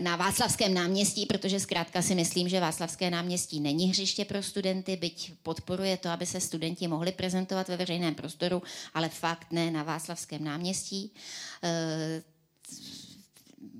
[0.00, 5.32] na Václavském náměstí, protože zkrátka si myslím, že Václavské náměstí není hřiště pro studenty, byť
[5.42, 8.62] podporuje to, aby se studenti mohli prezentovat ve veřejném prostoru,
[8.94, 11.12] ale fakt ne na Václavském náměstí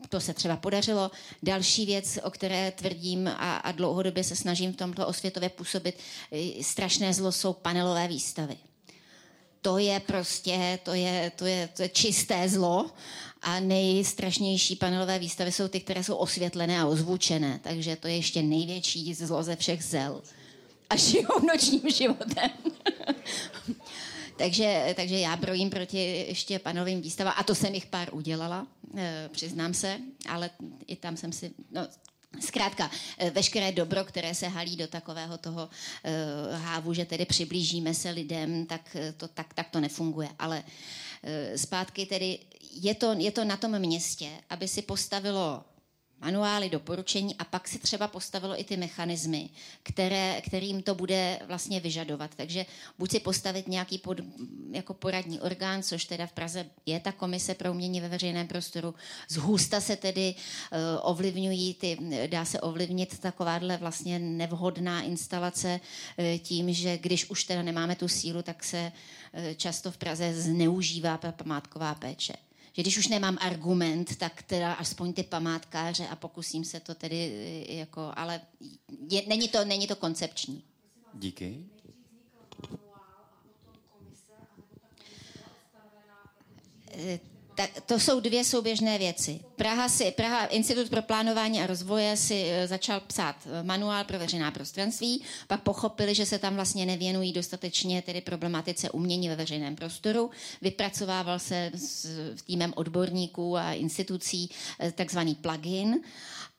[0.08, 1.10] to se třeba podařilo.
[1.42, 5.98] Další věc, o které tvrdím a, a dlouhodobě se snažím v tomto osvětově působit,
[6.62, 8.56] strašné zlo jsou panelové výstavy.
[9.62, 12.90] To je prostě, to je, to je, to je čisté zlo
[13.42, 18.42] a nejstrašnější panelové výstavy jsou ty, které jsou osvětlené a ozvučené, takže to je ještě
[18.42, 20.22] největší zlo ze všech zel.
[20.90, 22.50] A žijou nočním životem.
[24.40, 29.28] Takže, takže já brojím proti ještě panelovým výstavám a to jsem jich pár udělala, e,
[29.32, 29.98] přiznám se,
[30.28, 30.50] ale
[30.86, 31.88] i tam jsem si, no,
[32.40, 37.94] Zkrátka, eh, veškeré dobro, které se halí do takového toho uh, hávu, že tedy přiblížíme
[37.94, 40.28] se lidem, tak to, tak, tak to nefunguje.
[40.38, 42.38] Ale uh, zpátky tedy
[42.72, 45.64] je to, je to na tom městě, aby si postavilo
[46.20, 49.48] manuály, doporučení a pak si třeba postavilo i ty mechanismy,
[49.82, 52.30] které, kterým to bude vlastně vyžadovat.
[52.36, 52.66] Takže
[52.98, 54.20] buď si postavit nějaký pod,
[54.70, 58.94] jako poradní orgán, což teda v Praze je ta komise pro umění ve veřejném prostoru.
[59.28, 65.80] Z hůsta se tedy uh, ovlivňují ty, dá se ovlivnit takováhle vlastně nevhodná instalace
[66.18, 68.92] uh, tím, že když už teda nemáme tu sílu, tak se
[69.32, 72.34] uh, často v Praze zneužívá památková péče
[72.72, 77.16] že když už nemám argument, tak teda aspoň ty památkáře a pokusím se to tedy
[77.68, 78.40] eh, jako, ale
[79.10, 80.62] je, není, to, není to koncepční.
[81.14, 81.64] Díky.
[87.60, 89.40] Tak to jsou dvě souběžné věci.
[89.56, 94.18] Praha, si, Praha, Institut pro plánování a rozvoje si e, začal psát e, manuál pro
[94.18, 99.76] veřejná prostranství, pak pochopili, že se tam vlastně nevěnují dostatečně tedy problematice umění ve veřejném
[99.76, 100.30] prostoru.
[100.62, 102.06] Vypracovával se s
[102.46, 104.50] týmem odborníků a institucí
[104.80, 106.00] e, takzvaný plugin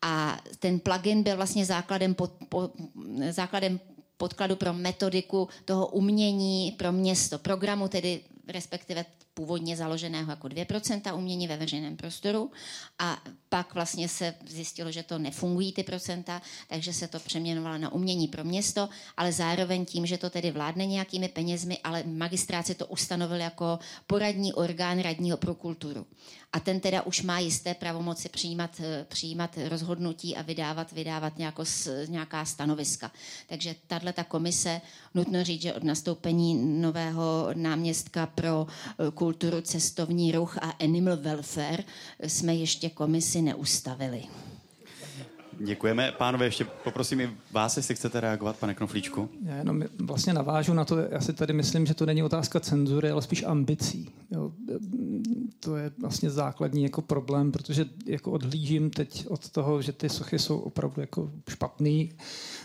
[0.01, 2.69] a ten plugin byl vlastně základem, pod, po,
[3.29, 3.79] základem
[4.17, 11.47] podkladu pro metodiku toho umění pro město, programu tedy respektive původně založeného jako 2% umění
[11.47, 12.51] ve veřejném prostoru
[12.99, 17.91] a pak vlastně se zjistilo, že to nefungují ty procenta, takže se to přeměnovalo na
[17.91, 22.87] umění pro město, ale zároveň tím, že to tedy vládne nějakými penězmi, ale magistráci to
[22.87, 26.05] ustanovil jako poradní orgán radního pro kulturu
[26.53, 31.63] a ten teda už má jisté pravomoci přijímat, eh, přijímat rozhodnutí a vydávat, vydávat nějako,
[32.07, 33.11] nějaká stanoviska.
[33.47, 34.81] Takže tahle ta komise,
[35.13, 41.83] nutno říct, že od nastoupení nového náměstka pro eh, kulturu, cestovní ruch a animal welfare
[42.19, 44.23] jsme ještě komisi neustavili.
[45.63, 46.13] Děkujeme.
[46.17, 49.29] Pánové, ještě poprosím i vás, jestli chcete reagovat, pane Knoflíčku.
[49.43, 53.11] Já jenom vlastně navážu na to, já si tady myslím, že to není otázka cenzury,
[53.11, 54.09] ale spíš ambicí.
[54.31, 54.51] Jo.
[55.59, 60.39] To je vlastně základní jako problém, protože jako odhlížím teď od toho, že ty sochy
[60.39, 62.11] jsou opravdu jako špatný.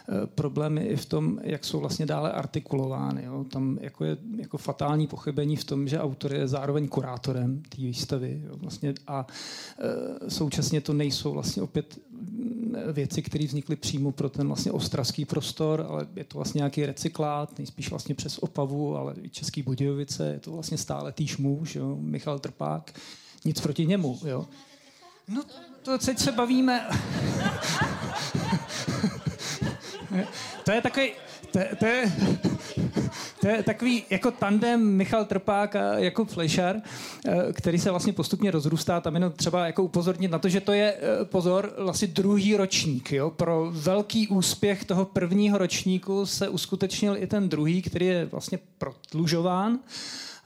[0.08, 3.24] Eh, problém i v tom, jak jsou vlastně dále artikulovány.
[3.24, 3.44] Jo.
[3.44, 8.42] Tam jako je jako fatální pochybení v tom, že autor je zároveň kurátorem té výstavy.
[8.46, 8.56] Jo.
[8.56, 9.26] Vlastně a
[9.78, 11.98] e, současně to nejsou vlastně opět
[12.92, 17.58] věci, které vznikly přímo pro ten vlastně ostravský prostor, ale je to vlastně nějaký recyklát,
[17.58, 21.96] nejspíš vlastně přes Opavu, ale i Český Budějovice, je to vlastně stále týž muž, jo,
[22.00, 23.00] Michal Trpák,
[23.44, 24.46] nic proti němu, jo.
[25.28, 25.42] No
[25.82, 26.88] to teď se bavíme...
[30.64, 31.10] to je takový,
[31.50, 32.12] to, to je,
[33.40, 36.76] to je takový jako tandem Michal Trpák a Jakub Flešar,
[37.26, 39.00] eh, který se vlastně postupně rozrůstá.
[39.00, 43.12] Tam jenom třeba jako upozornit na to, že to je, eh, pozor, vlastně druhý ročník.
[43.12, 43.30] Jo?
[43.30, 49.78] Pro velký úspěch toho prvního ročníku se uskutečnil i ten druhý, který je vlastně protlužován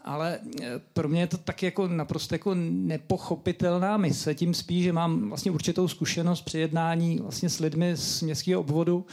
[0.05, 4.93] ale eh, pro mě je to tak jako naprosto jako nepochopitelná mise, tím spíš, že
[4.93, 9.07] mám vlastně určitou zkušenost při jednání vlastně s lidmi z městského obvodu.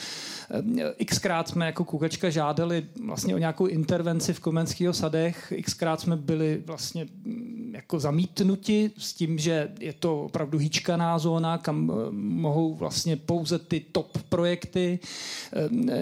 [1.00, 6.16] Eh, xkrát jsme jako kukačka žádali vlastně o nějakou intervenci v Komenského sadech, xkrát jsme
[6.16, 12.12] byli vlastně mm, jako zamítnuti s tím, že je to opravdu hýčkaná zóna, kam eh,
[12.12, 15.00] mohou vlastně pouze ty top projekty,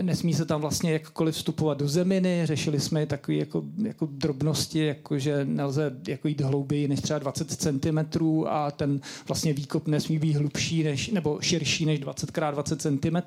[0.01, 4.85] nesmí se tam vlastně jakkoliv vstupovat do zeminy, řešili jsme takové jako, jako drobnosti oblasti,
[4.85, 7.99] jakože nelze jako jít hlouběji než třeba 20 cm
[8.47, 13.17] a ten vlastně výkop nesmí být hlubší než, nebo širší než 20 x 20 cm.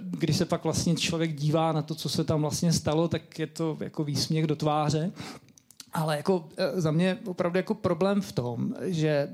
[0.00, 3.46] Když se pak vlastně člověk dívá na to, co se tam vlastně stalo, tak je
[3.46, 5.12] to jako výsměch do tváře.
[5.92, 9.28] Ale jako e, za mě opravdu jako problém v tom, že e,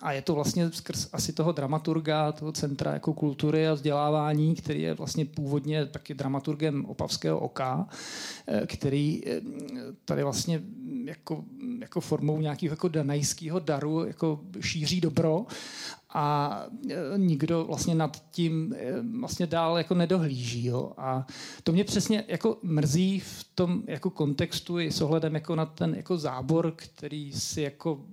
[0.00, 4.82] a je to vlastně skrz asi toho dramaturga, toho centra jako kultury a vzdělávání, který
[4.82, 7.88] je vlastně původně taky dramaturgem Opavského oka,
[8.46, 9.22] e, který
[10.04, 10.62] tady vlastně
[11.04, 11.44] jako,
[11.80, 15.46] jako formou nějakého jako danajského daru jako šíří dobro
[16.14, 20.64] a e, nikdo vlastně nad tím e, vlastně dál jako nedohlíží.
[20.64, 20.92] Jo?
[20.96, 21.26] A
[21.62, 25.94] to mě přesně jako mrzí v tom jako kontextu i s ohledem jako na ten
[25.94, 28.04] jako zábor, který si jako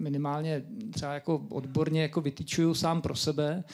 [0.00, 3.64] minimálně třeba jako odborně jako vytýčuju sám pro sebe,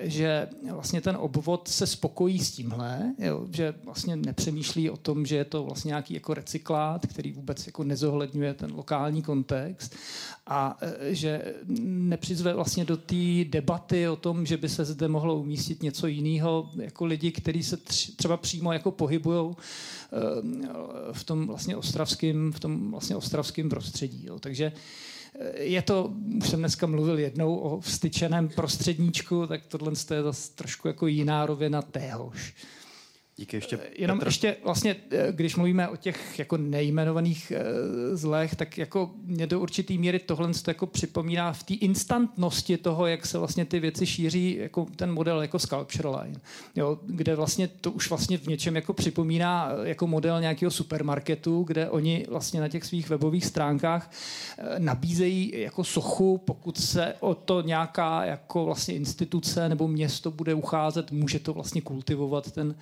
[0.00, 5.36] že vlastně ten obvod se spokojí s tímhle, jo, že vlastně nepřemýšlí o tom, že
[5.36, 9.96] je to vlastně nějaký jako recyklát, který vůbec jako nezohledňuje ten lokální kontext
[10.46, 15.36] a eh, že nepřizve vlastně do té debaty o tom, že by se zde mohlo
[15.36, 17.76] umístit něco jiného, jako lidi, kteří se
[18.16, 20.16] třeba přímo jako pohybují eh,
[21.12, 24.26] v tom vlastně ostravském, v tom vlastně ostravském prostředí.
[24.26, 24.38] Jo.
[24.38, 24.72] Takže
[25.54, 26.12] je to,
[26.42, 31.46] už jsem dneska mluvil jednou o vstyčeném prostředníčku, tak tohle je zase trošku jako jiná
[31.46, 32.54] rovina téhož.
[33.38, 33.76] Díky ještě.
[33.76, 34.28] Eh, jenom Petr.
[34.28, 37.62] ještě vlastně, eh, když mluvíme o těch jako nejmenovaných e,
[38.16, 43.06] zlech, tak jako mě do určitý míry tohle to jako připomíná v té instantnosti toho,
[43.06, 46.40] jak se vlastně ty věci šíří, jako ten model jako Sculpture Line,
[46.76, 51.90] jo, kde vlastně to už vlastně v něčem jako připomíná jako model nějakého supermarketu, kde
[51.90, 54.10] oni vlastně na těch svých webových stránkách
[54.78, 61.12] nabízejí jako sochu, pokud se o to nějaká jako vlastně instituce nebo město bude ucházet,
[61.12, 62.74] může to vlastně kultivovat ten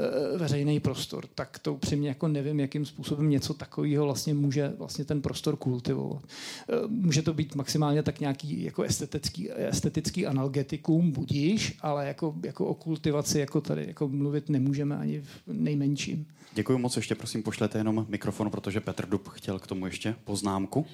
[0.37, 5.21] veřejný prostor, tak to upřímně jako nevím, jakým způsobem něco takového vlastně může vlastně ten
[5.21, 6.23] prostor kultivovat.
[6.23, 12.65] Eh, může to být maximálně tak nějaký jako estetický, estetický analgetikum, budíš, ale jako, jako
[12.65, 16.25] o kultivaci jako tady jako mluvit nemůžeme ani v nejmenším.
[16.53, 20.85] Děkuji moc, ještě prosím pošlete jenom mikrofon, protože Petr Dub chtěl k tomu ještě poznámku.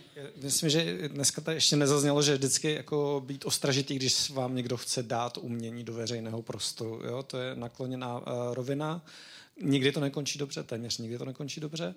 [0.43, 5.03] Myslím, že dneska tady ještě nezaznělo, že vždycky jako být ostražitý, když vám někdo chce
[5.03, 7.01] dát umění do veřejného prostoru.
[7.03, 7.23] Jo?
[7.23, 8.23] To je nakloněná uh,
[8.53, 9.01] rovina.
[9.61, 11.95] Nikdy to nekončí dobře, téměř nikdy to nekončí dobře.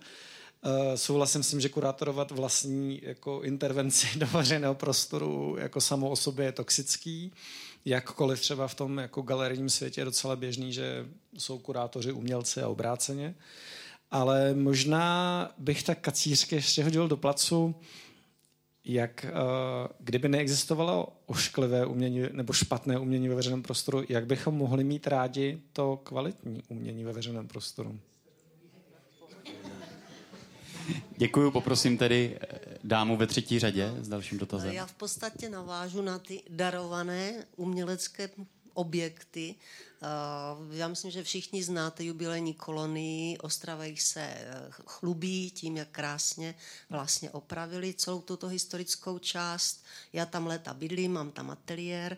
[0.65, 6.17] Uh, souhlasím s tím, že kurátorovat vlastní jako intervenci do veřejného prostoru jako samo o
[6.17, 7.33] sobě je toxický.
[7.85, 11.07] Jakkoliv třeba v tom jako galerijním světě je docela běžný, že
[11.39, 13.35] jsou kurátoři umělci a obráceně.
[14.11, 17.75] Ale možná bych tak kacířky ještě hodil do placu,
[18.85, 24.85] jak uh, kdyby neexistovalo ošklivé umění nebo špatné umění ve veřejném prostoru, jak bychom mohli
[24.85, 27.99] mít rádi to kvalitní umění ve veřejném prostoru?
[31.17, 34.73] Děkuji, poprosím tedy eh, dámu ve třetí řadě s dalším dotazem.
[34.73, 38.31] Já v podstatě navážu na ty darované umělecké
[38.75, 39.55] objekty.
[40.71, 43.39] Já myslím, že všichni znáte jubilejní kolonii.
[43.39, 46.55] Ostrava jich se eh, chlubí tím, jak krásně
[46.91, 49.85] vlastně opravili celou tuto historickou část.
[50.13, 52.17] Já tam leta bydlím, mám tam ateliér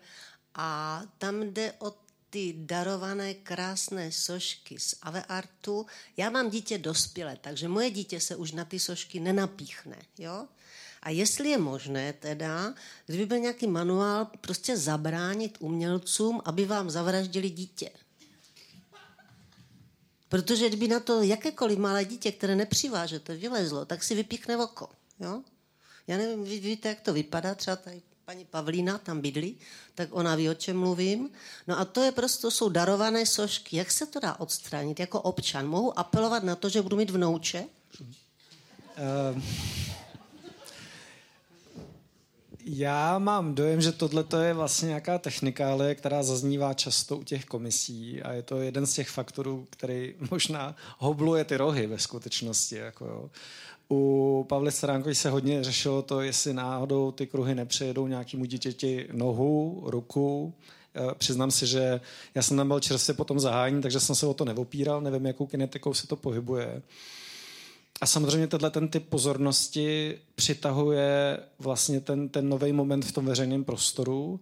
[0.54, 1.90] a tam jde o
[2.32, 5.86] ty darované krásné sošky z Aveartu.
[6.16, 9.96] Já mám dítě dospělé, takže moje dítě se už na ty sošky nenapíchne.
[10.18, 10.48] Jo?
[11.02, 12.74] A jestli je možné teda,
[13.06, 17.90] kdyby byl nějaký manuál, prostě zabránit umělcům, aby vám zavraždili dítě.
[20.28, 24.88] Protože kdyby na to jakékoliv malé dítě, které nepřivážete, vylezlo, tak si vypíchne oko.
[25.20, 25.42] Jo?
[26.06, 28.02] Já nevím, vy víte, jak to vypadá, třeba tady
[28.32, 29.56] paní Pavlína tam bydlí,
[29.94, 31.30] tak ona ví, o čem mluvím.
[31.68, 33.76] No a to je prostě, jsou darované sošky.
[33.76, 35.66] Jak se to dá odstranit jako občan?
[35.66, 37.64] Mohu apelovat na to, že budu mít vnouče?
[38.00, 39.42] Uh,
[42.64, 48.22] já mám dojem, že tohle je vlastně nějaká technikálie, která zaznívá často u těch komisí
[48.22, 52.76] a je to jeden z těch faktorů, který možná hobluje ty rohy ve skutečnosti.
[52.76, 53.30] Jako jo.
[53.92, 59.82] U Pavly Stránkovi se hodně řešilo to, jestli náhodou ty kruhy nepřejedou nějakému dítěti nohu,
[59.86, 60.54] ruku.
[60.94, 62.00] Eh, přiznám si, že
[62.34, 65.26] já jsem tam byl čerstvě po tom zahájení, takže jsem se o to neopíral, nevím,
[65.26, 66.82] jakou kinetikou se to pohybuje.
[68.00, 73.64] A samozřejmě tenhle ten typ pozornosti přitahuje vlastně ten, ten nový moment v tom veřejném
[73.64, 74.40] prostoru.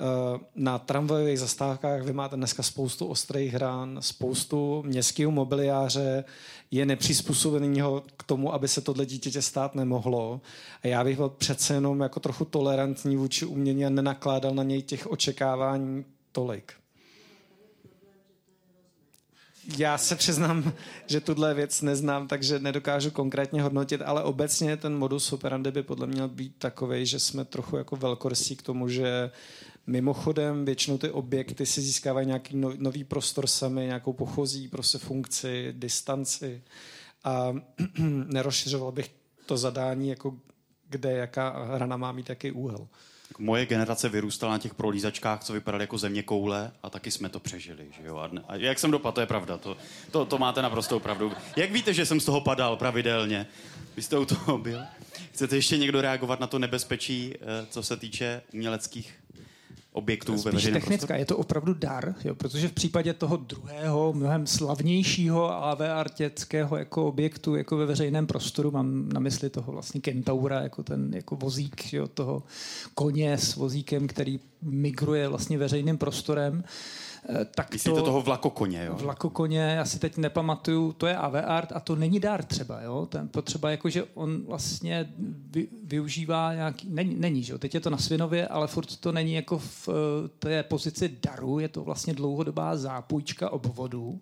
[0.00, 6.24] Eh, na tramvajových zastávkách vy máte dneska spoustu ostrých hran, spoustu městského mobiliáře,
[6.70, 10.40] je nepřizpůsobeného k tomu, aby se tohle dítěte stát nemohlo.
[10.82, 14.82] A já bych byl přece jenom jako trochu tolerantní vůči umění a nenakládal na něj
[14.82, 16.72] těch očekávání tolik.
[19.78, 20.72] Já se přiznám,
[21.06, 26.06] že tuhle věc neznám, takže nedokážu konkrétně hodnotit, ale obecně ten modus operandi by podle
[26.06, 29.30] mě měl být takový, že jsme trochu jako velkorysí k tomu, že
[29.86, 35.74] mimochodem většinou ty objekty si získávají nějaký no, nový prostor sami, nějakou pochozí, prostě funkci,
[35.76, 36.62] distanci
[37.24, 37.54] a
[38.26, 39.10] nerozšiřoval bych
[39.46, 40.34] to zadání, jako
[40.88, 42.88] kde jaká hrana má mít jaký úhel.
[43.38, 47.40] Moje generace vyrůstala na těch prolízačkách, co vypadaly jako země koule a taky jsme to
[47.40, 47.86] přežili.
[48.00, 48.16] Že jo?
[48.16, 49.58] A, dne, a jak jsem dopadl, to je pravda.
[49.58, 49.76] To,
[50.10, 51.32] to, to máte naprostou pravdu.
[51.56, 53.46] Jak víte, že jsem z toho padal pravidelně?
[53.96, 54.80] Vy jste u toho byl?
[55.32, 59.23] Chcete ještě někdo reagovat na to nebezpečí, eh, co se týče uměleckých
[59.94, 61.18] objektů Spíš ve veřejném technická, prostoru?
[61.18, 67.06] je to opravdu dar, jo, protože v případě toho druhého, mnohem slavnějšího AV artěckého jako
[67.06, 71.92] objektu jako ve veřejném prostoru, mám na mysli toho vlastně kentaura, jako ten jako vozík
[71.92, 72.42] jo, toho
[72.94, 76.64] koně s vozíkem, který migruje vlastně veřejným prostorem,
[77.54, 78.94] tak Myslíte to, toho vlakokoně, jo?
[78.94, 83.06] Vlakokoně, já si teď nepamatuju, to je AV art a to není dar třeba, jo?
[83.06, 85.12] Ten potřeba jako, že on vlastně
[85.50, 87.58] vy, využívá nějaký, není, není, že jo?
[87.58, 91.58] Teď je to na Svinově, ale furt to není jako v eh, té pozici daru,
[91.58, 94.20] je to vlastně dlouhodobá zápůjčka obvodu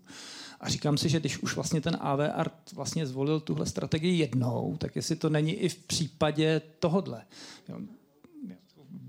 [0.61, 4.77] A říkám si, že když už vlastně ten AV Art vlastně zvolil tuhle strategii jednou,
[4.79, 7.23] tak jestli to není i v případě tohodle.
[7.69, 7.79] Jo,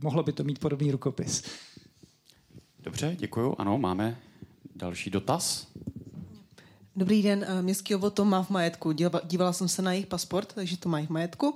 [0.02, 1.44] mohlo by to mít podobný rukopis.
[2.84, 3.56] Dobře, děkuju.
[3.58, 4.18] Ano, máme
[4.76, 5.68] další dotaz.
[6.96, 8.92] Dobrý den, eh, městský obvod to má v majetku.
[9.24, 11.56] Dívala jsem se na jejich pasport, takže to mají v majetku.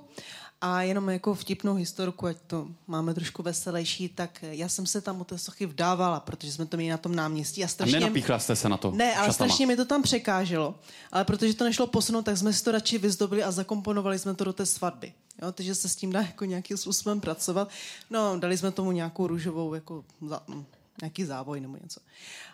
[0.61, 5.21] A jenom jako vtipnou historku, ať to máme trošku veselější, tak já jsem se tam
[5.21, 7.63] u té sochy vdávala, protože jsme to měli na tom náměstí.
[7.63, 7.97] A, strašně...
[7.97, 8.91] a nenapíchla jste se na to?
[8.91, 9.33] Ne, ale šatama.
[9.33, 10.75] strašně mi to tam překáželo.
[11.11, 14.43] Ale protože to nešlo posunout, tak jsme si to radši vyzdobili a zakomponovali jsme to
[14.43, 15.13] do té svatby.
[15.41, 17.69] Jo, takže se s tím dá jako nějakým způsobem pracovat.
[18.09, 20.65] No, dali jsme tomu nějakou růžovou, jako za, hm,
[21.01, 21.99] nějaký závoj nebo něco.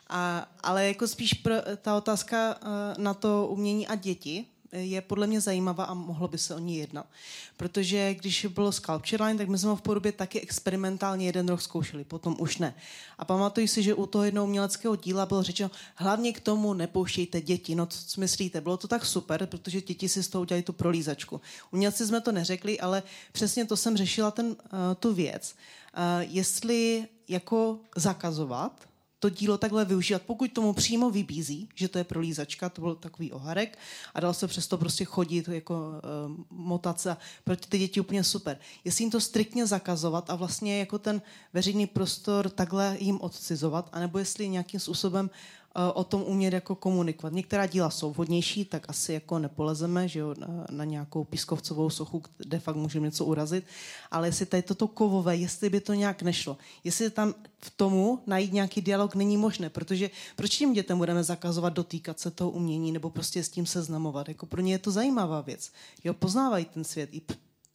[0.10, 5.28] A, ale jako spíš pro, ta otázka uh, na to umění a děti, je podle
[5.28, 7.06] mě zajímavá a mohlo by se o ní jednat.
[7.57, 11.61] Protože když bylo Sculpture Line, tak my jsme ho v podobě taky experimentálně jeden rok
[11.61, 12.76] zkoušeli, potom už ne.
[13.18, 17.41] A pamatuju si, že u toho jednoho uměleckého díla bylo řečeno, hlavně k tomu nepouštějte
[17.41, 17.76] děti.
[17.76, 18.61] No co myslíte?
[18.61, 21.41] Bylo to tak super, protože děti si z toho udělali tu prolízačku.
[21.72, 24.56] Umělci jsme to neřekli, ale přesně to jsem řešila ten, uh,
[24.99, 25.56] tu věc.
[25.98, 28.88] Uh, jestli jako zakazovat,
[29.24, 33.32] to dílo takhle využívat, pokud tomu přímo vybízí, že to je prolízačka, to byl takový
[33.32, 33.78] oharek
[34.14, 38.58] a dal se přesto prostě chodit jako uh, motat se pro ty děti úplně super.
[38.86, 41.22] Jestli jim to striktně zakazovat a vlastně jako ten
[41.54, 45.62] veřejný prostor takhle jim odcizovat, anebo jestli nějakým způsobem Eh,
[45.94, 47.34] o tom umět jako komunikovat.
[47.34, 52.24] Některá díla jsou vhodnější, tak asi jako nepolezeme že jo, na, na nějakou pískovcovou sochu,
[52.38, 53.66] kde fakt můžeme něco urazit,
[54.12, 58.54] ale jestli tady toto kovové, jestli by to nějak nešlo, jestli tam v tomu najít
[58.54, 63.10] nějaký dialog není možné, protože proč těm dětem budeme zakazovat dotýkat se toho umění nebo
[63.10, 64.28] prostě s tím seznamovat?
[64.28, 65.72] Jako pro ně je to zajímavá věc.
[66.04, 67.22] Jo, poznávají ten svět i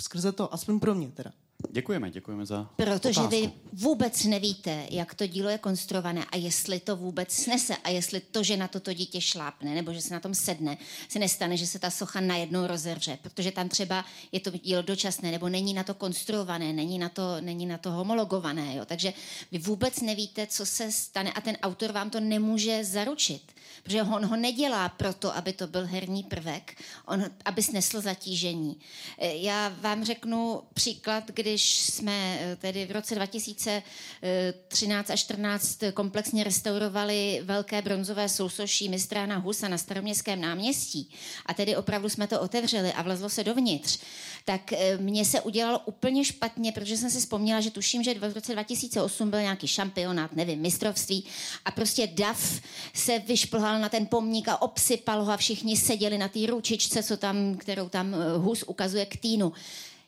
[0.03, 1.33] skrze to, aspoň pro mě teda.
[1.71, 3.31] Děkujeme, děkujeme za Protože otázku.
[3.31, 8.21] vy vůbec nevíte, jak to dílo je konstruované a jestli to vůbec snese a jestli
[8.21, 10.79] to, že na toto dítě šlápne nebo že se na tom sedne,
[11.09, 15.31] se nestane, že se ta socha najednou rozevře, protože tam třeba je to dílo dočasné
[15.31, 18.75] nebo není na to konstruované, není na to, není na to homologované.
[18.75, 18.85] Jo?
[18.85, 19.13] Takže
[19.53, 23.43] vy vůbec nevíte, co se stane a ten autor vám to nemůže zaručit.
[23.83, 28.81] Protože on ho nedělá proto, aby to byl herní prvek, on, aby snesl zatížení.
[29.19, 36.45] E, já vám řeknu příklad, když jsme e, tedy v roce 2013 a 14 komplexně
[36.45, 41.11] restaurovali velké bronzové sousoší mistrána Husa na staroměstském náměstí
[41.47, 43.99] a tedy opravdu jsme to otevřeli a vlezlo se dovnitř,
[44.45, 48.35] tak e, mně se udělalo úplně špatně, protože jsem si vzpomněla, že tuším, že v
[48.35, 51.25] roce 2008 byl nějaký šampionát, nevím, mistrovství
[51.65, 52.61] a prostě DAF
[52.95, 57.17] se vyšplhal na ten pomník a obsypal ho a všichni seděli na té ručičce, co
[57.17, 59.53] tam, kterou tam eh, Hus ukazuje k týnu.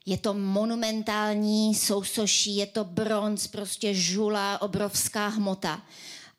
[0.07, 5.83] Je to monumentální sousoší, je to bronz, prostě žula, obrovská hmota.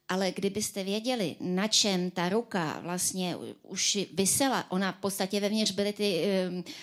[0.09, 5.93] Ale kdybyste věděli, na čem ta ruka vlastně už vysela, ona v podstatě vevnitř byly
[5.93, 6.25] ty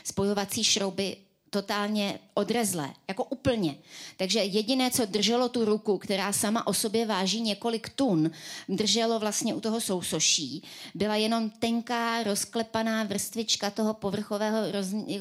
[0.04, 1.16] spojovací šrouby
[1.50, 3.76] totálně odrezlé, jako úplně.
[4.16, 8.30] Takže jediné, co drželo tu ruku, která sama o sobě váží několik tun,
[8.68, 10.62] drželo vlastně u toho sousoší,
[10.94, 14.58] byla jenom tenká, rozklepaná vrstvička toho povrchového,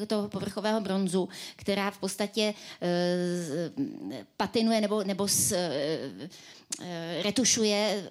[0.06, 6.88] toho povrchového bronzu, která v podstatě uh, patinuje nebo, nebo s, uh,
[7.22, 8.10] retušuje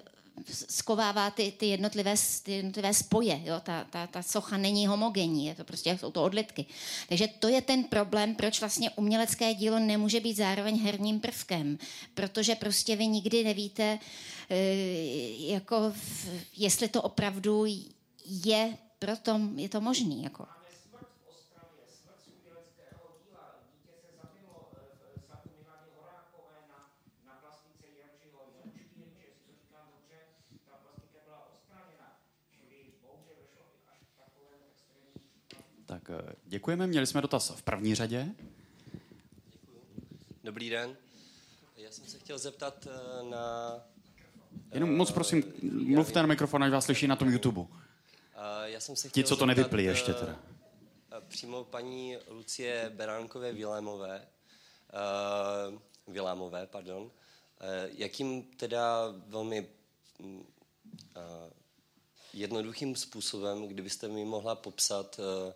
[0.68, 3.40] skovává ty, ty, jednotlivé, ty jednotlivé spoje.
[3.44, 3.60] Jo?
[3.62, 6.66] Ta, ta, ta socha není homogenní, je to prostě, jsou to odlitky.
[7.08, 11.78] Takže to je ten problém, proč vlastně umělecké dílo nemůže být zároveň herním prvkem.
[12.14, 13.98] Protože prostě vy nikdy nevíte,
[14.50, 14.56] eh,
[15.52, 15.92] jako,
[16.56, 17.64] jestli to opravdu
[18.26, 20.22] je, proto je to možný.
[20.22, 20.57] Jako.
[35.88, 38.28] Tak eh, děkujeme, měli jsme dotaz v první řadě.
[40.44, 40.96] Dobrý den.
[41.76, 43.72] Já jsem se chtěl zeptat eh, na...
[44.72, 47.60] Jenom moc prosím, mluvte na mikrofon, ať vás slyší na tom YouTube.
[48.64, 50.36] Já jsem se chtěl Ti, co to nevypli ještě teda.
[51.12, 54.28] Eh, přímo paní Lucie Beránkové Vilémové,
[55.70, 55.78] uh,
[56.14, 57.10] Vilémové, pardon, uh,
[57.90, 59.68] jakým teda velmi
[60.18, 60.28] uh,
[62.32, 65.54] jednoduchým způsobem, kdybyste mi mohla popsat uh, Eh,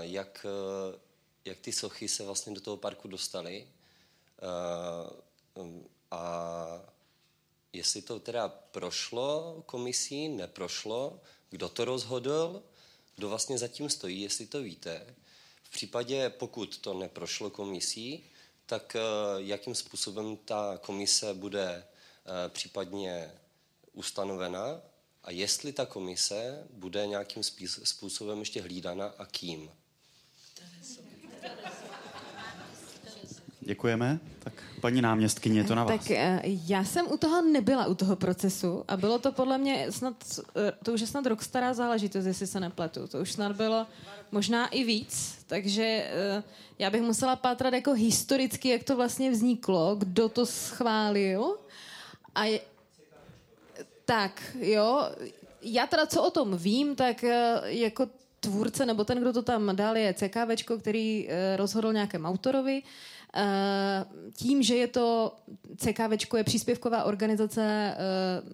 [0.00, 0.98] jak, eh,
[1.44, 3.68] jak ty sochy se vlastně do toho parku dostaly
[4.38, 5.64] eh,
[6.10, 6.80] a
[7.72, 11.20] jestli to teda prošlo komisí, neprošlo,
[11.50, 12.62] kdo to rozhodl,
[13.16, 15.14] kdo vlastně zatím stojí, jestli to víte.
[15.62, 18.24] V případě, pokud to neprošlo komisí,
[18.66, 18.96] tak
[19.36, 21.86] jakým způsobem ta komise bude
[22.48, 23.32] případně
[23.92, 24.80] ustanovena
[25.24, 27.42] A jestli ta komise bude nějakým
[27.84, 29.70] způsobem ještě hlídána a kým?
[33.60, 34.20] Děkujeme.
[34.38, 36.00] Tak paní náměstkyně, je to na vás.
[36.00, 39.92] Tak eh, já jsem u toho nebyla, u toho procesu a bylo to podle mě
[39.92, 40.14] snad,
[40.56, 43.06] eh, to už je snad rok stará záležitost, jestli se nepletu.
[43.08, 43.86] To už snad bylo
[44.32, 46.42] možná i víc, takže eh,
[46.78, 51.56] já bych musela pátrat jako historicky, jak to vlastně vzniklo, kdo to schválil
[52.34, 52.60] a
[54.04, 55.10] tak, jo,
[55.62, 57.24] já teda co o tom vím, tak
[57.64, 58.06] jako
[58.40, 62.82] tvůrce, nebo ten, kdo to tam dal, je CKVčko, který rozhodl nějakém autorovi,
[63.36, 64.04] Eh,
[64.36, 65.32] tím, že je to
[65.76, 67.96] CKV je příspěvková organizace eh,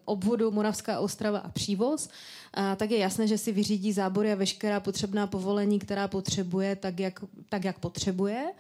[0.05, 2.09] obvodu Moravská Ostrava a Přívoz,
[2.56, 7.01] eh, tak je jasné, že si vyřídí zábory a veškerá potřebná povolení, která potřebuje, tak
[7.01, 8.52] jak, tak jak potřebuje.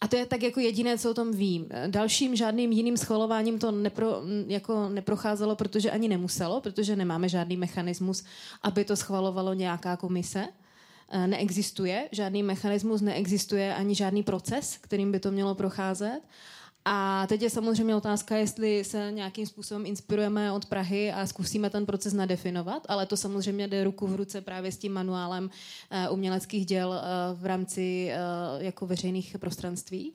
[0.00, 1.66] A to je tak jako jediné, co o tom vím.
[1.86, 8.24] Dalším žádným jiným schvalováním to nepro, jako neprocházelo, protože ani nemuselo, protože nemáme žádný mechanismus,
[8.62, 10.48] aby to schvalovalo nějaká komise.
[11.12, 16.20] Eh, neexistuje, žádný mechanismus, neexistuje ani žádný proces, kterým by to mělo procházet.
[16.84, 21.86] A teď je samozřejmě otázka, jestli se nějakým způsobem inspirujeme od Prahy a zkusíme ten
[21.86, 26.66] proces nadefinovat, ale to samozřejmě jde ruku v ruce právě s tím manuálem uh, uměleckých
[26.66, 28.10] děl uh, v rámci
[28.56, 30.14] uh, jako veřejných prostranství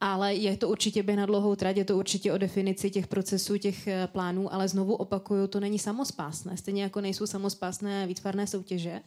[0.00, 3.58] ale je to určitě běh na dlouhou trať, je to určitě o definici těch procesů,
[3.58, 6.56] těch eh, plánů, ale znovu opakuju, to není samospásné.
[6.56, 9.00] Stejně jako nejsou samospásné výtvarné soutěže,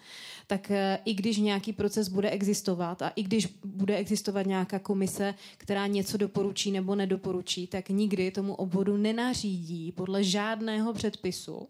[0.47, 5.33] tak eh, i když nějaký proces bude existovat a i když bude existovat nějaká komise,
[5.57, 11.67] která něco doporučí nebo nedoporučí, tak nikdy tomu obvodu nenařídí podle žádného předpisu,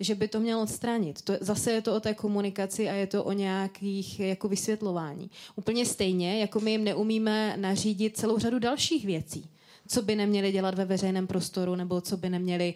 [0.00, 1.22] že by to mělo odstranit.
[1.22, 5.30] To, zase je to o té komunikaci a je to o nějakých jako vysvětlování.
[5.56, 9.48] Úplně stejně, jako my jim neumíme nařídit celou řadu dalších věcí,
[9.88, 12.74] co by neměli dělat ve veřejném prostoru nebo co by neměli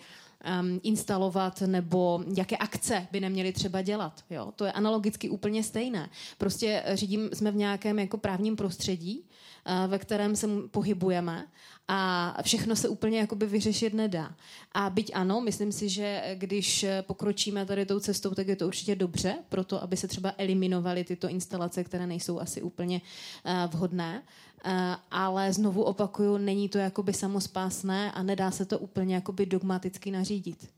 [0.61, 4.25] um, instalovat nebo jaké akce by neměli třeba dělat.
[4.31, 4.53] Jo?
[4.57, 6.11] To je analogicky úplně stejné.
[6.39, 11.47] Prostě řídím, jsme v nějakém jako právním prostředí, uh, ve kterém se pohybujeme
[11.89, 14.35] a všechno se úplně jakoby vyřešit nedá.
[14.73, 18.97] A byť ano, myslím si, že když pokročíme tady tou cestou, tak je to určitě
[18.97, 23.01] dobře, proto aby se třeba eliminovaly tyto instalace, které nejsou asi úplně
[23.45, 24.23] uh, vhodné.
[24.67, 24.73] Uh,
[25.11, 30.78] ale znovu opakuju, není to jakoby samospásné a nedá se to úplně jakoby dogmaticky nařídit.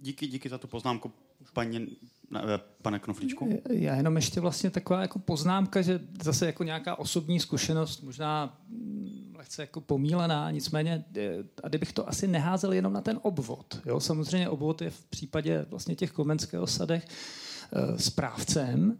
[0.00, 1.12] Díky, díky za tu poznámku,
[1.52, 1.96] paní,
[2.36, 2.40] eh,
[2.82, 3.62] pane Knoflíčku.
[3.70, 9.34] Já jenom ještě vlastně taková jako poznámka, že zase jako nějaká osobní zkušenost, možná mm,
[9.38, 13.80] lehce jako pomílená, nicméně, eh, a kdybych to asi neházel jenom na ten obvod.
[13.86, 14.00] Jo?
[14.00, 17.06] Samozřejmě obvod je v případě vlastně těch komenského sadech
[17.96, 18.98] správcem.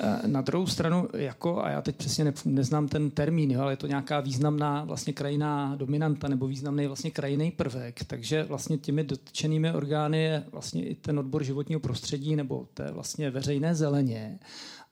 [0.00, 3.72] Eh, na druhou stranu, jako, a já teď přesně ne, neznám ten termín, jo, ale
[3.72, 9.04] je to nějaká významná vlastně krajiná dominanta nebo významný vlastně krajinný prvek, takže vlastně těmi
[9.04, 14.38] dotčenými orgány je vlastně i ten odbor životního prostředí nebo té vlastně veřejné zeleně.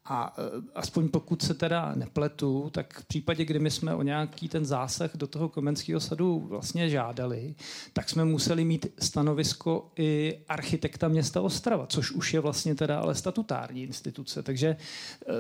[0.07, 0.43] A e,
[0.75, 5.17] aspoň pokud se teda nepletu, tak v případě, kdy my jsme o nějaký ten zásah
[5.17, 7.55] do toho komenského sadu vlastně žádali,
[7.93, 13.15] tak jsme museli mít stanovisko i architekta města Ostrava, což už je vlastně teda ale
[13.15, 14.43] statutární instituce.
[14.43, 14.77] Takže e,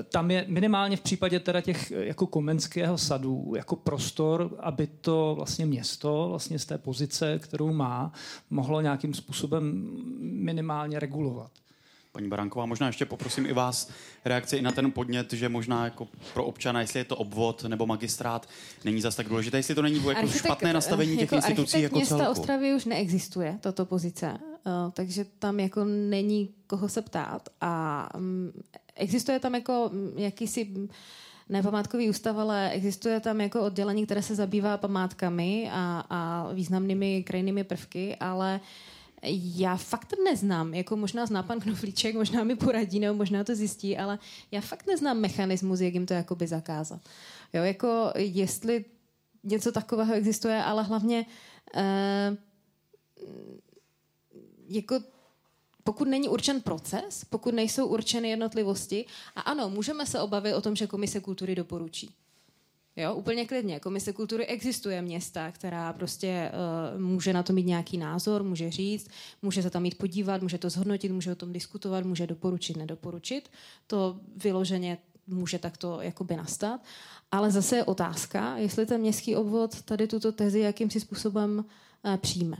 [0.02, 5.34] tam je minimálně v případě teda těch e, jako komenského sadu jako prostor, aby to
[5.36, 8.12] vlastně město vlastně z té pozice, kterou má,
[8.50, 9.88] mohlo nějakým způsobem
[10.20, 11.63] minimálně regulovat.
[12.14, 13.90] Paní Baranková, možná ještě poprosím i vás
[14.24, 17.86] reakci i na ten podnět, že možná jako pro občana, jestli je to obvod nebo
[17.86, 18.48] magistrát,
[18.84, 21.96] není zas tak důležité, jestli to není jako architekt, špatné nastavení těch jako institucí jako
[21.96, 22.40] města celku.
[22.40, 28.52] Ostravy už neexistuje, tato pozice, uh, takže tam jako není koho se ptát a um,
[28.94, 30.88] existuje tam jako um, jakýsi
[31.48, 37.64] nepamátkový ústav, ale existuje tam jako oddělení, které se zabývá památkami a, a významnými krajinnými
[37.64, 38.60] prvky, ale
[39.56, 43.98] já fakt neznám, jako možná zná pan Knoflíček, možná mi poradí, nebo možná to zjistí,
[43.98, 44.18] ale
[44.50, 47.00] já fakt neznám mechanismus, jak jim to jakoby zakázat.
[47.52, 48.84] Jo, jako jestli
[49.44, 51.26] něco takového existuje, ale hlavně
[51.74, 52.36] eh,
[54.68, 55.00] jako
[55.84, 59.06] pokud není určen proces, pokud nejsou určeny jednotlivosti,
[59.36, 62.14] a ano, můžeme se obavit o tom, že komise kultury doporučí.
[62.96, 63.80] Jo, úplně klidně.
[63.80, 66.50] Komise kultury existuje města, která prostě
[66.94, 69.08] uh, může na to mít nějaký názor, může říct,
[69.42, 73.48] může se tam jít podívat, může to zhodnotit, může o tom diskutovat, může doporučit, nedoporučit.
[73.86, 76.80] To vyloženě může takto jakoby nastat.
[77.32, 81.64] Ale zase je otázka, jestli ten městský obvod tady tuto tezi jakýmsi způsobem
[82.04, 82.56] uh, přijme.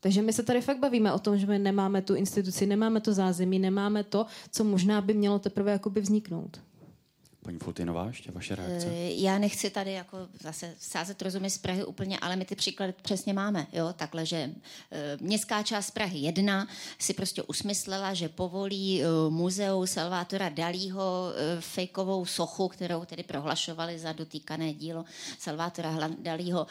[0.00, 3.12] Takže my se tady fakt bavíme o tom, že my nemáme tu instituci, nemáme to
[3.12, 6.60] zázemí, nemáme to, co možná by mělo teprve jakoby vzniknout.
[7.46, 8.86] Paní Fultinová, ještě vaše reakce?
[8.86, 12.94] Eh, já nechci tady jako zase sázet rozumy z Prahy úplně, ale my ty příklady
[13.02, 13.66] přesně máme.
[13.72, 13.92] Jo?
[13.96, 14.36] Takhle, že
[14.90, 16.68] eh, městská část Prahy 1
[16.98, 24.12] si prostě usmyslela, že povolí eh, muzeu Salvátora Dalího fejkovou sochu, kterou tedy prohlašovali za
[24.12, 25.04] dotýkané dílo
[25.38, 26.66] Salvátora Dalího,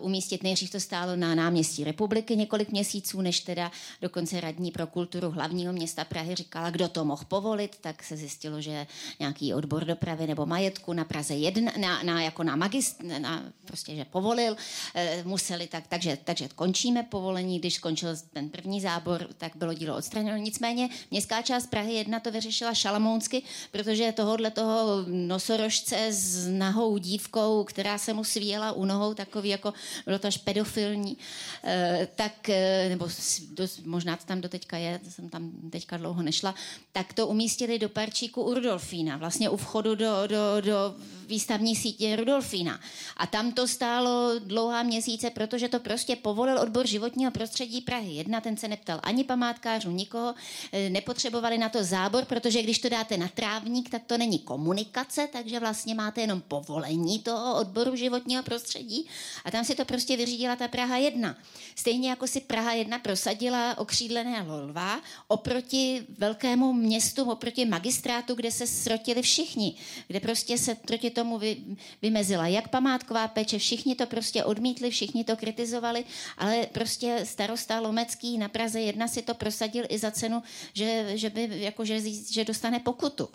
[0.00, 0.42] umístit.
[0.42, 3.72] Nejdřív to stálo na náměstí republiky několik měsíců, než teda
[4.02, 8.60] dokonce radní pro kulturu hlavního města Prahy říkala, kdo to mohl povolit, tak se zjistilo,
[8.60, 8.86] že
[9.20, 13.42] nějaký odbor dopravy dopravy nebo majetku na Praze 1, na, na, jako na magist, na,
[13.64, 14.56] prostě, že povolil,
[14.94, 19.96] e, museli tak, takže, takže končíme povolení, když skončil ten první zábor, tak bylo dílo
[19.96, 20.36] odstraněno.
[20.36, 27.64] Nicméně městská část Prahy 1 to vyřešila šalamounsky, protože tohohle toho nosorožce s nahou dívkou,
[27.64, 29.72] která se mu svíjela u nohou, takový jako,
[30.06, 31.16] bylo to až pedofilní,
[31.64, 33.08] e, tak, e, nebo
[33.50, 36.54] dost, možná to tam doteďka je, jsem tam teďka dlouho nešla,
[36.92, 40.94] tak to umístili do parčíku Urdolfína, vlastně u vchodu do do, do, do
[41.26, 42.80] výstavní sítě Rudolfína.
[43.16, 48.12] A tam to stálo dlouhá měsíce, protože to prostě povolil odbor životního prostředí Prahy.
[48.12, 50.34] Jedna ten se neptal ani památkářů, nikoho,
[50.72, 55.28] e, nepotřebovali na to zábor, protože když to dáte na trávník, tak to není komunikace,
[55.32, 59.06] takže vlastně máte jenom povolení toho odboru životního prostředí
[59.44, 61.36] a tam si to prostě vyřídila ta Praha 1.
[61.74, 68.66] Stejně jako si Praha 1 prosadila okřídlené lva oproti velkému městu, oproti magistrátu, kde se
[68.66, 69.74] srotili všichni
[70.06, 71.56] kde prostě se proti tomu vy,
[72.02, 76.04] vymezila jak památková péče, všichni to prostě odmítli, všichni to kritizovali,
[76.38, 80.42] ale prostě starosta Lomecký na Praze jedna si to prosadil i za cenu,
[80.72, 82.00] že, že, by, jako, že,
[82.30, 83.28] že dostane pokutu.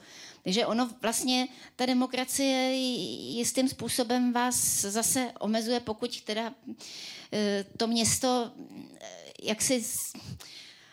[0.44, 6.54] Takže ono vlastně, ta demokracie jistým způsobem vás zase omezuje, pokud teda
[7.34, 8.52] eh, to město
[9.02, 9.08] eh,
[9.44, 9.84] jak si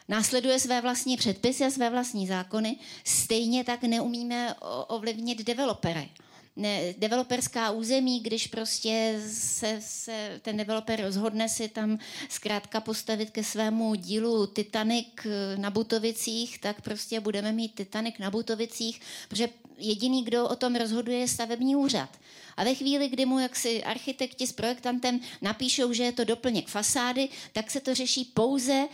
[0.09, 4.55] následuje své vlastní předpisy a své vlastní zákony, stejně tak neumíme
[4.89, 6.09] ovlivnit developery
[6.57, 13.45] ne, developerská území, když prostě se, se ten developer rozhodne si tam zkrátka postavit ke
[13.45, 20.25] svému dílu Titanic eh, na Butovicích, tak prostě budeme mít Titanic na Butovicích, protože jediný,
[20.25, 22.09] kdo o tom rozhoduje, je stavební úřad.
[22.57, 27.29] A ve chvíli, kdy mu jaksi architekti s projektantem napíšou, že je to doplněk fasády,
[27.53, 28.89] tak se to řeší pouze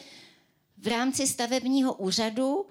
[0.82, 2.66] v rámci stavebního úřadu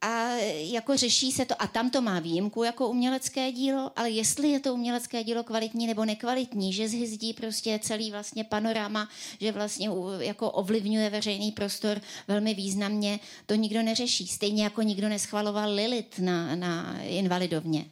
[0.00, 4.48] a jako řeší se to, a tam to má výjimku jako umělecké dílo, ale jestli
[4.48, 9.08] je to umělecké dílo kvalitní nebo nekvalitní, že zhyzdí prostě celý vlastně panorama,
[9.40, 14.26] že vlastně jako ovlivňuje veřejný prostor velmi významně, to nikdo neřeší.
[14.26, 17.84] Stejně jako nikdo neschvaloval Lilit na, na invalidovně.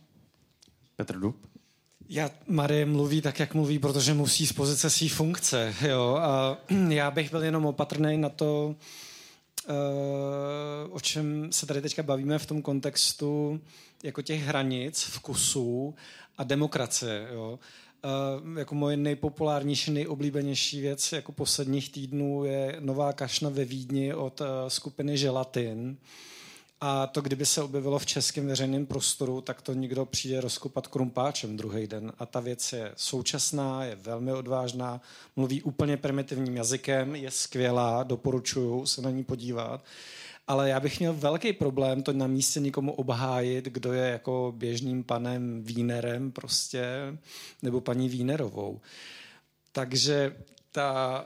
[0.97, 1.37] Petr Dub?
[2.09, 5.75] Já, Marie mluví tak, jak mluví, protože musí z pozice své funkce.
[5.89, 6.19] Jo?
[6.21, 6.59] A
[6.89, 8.77] já bych byl jenom opatrný na to,
[10.91, 13.61] o čem se tady teďka bavíme v tom kontextu
[14.03, 15.95] jako těch hranic, vkusů
[16.39, 17.28] a demokracie.
[17.32, 17.59] Jo.
[18.45, 24.41] Uh, jako moje nejpopulárnější, nejoblíbenější věc jako posledních týdnů je nová kašna ve Vídni od
[24.41, 25.97] uh, skupiny Želatin.
[26.80, 31.56] A to, kdyby se objevilo v českém veřejném prostoru, tak to někdo přijde rozkopat krumpáčem
[31.56, 32.12] druhý den.
[32.18, 35.01] A ta věc je současná, je velmi odvážná,
[35.36, 39.84] mluví úplně primitivním jazykem, je skvělá, doporučuju se na ní podívat.
[40.46, 45.05] Ale já bych měl velký problém to na místě nikomu obhájit, kdo je jako běžným
[45.05, 46.86] panem Vínerem prostě,
[47.62, 48.80] nebo paní Vínerovou.
[49.72, 50.36] Takže
[50.74, 51.24] ta,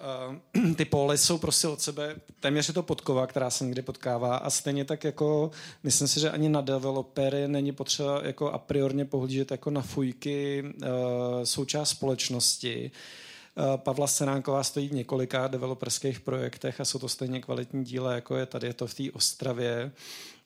[0.55, 4.37] uh, ty póly jsou prostě od sebe, téměř je to podkova, která se někdy potkává
[4.37, 5.51] a stejně tak jako,
[5.83, 10.63] myslím si, že ani na developery není potřeba jako a priorně pohlížet jako na fujky
[10.65, 10.89] uh,
[11.45, 12.91] součást společnosti.
[13.55, 18.37] Uh, Pavla Senánková stojí v několika developerských projektech a jsou to stejně kvalitní díle, jako
[18.37, 19.93] je tady je to v té Ostravě.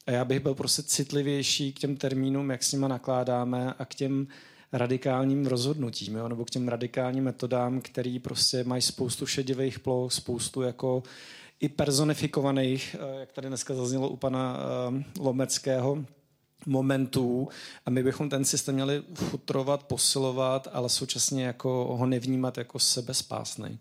[0.06, 3.94] A já bych byl prostě citlivější k těm termínům, jak s nima nakládáme a k
[3.94, 4.26] těm
[4.72, 6.28] radikálním rozhodnutím, jo?
[6.28, 11.02] nebo k těm radikálním metodám, který prostě mají spoustu šedivých ploch, spoustu jako
[11.60, 16.04] i personifikovaných, eh, jak tady dneska zaznělo u pana eh, Lomeckého,
[16.66, 17.48] momentů
[17.86, 23.78] a my bychom ten systém měli futrovat, posilovat, ale současně jako ho nevnímat jako sebespásný.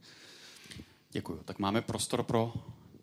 [1.11, 1.39] Děkuji.
[1.45, 2.53] Tak máme prostor pro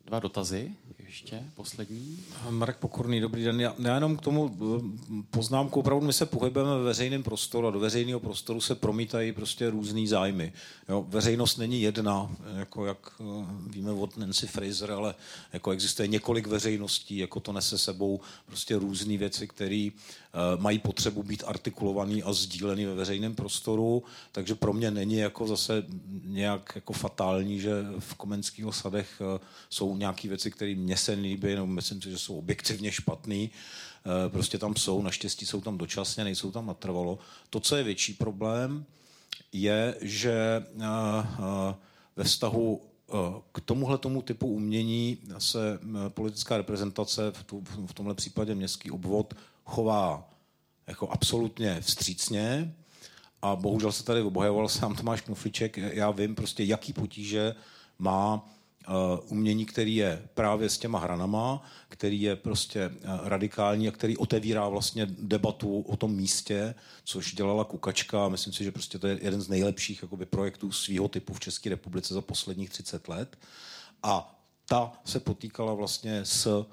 [0.05, 0.75] dva dotazy
[1.09, 2.19] ještě poslední.
[2.51, 3.61] Marek Pokorný, dobrý den.
[3.61, 7.71] Já, já jenom k tomu eh, poznámku, opravdu my se pohybujeme ve veřejném prostoru a
[7.71, 10.53] do veřejného prostoru se promítají prostě různý zájmy.
[10.89, 13.25] Jo, veřejnost není jedna, jako jak eh,
[13.71, 15.15] víme od Nancy Fraser, ale
[15.53, 19.89] jako existuje několik veřejností, jako to nese sebou prostě různé věci, které
[20.59, 24.03] mají potřebu být artikulovaný a sdílený ve veřejném prostoru,
[24.33, 25.85] takže pro mě není jako zase
[26.25, 29.23] nějak jako fatální, že v komenských osadech
[29.71, 33.51] jsou nějaké věci, které mě se líbí, nebo myslím si, že jsou objektivně špatný.
[34.07, 37.19] Uh, prostě tam jsou, naštěstí jsou tam dočasně, nejsou tam natrvalo.
[37.51, 38.85] To, co je větší problém,
[39.53, 41.75] je, že uh, uh,
[42.17, 42.83] ve vztahu
[43.53, 47.33] k tomuhle tomu typu umění se politická reprezentace,
[47.87, 49.35] v, tomhle případě městský obvod,
[49.65, 50.31] chová
[50.87, 52.75] jako absolutně vstřícně
[53.43, 57.55] a bohužel se tady obhajoval sám Tomáš Knufliček, já vím prostě, jaký potíže
[57.99, 58.49] má
[59.29, 64.69] umění, který je právě s těma hranama, který je prostě uh, radikální a který otevírá
[64.69, 66.75] vlastně debatu o tom místě,
[67.05, 68.29] což dělala Kukačka.
[68.29, 71.71] Myslím si, že prostě to je jeden z nejlepších jakoby, projektů svého typu v České
[71.71, 73.39] republice za posledních 30 let.
[74.03, 76.67] A ta se potýkala vlastně s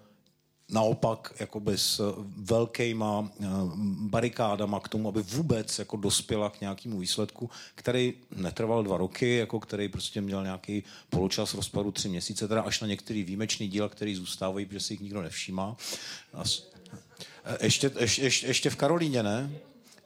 [0.69, 2.01] naopak jakoby s
[2.37, 3.45] velkýma eh,
[4.09, 9.59] barikádama k tomu, aby vůbec jako dospěla k nějakému výsledku, který netrval dva roky, jako
[9.59, 14.15] který prostě měl nějaký poločas rozpadu tři měsíce, teda až na některý výjimečný díla, který
[14.15, 15.77] zůstávají, protože si jich nikdo nevšímá.
[17.45, 19.51] Eh, ještě, ještě, ještě v Karolíně, ne?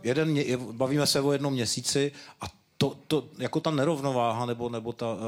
[0.03, 0.39] Jeden,
[0.71, 2.11] bavíme se o jednom měsíci
[2.41, 2.45] a
[2.77, 5.19] to, to jako ta nerovnováha nebo, nebo ta uh,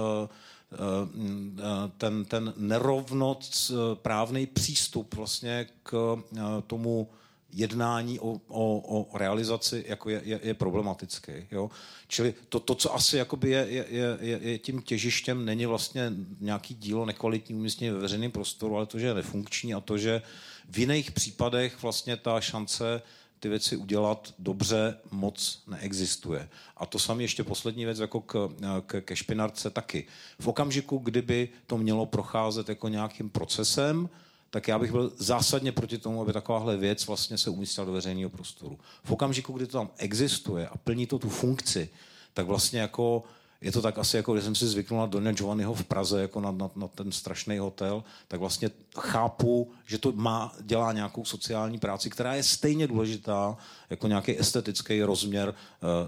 [1.98, 7.10] ten, ten nerovnoc právný přístup vlastně k eh, tomu
[7.54, 11.32] jednání o, o, o realizaci jako je, je, je problematický.
[11.52, 11.70] Jo?
[12.08, 13.86] Čili to, to, co asi jakoby je, je,
[14.20, 19.00] je, je tím těžištěm, není vlastně nějaký dílo nekvalitní umístění ve veřejném prostoru, ale to,
[19.00, 20.22] že je nefunkční a to, že
[20.70, 23.02] v jiných případech vlastně ta šance
[23.42, 26.50] ty věci udělat dobře moc neexistuje.
[26.78, 28.50] A to samé ještě poslední věc jako k,
[28.86, 30.08] k, ke špinarce taky.
[30.40, 34.10] V okamžiku, kdyby to mělo procházet jako nějakým procesem,
[34.50, 38.30] tak já bych byl zásadně proti tomu, aby takováhle věc vlastně se umístila do veřejného
[38.30, 38.80] prostoru.
[39.04, 41.90] V okamžiku, kdy to tam existuje a plní to tu funkci,
[42.34, 43.24] tak vlastně jako
[43.62, 46.42] je to tak asi, jako když jsem si zvyknul na Donia Giovanniho v Praze, jako
[46.42, 51.80] na, na, na ten strašný hotel, tak vlastně chápu, že to má, dělá nějakou sociální
[51.80, 53.58] práci, která je stejně důležitá
[53.90, 55.54] jako nějaký estetický rozměr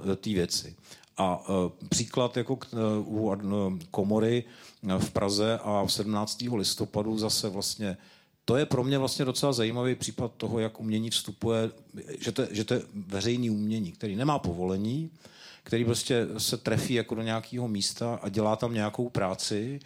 [0.06, 0.76] uh, té věci.
[1.18, 2.68] A uh, příklad jako k,
[3.08, 4.44] uh, u komory
[4.98, 6.44] v Praze a 17.
[6.56, 7.98] listopadu zase vlastně
[8.46, 11.72] to je pro mě vlastně docela zajímavý případ toho, jak umění vstupuje,
[12.20, 15.10] že to, že to je veřejný umění, který nemá povolení,
[15.64, 19.80] který prostě se trefí jako do nějakého místa a dělá tam nějakou práci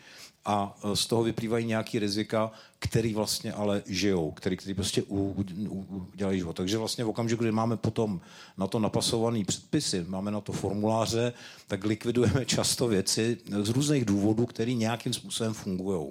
[0.46, 5.18] a e, z toho vyplývají nějaký rizika, který vlastně ale žijou, který, který prostě u,
[5.18, 6.56] u, u, dělají život.
[6.56, 8.22] Takže vlastně v okamžiku, kdy máme potom
[8.58, 11.34] na to napasované předpisy, máme na to formuláře,
[11.68, 16.08] tak likvidujeme často věci z různých důvodů, které nějakým způsobem fungují.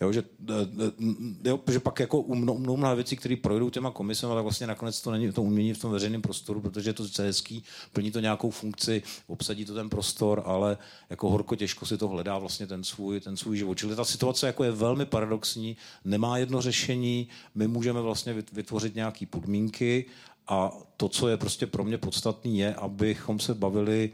[0.00, 0.54] Jo, že, eh,
[1.44, 4.66] eh, jo, že pak jako u mnoha, mnoha věcí, které projdou těma komisemi, tak vlastně
[4.66, 8.10] nakonec to není to umění v tom veřejném prostoru, protože je to sice hezký, plní
[8.10, 10.78] to nějakou funkci, obsadí to ten prostor, ale
[11.10, 13.78] jako horko těžko si to hledá vlastně ten svůj, ten svůj život.
[13.78, 19.26] Čili ta situace jako je velmi paradoxní, nemá jedno řešení, my můžeme vlastně vytvořit nějaké
[19.26, 20.04] podmínky
[20.48, 24.10] a to, co je prostě pro mě podstatné, je, abychom se bavili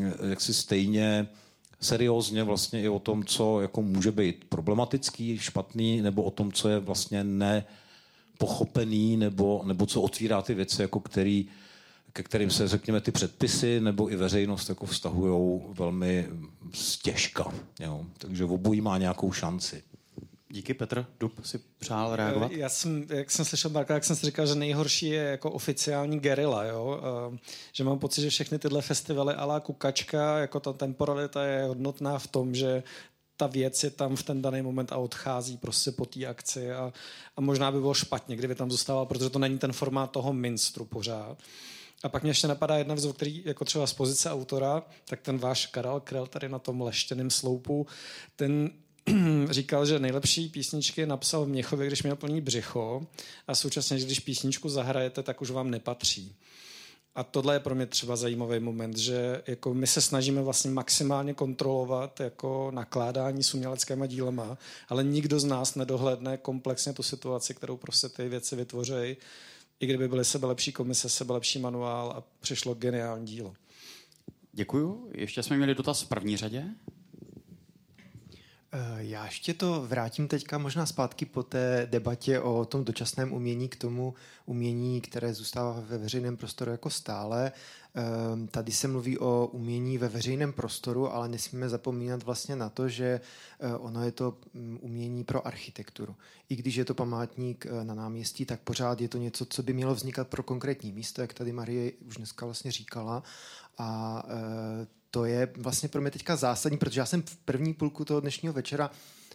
[0.00, 1.28] eh, jaksi stejně
[1.80, 6.68] seriózně vlastně i o tom, co jako může být problematický, špatný, nebo o tom, co
[6.68, 11.48] je vlastně nepochopený, nebo, nebo co otvírá ty věci, jako který,
[12.12, 16.28] ke kterým se, řekněme, ty předpisy nebo i veřejnost jako vztahují velmi
[16.72, 17.52] stěžka.
[17.80, 18.06] Jo.
[18.18, 19.82] Takže obojí má nějakou šanci.
[20.52, 22.52] Díky, Petr Dub si přál reagovat.
[22.52, 26.20] Já jsem, jak jsem slyšel Marka, jak jsem si říkal, že nejhorší je jako oficiální
[26.20, 27.00] gerila, jo?
[27.72, 32.26] že mám pocit, že všechny tyhle festivaly ala kukačka, jako ta temporalita je hodnotná v
[32.26, 32.82] tom, že
[33.36, 36.92] ta věc je tam v ten daný moment a odchází prostě po té akci a,
[37.36, 40.84] a možná by bylo špatně, kdyby tam zůstával, protože to není ten formát toho minstru
[40.84, 41.38] pořád.
[42.02, 45.38] A pak mě ještě napadá jedna věc, který jako třeba z pozice autora, tak ten
[45.38, 47.86] váš Karel Krell tady na tom leštěném sloupu,
[48.36, 48.70] ten
[49.50, 53.06] říkal, že nejlepší písničky napsal v Měchově, když měl plný břicho
[53.46, 56.36] a současně, když písničku zahrajete, tak už vám nepatří.
[57.14, 61.34] A tohle je pro mě třeba zajímavý moment, že jako my se snažíme vlastně maximálně
[61.34, 64.58] kontrolovat jako nakládání s uměleckými dílema,
[64.88, 69.16] ale nikdo z nás nedohledne komplexně tu situaci, kterou prostě ty věci vytvoří,
[69.80, 73.54] i kdyby byly sebe lepší komise, sebe lepší manuál a přišlo geniální dílo.
[74.52, 75.10] Děkuju.
[75.14, 76.64] Ještě jsme měli dotaz v první řadě.
[78.72, 83.68] Eh, já ještě to vrátím teďka možná zpátky po té debatě o tom dočasném umění
[83.68, 84.14] k tomu
[84.46, 87.52] umění, které zůstává ve veřejném prostoru jako stále.
[87.94, 92.88] Ehm, tady se mluví o umění ve veřejném prostoru, ale nesmíme zapomínat vlastně na to,
[92.88, 93.20] že
[93.60, 96.16] eh, ono je to mm, umění pro architekturu.
[96.48, 99.72] I když je to památník eh, na náměstí, tak pořád je to něco, co by
[99.72, 103.22] mělo vznikat pro konkrétní místo, jak tady Marie už dneska vlastně říkala.
[103.78, 104.22] A
[105.10, 108.54] to je vlastně pro mě teďka zásadní, protože já jsem v první půlku toho dnešního
[108.54, 108.90] večera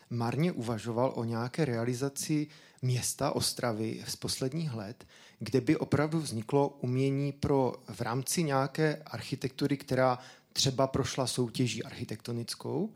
[0.10, 2.48] marně uvažoval o nějaké realizaci
[2.82, 5.06] města Ostravy z posledních let,
[5.40, 10.20] kde by opravdu vzniklo umění pro v rámci nějaké architektury, která
[10.54, 12.94] třeba prošla soutěží architektonickou.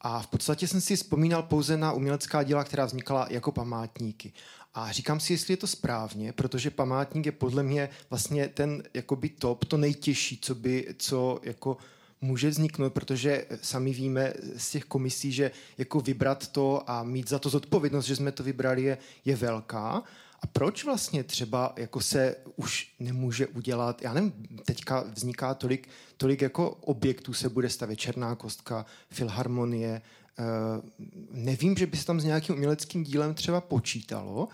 [0.00, 4.32] A v podstatě jsem si vzpomínal pouze na umělecká díla, která vznikala jako památníky.
[4.74, 9.28] A říkám si, jestli je to správně, protože památník je podle mě vlastně ten jakoby
[9.28, 11.76] top, to nejtěžší, co by, co jako
[12.20, 17.38] může vzniknout, protože sami víme z těch komisí, že jako vybrat to a mít za
[17.38, 20.02] to zodpovědnost, že jsme to vybrali, je, je velká.
[20.40, 24.32] A proč vlastně třeba jako se už nemůže udělat, já nevím,
[24.64, 30.02] teďka vzniká tolik, tolik jako objektů se bude stavět Černá kostka, Filharmonie,
[30.40, 34.48] Uh, nevím, že by se tam s nějakým uměleckým dílem třeba počítalo.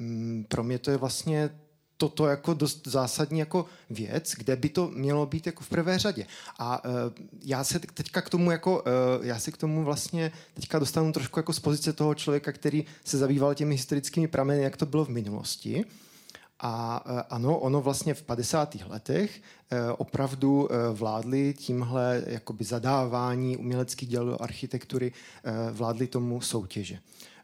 [0.00, 1.50] Um, pro mě to je vlastně
[1.98, 6.26] toto jako dost zásadní jako věc, kde by to mělo být jako v prvé řadě.
[6.58, 6.92] A uh,
[7.44, 11.38] já se teďka k tomu jako, uh, já se k tomu vlastně teďka dostanu trošku
[11.38, 15.08] jako z pozice toho člověka, který se zabýval těmi historickými prameny, jak to bylo v
[15.08, 15.84] minulosti.
[16.60, 18.76] A uh, ano, ono vlastně v 50.
[18.88, 19.40] letech
[19.72, 25.12] uh, opravdu uh, vládli tímhle jakoby zadávání uměleckých děl architektury,
[25.72, 26.98] vládli tomu soutěže.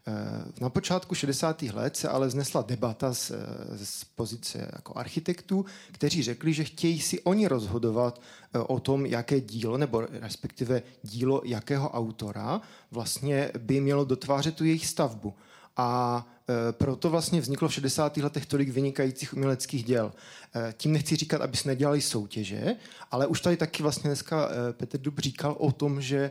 [0.07, 1.63] Eh, na počátku 60.
[1.63, 3.37] let se ale znesla debata z, eh,
[3.85, 8.21] z pozice jako architektů, kteří řekli, že chtějí si oni rozhodovat
[8.55, 12.61] eh, o tom, jaké dílo, nebo respektive dílo jakého autora
[12.91, 15.35] vlastně by mělo dotvářet tu jejich stavbu.
[15.77, 16.27] A
[16.73, 18.16] proto vlastně vzniklo v 60.
[18.16, 20.12] letech tolik vynikajících uměleckých děl.
[20.55, 22.77] E, tím nechci říkat, aby jsme nedělali soutěže,
[23.11, 26.31] ale už tady taky vlastně dneska e, Petr Dub říkal o tom, že,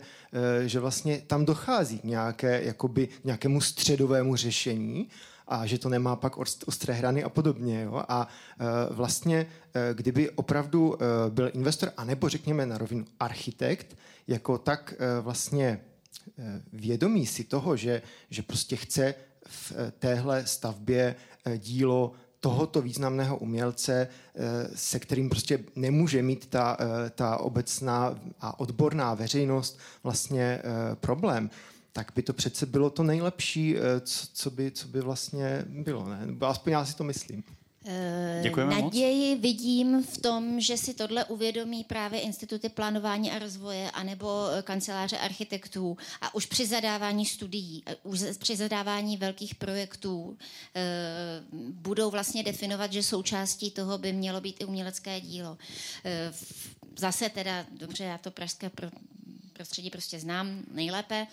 [0.66, 5.10] že vlastně tam dochází nějaké, jakoby, nějakému středovému řešení
[5.48, 7.82] a že to nemá pak ostré hrany a podobně.
[7.82, 8.04] Jo?
[8.08, 8.28] A
[8.90, 9.46] vlastně,
[9.94, 10.98] kdyby opravdu
[11.30, 15.82] byl investor, anebo řekněme na rovinu architekt, jako tak vlastně
[16.74, 19.16] vědomí si toho, že, že prostě chce
[19.48, 21.16] v eh, téhle stavbě
[21.46, 26.78] eh, dílo tohoto významného umělce, eh, se kterým prostě nemůže mít ta,
[27.16, 30.62] ta obecná a odborná veřejnost vlastně
[30.96, 31.50] problém,
[31.94, 36.10] tak by to přece bylo to nejlepší, co, co, by, co by vlastně bylo.
[36.10, 36.28] Ne?
[36.42, 37.44] Aspoň já si to myslím.
[37.86, 39.42] Eh, Děkujeme Naději moc.
[39.42, 45.18] vidím v tom, že si tohle uvědomí právě instituty plánování a rozvoje anebo eh, kanceláře
[45.18, 50.38] architektů a už při zadávání studií, eh, už při zadávání velkých projektů
[51.72, 55.58] budou vlastně definovat, že součástí toho by mělo být i umělecké dílo.
[56.98, 58.70] Zase teda, dobře, já to pražské
[59.54, 61.28] prostředí prostě znám nejlépe.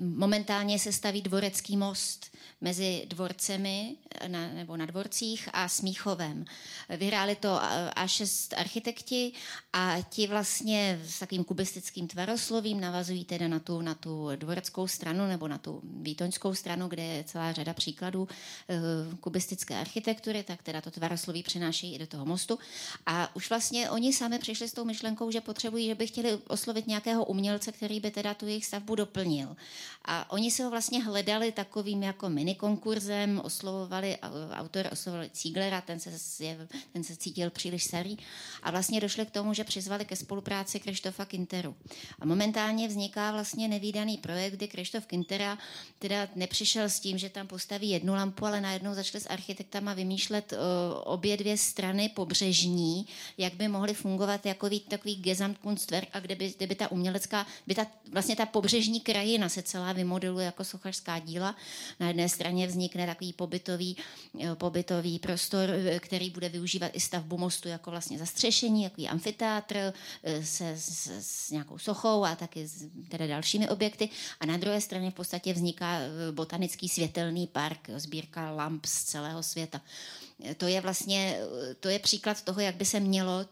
[0.00, 3.96] Momentálně se staví dvorecký most mezi dvorcemi
[4.26, 6.44] na, nebo na dvorcích a Smíchovem.
[6.88, 7.48] Vyhráli to
[7.96, 9.32] A6 architekti
[9.72, 15.26] a ti vlastně s takovým kubistickým tvaroslovím navazují teda na tu, na tu dvoreckou stranu
[15.26, 18.28] nebo na tu výtoňskou stranu, kde je celá řada příkladů
[18.68, 18.76] eh,
[19.20, 22.58] kubistické architektury, tak teda to tvarosloví přenáší i do toho mostu.
[23.06, 26.86] A už vlastně oni sami přišli s tou myšlenkou, že potřebují, že by chtěli oslovit
[26.86, 29.56] nějakého nějakého umělce, který by teda tu jejich stavbu doplnil.
[30.04, 34.18] A oni se ho vlastně hledali takovým jako minikonkurzem, oslovovali,
[34.52, 36.10] autor oslovovali Cíglera, ten se,
[36.92, 38.16] ten se cítil příliš starý
[38.62, 41.74] a vlastně došli k tomu, že přizvali ke spolupráci Krištofa Kinteru.
[42.20, 45.58] A momentálně vzniká vlastně nevýdaný projekt, kdy Krištof Kintera
[45.98, 50.52] teda nepřišel s tím, že tam postaví jednu lampu, ale najednou začali s architektama vymýšlet
[50.52, 50.58] uh,
[51.04, 53.06] obě dvě strany pobřežní,
[53.38, 57.74] jak by mohly fungovat jako takový Gesamtkunstwerk a kde by, kde by ta umělecká, by
[57.74, 61.56] ta, vlastně ta pobřežní krajina se celá vymodeluje jako sochařská díla.
[62.00, 63.96] Na jedné straně vznikne takový pobytový,
[64.40, 69.92] eh, pobytový prostor, eh, který bude využívat i stavbu mostu jako vlastně zastřešení, jako amfiteátr
[70.42, 74.08] se, s, s nějakou sochou a taky s teda dalšími objekty.
[74.40, 75.98] A na druhé straně v podstatě vzniká
[76.30, 79.80] botanický světelný park, sbírka lamp z celého světa.
[80.56, 81.38] To je vlastně
[81.80, 83.46] to je příklad toho, jak by se mělo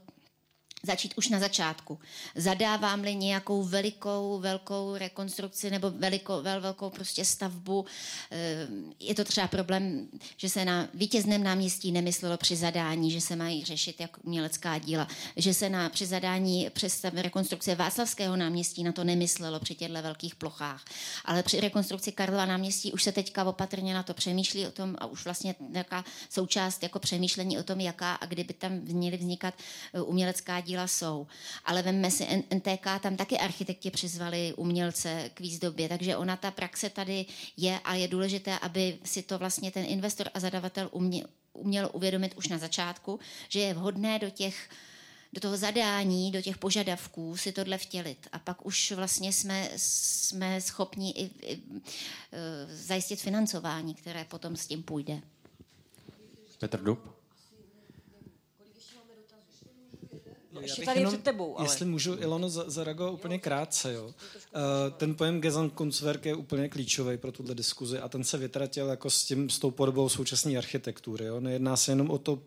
[0.86, 1.98] začít už na začátku.
[2.34, 7.84] Zadávám-li nějakou velikou, velkou rekonstrukci nebo velikou, vel, velkou prostě stavbu,
[8.30, 8.66] eh,
[9.00, 13.64] je to třeba problém, že se na vítězném náměstí nemyslelo při zadání, že se mají
[13.64, 19.04] řešit jako umělecká díla, že se na při zadání při rekonstrukce Václavského náměstí na to
[19.04, 20.84] nemyslelo při těchto velkých plochách.
[21.24, 25.06] Ale při rekonstrukci Karlova náměstí už se teďka opatrně na to přemýšlí o tom a
[25.06, 29.54] už vlastně nějaká součást jako přemýšlení o tom, jaká a kdyby tam měly vznikat
[29.94, 31.26] eh, umělecká díla díla jsou.
[31.64, 32.24] Ale vemme si
[32.54, 37.26] NTK, tam taky architekti přizvali umělce k výzdobě, takže ona ta praxe tady
[37.56, 42.34] je a je důležité, aby si to vlastně ten investor a zadavatel uměl, uměl uvědomit
[42.36, 44.68] už na začátku, že je vhodné do těch
[45.34, 48.28] do toho zadání, do těch požadavků si tohle vtělit.
[48.32, 51.62] A pak už vlastně jsme, jsme schopni i, i,
[52.32, 55.20] e, zajistit financování, které potom s tím půjde.
[56.58, 57.21] Petr Dub?
[60.62, 61.58] No, ještě tady před tebou.
[61.58, 61.66] Ale...
[61.66, 63.92] Jestli můžu, Ilono, zareagovat úplně krátce.
[63.92, 64.04] Jo.
[64.04, 64.12] Uh,
[64.96, 69.24] ten pojem Gesamtkunstwerk je úplně klíčový pro tuhle diskuzi a ten se vytratil jako s,
[69.24, 71.24] tím, s tou podobou současné architektury.
[71.24, 71.40] Jo.
[71.40, 72.38] Nejedná se jenom o to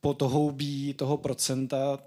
[0.00, 1.98] po to houbí toho procenta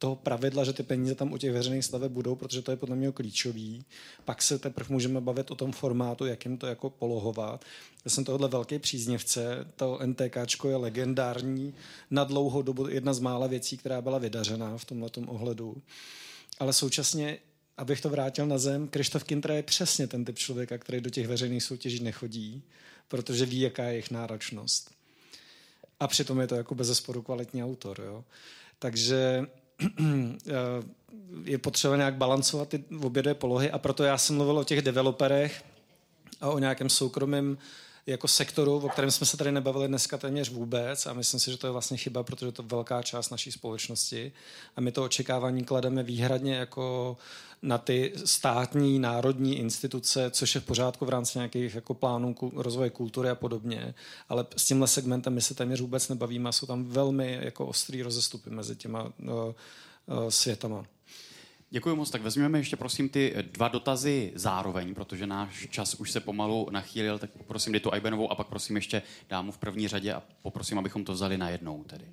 [0.00, 2.96] toho pravidla, že ty peníze tam u těch veřejných staveb budou, protože to je podle
[2.96, 3.84] mě klíčový.
[4.24, 7.64] Pak se teprve můžeme bavit o tom formátu, jak jim to jako polohovat.
[8.04, 9.66] Já jsem tohle velký příznivce.
[9.76, 11.74] To NTK je legendární
[12.10, 15.82] na dlouhou dobu jedna z mála věcí, která byla vydařená v tomhle ohledu.
[16.58, 17.38] Ale současně
[17.76, 21.28] abych to vrátil na zem, Krištof Kintra je přesně ten typ člověka, který do těch
[21.28, 22.62] veřejných soutěží nechodí,
[23.08, 24.90] protože ví, jaká je jejich náročnost.
[26.00, 28.00] A přitom je to jako bezesporu kvalitní autor.
[28.00, 28.24] Jo?
[28.78, 29.46] Takže
[31.44, 34.82] je potřeba nějak balancovat ty obě dvě polohy a proto já jsem mluvil o těch
[34.82, 35.64] developerech
[36.40, 37.58] a o nějakém soukromém
[38.06, 41.56] jako sektoru, o kterém jsme se tady nebavili dneska téměř vůbec a myslím si, že
[41.56, 44.32] to je vlastně chyba, protože to je velká část naší společnosti
[44.76, 47.16] a my to očekávání klademe výhradně jako
[47.62, 52.90] na ty státní, národní instituce, což je v pořádku v rámci nějakých jako plánů rozvoje
[52.90, 53.94] kultury a podobně,
[54.28, 58.02] ale s tímhle segmentem my se téměř vůbec nebavíme a jsou tam velmi jako ostrý
[58.02, 59.52] rozestupy mezi těma uh, uh,
[60.28, 60.84] světama.
[61.72, 62.10] Děkuji moc.
[62.10, 67.18] Tak vezmeme ještě prosím ty dva dotazy zároveň, protože náš čas už se pomalu nachýlil,
[67.18, 71.04] tak prosím Ditu Ajbenovou a pak prosím ještě dámu v první řadě a poprosím, abychom
[71.04, 72.04] to vzali najednou tedy.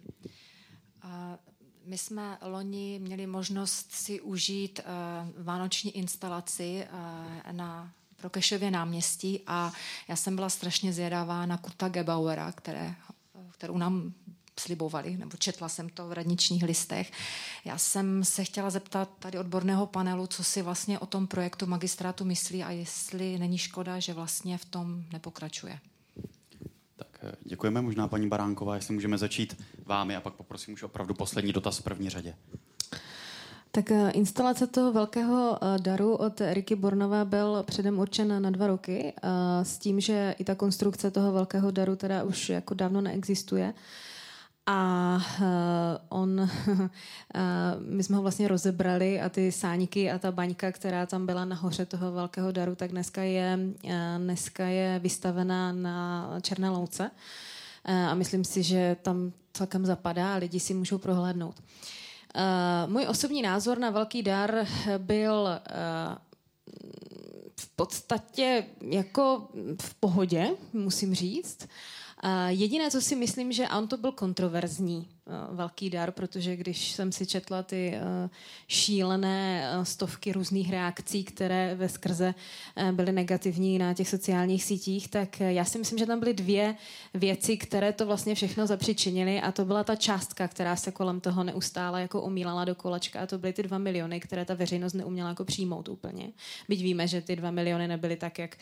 [1.86, 9.72] My jsme loni měli možnost si užít uh, vánoční instalaci uh, na Prokešově náměstí a
[10.08, 12.96] já jsem byla strašně zvědavá na Kurta Gebauera, které,
[13.52, 14.14] kterou nám
[14.60, 17.12] slibovali, nebo četla jsem to v radničních listech.
[17.66, 22.26] Já jsem se chtěla zeptat tady odborného panelu, co si vlastně o tom projektu magistrátu
[22.26, 25.80] myslí a jestli není škoda, že vlastně v tom nepokračuje.
[26.96, 27.82] Tak eh, děkujeme.
[27.82, 31.84] Možná paní Baránková, jestli můžeme začít vámi a pak poprosím už opravdu poslední dotaz v
[31.84, 32.36] první řadě.
[33.72, 38.68] Tak eh, instalace toho velkého eh, daru od Ricky Bornova byl předem určen na dva
[38.68, 39.14] roky
[39.64, 43.74] s tím, že i ta konstrukce toho velkého daru teda už jako dávno neexistuje.
[44.70, 46.90] A uh, on, uh,
[47.80, 51.86] my jsme ho vlastně rozebrali a ty sáníky a ta baňka, která tam byla nahoře
[51.86, 57.12] toho velkého daru, tak dneska je, uh, dneska je vystavená na Černé louce.
[57.90, 61.56] Uh, a myslím si, že tam celkem zapadá a lidi si můžou prohlédnout.
[62.36, 64.68] Uh, můj osobní názor na velký dar
[64.98, 66.16] byl uh,
[67.60, 69.48] v podstatě jako
[69.82, 71.58] v pohodě, musím říct.
[71.64, 71.70] Uh,
[72.48, 75.08] jediné, co si myslím, že on to byl kontroverzní.
[75.52, 78.30] Velký dar, protože když jsem si četla ty uh,
[78.68, 82.34] šílené uh, stovky různých reakcí, které ve skrze
[82.92, 86.76] byly negativní na těch sociálních sítích, tak já si myslím, že tam byly dvě
[87.14, 91.44] věci, které to vlastně všechno zapřičinily a to byla ta částka, která se kolem toho
[91.44, 95.30] neustále jako omílala do kolečka a to byly ty dva miliony, které ta veřejnost neuměla
[95.30, 96.32] jako přijmout úplně.
[96.70, 98.58] Byť víme, že ty dva miliony nebyly tak, jak,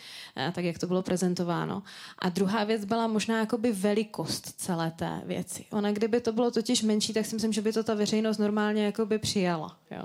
[0.54, 1.84] tak, jak to bylo prezentováno.
[2.20, 5.66] A druhá věc byla možná jakoby velikost celé té věci.
[5.72, 8.86] Ona, kdyby to bylo totiž menší, tak si myslím, že by to ta veřejnost normálně
[8.86, 9.78] jakoby přijala.
[9.92, 10.04] Jo?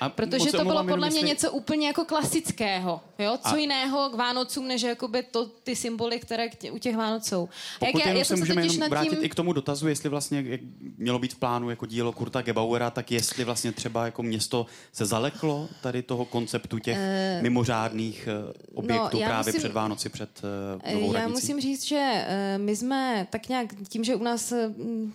[0.00, 3.00] A Protože to bylo podle mě něco úplně jako klasického.
[3.18, 3.38] Jo?
[3.42, 3.56] Co a...
[3.56, 7.48] jiného k Vánocům, než jakoby to, ty symboly, které u těch Vánoc jsou.
[7.78, 9.24] Pokud jak já, já se můžeme jenom vrátit tím...
[9.24, 10.60] i k tomu dotazu, jestli vlastně jak
[10.98, 15.06] mělo být v plánu jako dílo Kurta Gebauera, tak jestli vlastně třeba jako město se
[15.06, 20.42] zaleklo tady toho konceptu těch uh, mimořádných uh, objektů no, právě musím, před Vánoci, před
[20.84, 21.42] uh, novou Já radnicí.
[21.42, 24.58] musím říct, že uh, my jsme tak nějak tím, že u nás uh,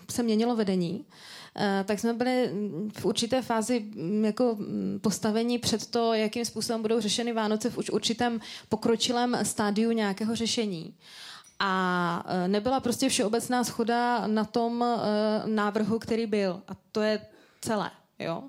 [0.09, 1.05] se měnilo vedení, Uh,
[1.85, 2.51] tak jsme byli
[2.99, 4.57] v určité fázi um, jako
[5.01, 8.39] postavení před to, jakým způsobem budou řešeny Vánoce v určitém
[8.69, 10.93] pokročilém stádiu nějakého řešení.
[11.59, 14.85] A nebyla prostě všeobecná schoda na tom
[15.45, 16.61] návrhu, který byl.
[16.67, 17.21] A to je
[17.61, 17.91] celé.
[18.19, 18.43] Jo?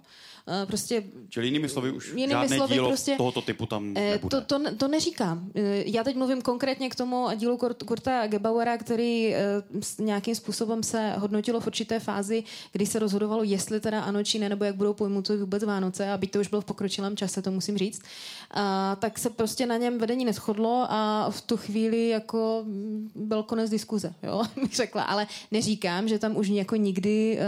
[0.47, 1.05] Eh, prostě...
[1.29, 4.41] Čili jinými slovy už jinými žádné slovy dílo prostě, tohoto typu tam eh, nebude.
[4.41, 5.51] To, to, to neříkám.
[5.55, 9.35] Eh, já teď mluvím konkrétně k tomu dílu Kurta Gebauera, který
[9.99, 14.49] nějakým způsobem se hodnotilo v určité fázi, kdy se rozhodovalo, jestli teda ano či ne,
[14.49, 17.51] nebo jak budou pojmuty vůbec Vánoce, a byť to už bylo v pokročilém čase, to
[17.51, 18.03] musím říct,
[18.51, 22.65] a, tak se prostě na něm vedení neschodlo a v tu chvíli jako
[23.15, 25.03] byl konec diskuze, jo, bych řekla.
[25.03, 27.39] Ale neříkám, že tam už jako nikdy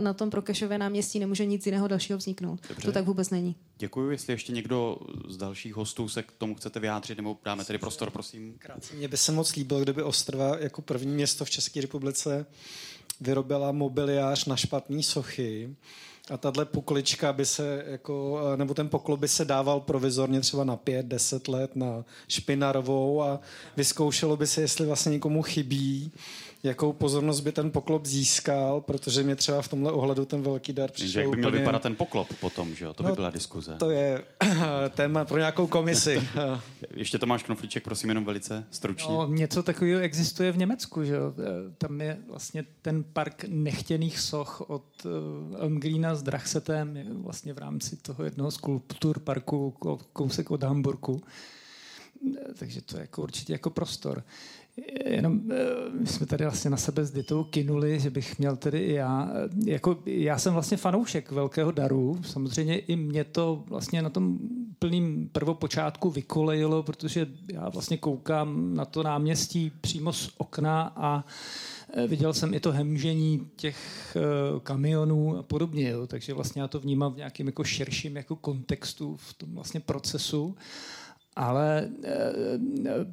[0.00, 2.68] na tom Prokešové náměstí nemůže nic jiného dalšího vzniknout vzniknout.
[2.68, 2.86] Dobře.
[2.86, 3.56] To tak vůbec není.
[3.78, 4.10] Děkuji.
[4.10, 4.98] Jestli ještě někdo
[5.28, 8.54] z dalších hostů se k tomu chcete vyjádřit, nebo dáme tedy prostor, prosím.
[8.58, 8.96] Krátce.
[8.96, 12.46] Mně by se moc líbilo, kdyby Ostrava jako první město v České republice
[13.20, 15.76] vyrobila mobiliář na špatný sochy,
[16.30, 20.76] a tahle poklička by se, jako, nebo ten poklop by se dával provizorně třeba na
[20.76, 23.40] pět, deset let na špinarovou a
[23.76, 26.12] vyzkoušelo by se, jestli vlastně někomu chybí
[26.62, 30.90] jakou pozornost by ten poklop získal, protože mě třeba v tomhle ohledu ten velký dar
[30.90, 31.60] přišel Jak by měl úplně...
[31.60, 32.94] vypadat ten poklop potom, že jo?
[32.94, 33.76] To by no, byla diskuze.
[33.78, 34.24] To je
[34.94, 36.28] téma pro nějakou komisi.
[36.94, 39.14] Ještě Tomáš Knoflíček, prosím, jenom velice stručně.
[39.14, 41.34] No, něco takového existuje v Německu, že jo?
[41.38, 45.12] E, tam je vlastně ten park nechtěných soch od uh,
[45.60, 49.70] Elmgreena s Drachsetem, vlastně v rámci toho jednoho skulpturparku
[50.12, 51.22] kousek od Hamburgu
[52.50, 54.22] e, takže to je jako určitě jako prostor.
[55.06, 55.56] Jenom eh,
[56.00, 59.30] my jsme tady vlastně na sebe s Ditou kinuli, že bych měl tedy i já.
[59.34, 62.18] Eh, jako, já jsem vlastně fanoušek velkého daru.
[62.22, 64.38] Samozřejmě i mě to vlastně na tom
[64.78, 71.24] plným prvopočátku vykolejilo, protože já vlastně koukám na to náměstí přímo z okna a
[71.94, 73.76] eh, viděl jsem i to hemžení těch
[74.62, 76.06] kamionů a podobně, jo.
[76.06, 80.56] takže vlastně já to vnímám v nějakém jako širším jako kontextu v tom vlastně procesu
[81.36, 82.12] ale eh,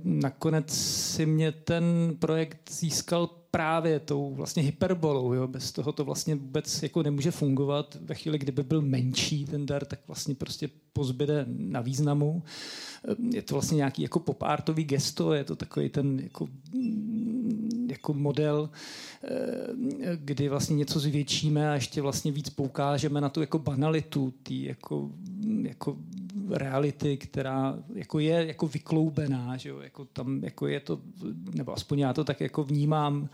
[0.04, 5.34] nakonec si mě ten projekt získal právě tou vlastně hyperbolou.
[5.34, 5.48] Jo?
[5.48, 7.98] Bez toho to vlastně vůbec jako nemůže fungovat.
[8.02, 12.44] Ve chvíli, kdyby byl menší ten dar, tak vlastně prostě pozbyde na významu.
[13.32, 16.48] Je to vlastně nějaký jako popártový gesto, je to takový ten jako,
[17.94, 18.70] jako model,
[19.24, 19.30] eh,
[20.16, 25.10] kdy vlastně něco zvětšíme a ještě vlastně víc poukážeme na tu jako banalitu, tý jako,
[25.62, 25.98] jako
[26.50, 29.80] reality, která jako je jako vykloubená, že jo?
[29.80, 31.00] Jako tam jako je to,
[31.56, 33.30] nebo aspoň já to tak jako vnímám,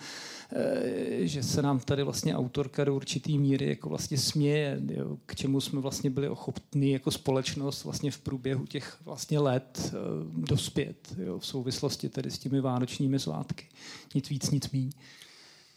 [1.19, 5.17] že se nám tady vlastně autorka do určitý míry jako vlastně směje, jo?
[5.25, 9.91] k čemu jsme vlastně byli ochotní jako společnost vlastně v průběhu těch vlastně let eh,
[10.33, 11.39] dospět jo?
[11.39, 13.67] v souvislosti tedy s těmi vánočními svátky.
[14.15, 14.91] Nic víc, nic míň.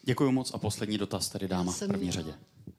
[0.02, 2.12] Děkuji moc a poslední dotaz tady dáma v první měla...
[2.12, 2.34] řadě.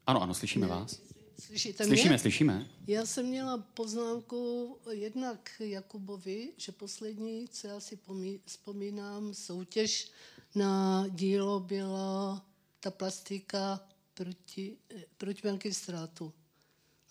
[0.08, 0.74] Ano, ano, slyšíme ne.
[0.74, 1.02] vás.
[1.40, 2.20] Slyšíte slyšíme, mě?
[2.20, 2.68] slyšíme.
[2.88, 8.00] Já jsem měla poznámku jednak Jakubovi, že poslední, co já si
[8.46, 10.12] vzpomínám, soutěž
[10.56, 12.46] na dílo byla
[12.80, 13.80] ta plastika
[14.14, 14.78] proti,
[15.18, 16.34] proti ztrátu.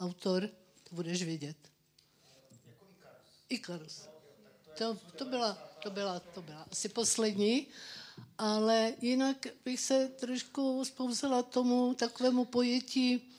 [0.01, 0.49] Autor,
[0.89, 1.57] to budeš vědět.
[3.49, 4.09] Ikarus.
[4.79, 7.67] To, to, byla, to, byla, to byla asi poslední,
[8.39, 13.33] ale jinak bych se trošku spouzela tomu takovému pojetí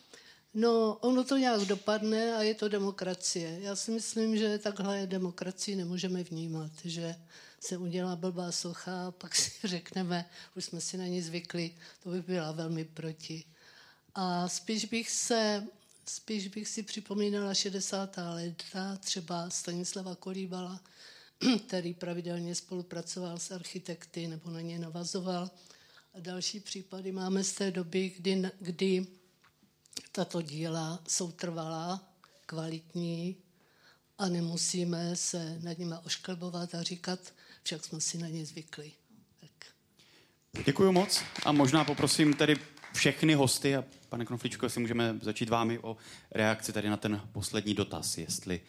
[0.54, 3.60] No, ono to nějak dopadne a je to demokracie.
[3.62, 7.16] Já si myslím, že takhle demokracii nemůžeme vnímat, že
[7.64, 12.10] se udělá blbá socha a pak si řekneme, už jsme si na ní zvykli, to
[12.10, 13.44] by byla velmi proti.
[14.16, 15.68] A spíš bych se,
[16.06, 18.18] spíš bych si připomínala 60.
[18.18, 20.82] léta, třeba Stanislava Kolíbala,
[21.68, 25.52] který pravidelně spolupracoval s architekty nebo na ně navazoval
[26.14, 29.08] A další případy máme z té doby, kdy, kdy
[30.12, 32.14] tato díla jsou trvalá,
[32.46, 33.36] kvalitní
[34.18, 37.20] a nemusíme se nad nimi ošklebovat a říkat,
[37.64, 38.92] však jsme si na ně zvykli.
[39.40, 39.52] Tak.
[40.66, 42.56] Děkuji moc a možná poprosím tedy
[42.94, 45.98] všechny hosty a pane Knofličko, jestli můžeme začít vámi o
[46.32, 48.62] reakci tady na ten poslední dotaz, jestli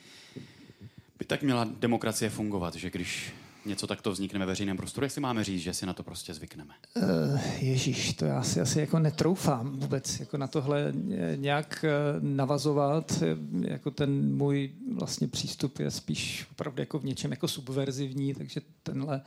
[1.19, 3.33] by tak měla demokracie fungovat, že když
[3.67, 6.75] něco takto vznikne ve veřejném prostoru, jestli máme říct, že si na to prostě zvykneme?
[6.97, 10.93] Uh, Ježíš, to já si asi jako netroufám vůbec jako na tohle
[11.37, 13.23] nějak uh, navazovat.
[13.61, 19.23] Jako ten můj vlastně přístup je spíš opravdu jako v něčem jako subverzivní, takže tenhle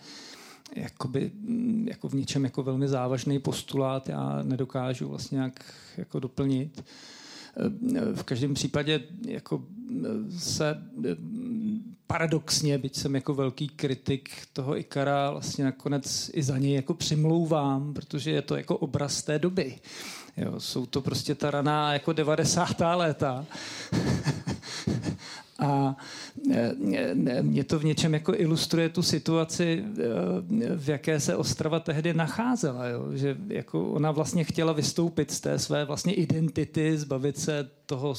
[0.76, 6.84] jakoby, mm, jako v něčem jako velmi závažný postulát já nedokážu vlastně nějak jako doplnit.
[8.16, 9.64] V každém případě jako
[10.38, 10.78] se
[12.08, 17.94] paradoxně, byť jsem jako velký kritik toho Ikara, vlastně nakonec i za něj jako přimlouvám,
[17.94, 19.76] protože je to jako obraz té doby.
[20.38, 22.80] Jo, jsou to prostě ta raná jako 90.
[22.96, 23.46] léta.
[25.60, 25.96] A
[26.52, 31.80] e, e, mě to v něčem jako ilustruje tu situaci, e, v jaké se Ostrava
[31.80, 32.88] tehdy nacházela.
[32.88, 33.06] Jo?
[33.14, 38.16] Že jako ona vlastně chtěla vystoupit z té své vlastně identity, zbavit se toho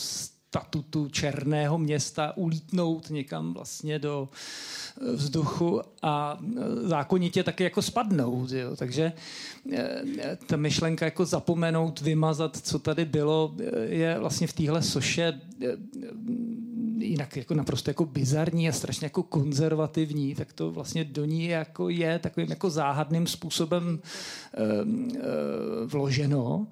[0.59, 4.29] statutu černého města, ulítnout někam vlastně do
[5.15, 6.39] vzduchu a
[6.83, 8.51] zákonitě taky jako spadnout.
[8.51, 8.77] Jo?
[8.77, 9.13] Takže
[10.47, 13.55] ta myšlenka jako zapomenout, vymazat, co tady bylo,
[13.89, 15.41] je vlastně v téhle soše
[16.99, 21.89] jinak jako naprosto jako bizarní a strašně jako konzervativní, tak to vlastně do ní jako
[21.89, 23.85] je takovým jako záhadným způsobem
[24.85, 25.19] um, uh,
[25.87, 26.67] vloženo.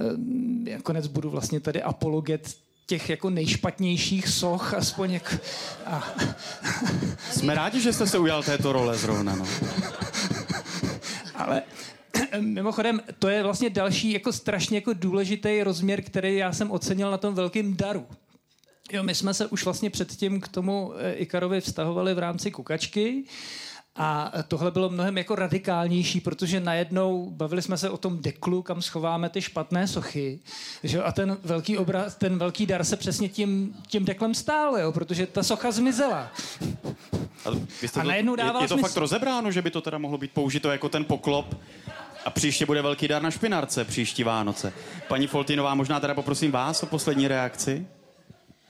[0.00, 5.36] Um, konec budu vlastně tady apologet těch jako nejšpatnějších soch, aspoň jak...
[5.86, 6.14] A...
[7.30, 9.36] Jsme rádi, že jste se ujal této role zrovna.
[9.36, 9.46] No.
[11.34, 11.62] Ale
[12.40, 17.18] mimochodem, to je vlastně další jako strašně jako důležitý rozměr, který já jsem ocenil na
[17.18, 18.06] tom velkém daru.
[18.92, 23.24] Jo, my jsme se už vlastně předtím k tomu eh, Ikarovi vztahovali v rámci kukačky.
[23.96, 28.82] A tohle bylo mnohem jako radikálnější, protože najednou bavili jsme se o tom deklu, kam
[28.82, 30.40] schováme ty špatné sochy.
[30.82, 31.02] Že?
[31.02, 34.92] A ten velký, obraz, ten velký dar se přesně tím, tím deklem stál, jo?
[34.92, 36.32] protože ta socha zmizela.
[37.44, 37.50] A,
[38.00, 38.88] a najednou dává je, je to smysl.
[38.88, 41.54] fakt rozebráno, že by to teda mohlo být použito jako ten poklop
[42.24, 44.72] a příště bude velký dar na špinarce, příští Vánoce.
[45.08, 47.86] Paní Foltinová, možná teda poprosím vás o poslední reakci.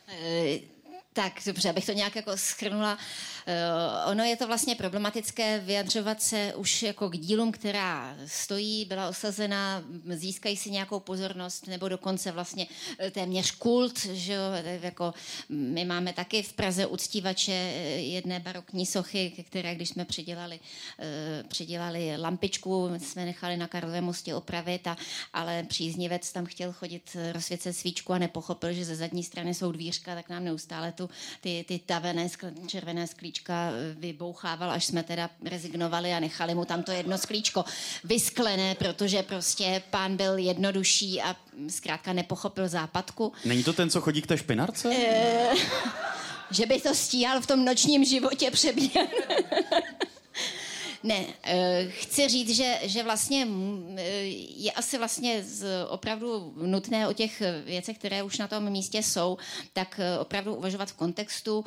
[0.08, 0.73] Eh,
[1.14, 2.94] tak dobře, abych to nějak jako schrnula.
[2.94, 9.08] Uh, ono je to vlastně problematické vyjadřovat se už jako k dílům, která stojí, byla
[9.08, 9.82] osazena,
[10.14, 12.66] získají si nějakou pozornost, nebo dokonce vlastně
[12.98, 14.42] eh, téměř kult, že jo,
[14.82, 15.14] jako
[15.48, 17.52] my máme taky v Praze uctívače
[17.98, 24.34] jedné barokní sochy, které když jsme přidělali, uh, přidělali lampičku, jsme nechali na Karlově mostě
[24.34, 24.96] opravit, a,
[25.32, 30.14] ale příznivec tam chtěl chodit rozsvěcet svíčku a nepochopil, že ze zadní strany jsou dvířka,
[30.14, 31.03] tak nám neustále tu
[31.40, 36.64] ty, ty tavené skl- červené sklíčka eh, vybouchával, až jsme teda rezignovali a nechali mu
[36.64, 37.64] tam to jedno sklíčko
[38.04, 41.36] vysklené, protože prostě pán byl jednodušší a
[41.68, 43.32] zkrátka nepochopil západku.
[43.44, 44.94] Není to ten, co chodí k té špinarce?
[44.94, 45.54] E,
[46.50, 49.08] že by to stíhal v tom nočním životě přebíhat.
[51.04, 54.02] Ne, eh, chci říct, že, že vlastně mm, eh,
[54.56, 55.44] je asi vlastně
[55.88, 59.38] opravdu nutné o těch věcech, které už na tom místě jsou,
[59.72, 61.64] tak eh, opravdu uvažovat v kontextu.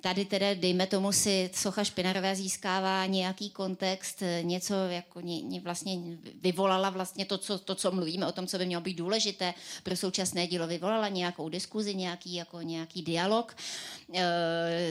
[0.00, 5.20] Tady teda, dejme tomu si, socha Špinarové získává nějaký kontext, něco jako
[5.62, 5.98] vlastně
[6.42, 9.96] vyvolala vlastně to co, to, co mluvíme o tom, co by mělo být důležité pro
[9.96, 13.56] současné dílo, vyvolala nějakou diskuzi, nějaký, jako nějaký dialog.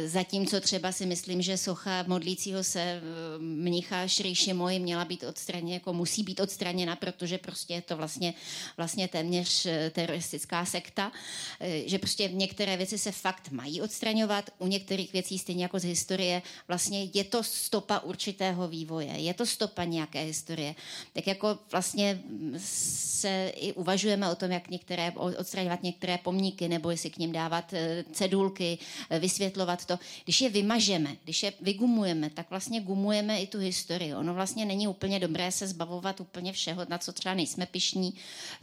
[0.06, 3.03] Zatímco třeba si myslím, že socha modlícího se
[3.40, 8.34] mnicha Šrejši Moji měla být odstraněna, jako musí být odstraněna, protože prostě je to vlastně,
[8.78, 11.12] vlastně téměř eh, teroristická sekta,
[11.60, 15.84] eh, že prostě některé věci se fakt mají odstraňovat, u některých věcí stejně jako z
[15.84, 20.76] historie, vlastně je to stopa určitého vývoje, je to stopa nějaké historie.
[21.14, 22.22] Tak jako vlastně
[22.58, 27.74] se i uvažujeme o tom, jak některé, odstraňovat některé pomníky, nebo jestli k ním dávat
[27.74, 28.78] eh, cedulky,
[29.20, 30.00] vysvětlovat to.
[30.24, 34.14] Když je vymažeme, když je vygumujeme, tak vlastně gumujeme i tu historii.
[34.14, 38.14] Ono vlastně není úplně dobré se zbavovat úplně všeho, na co třeba nejsme pišní.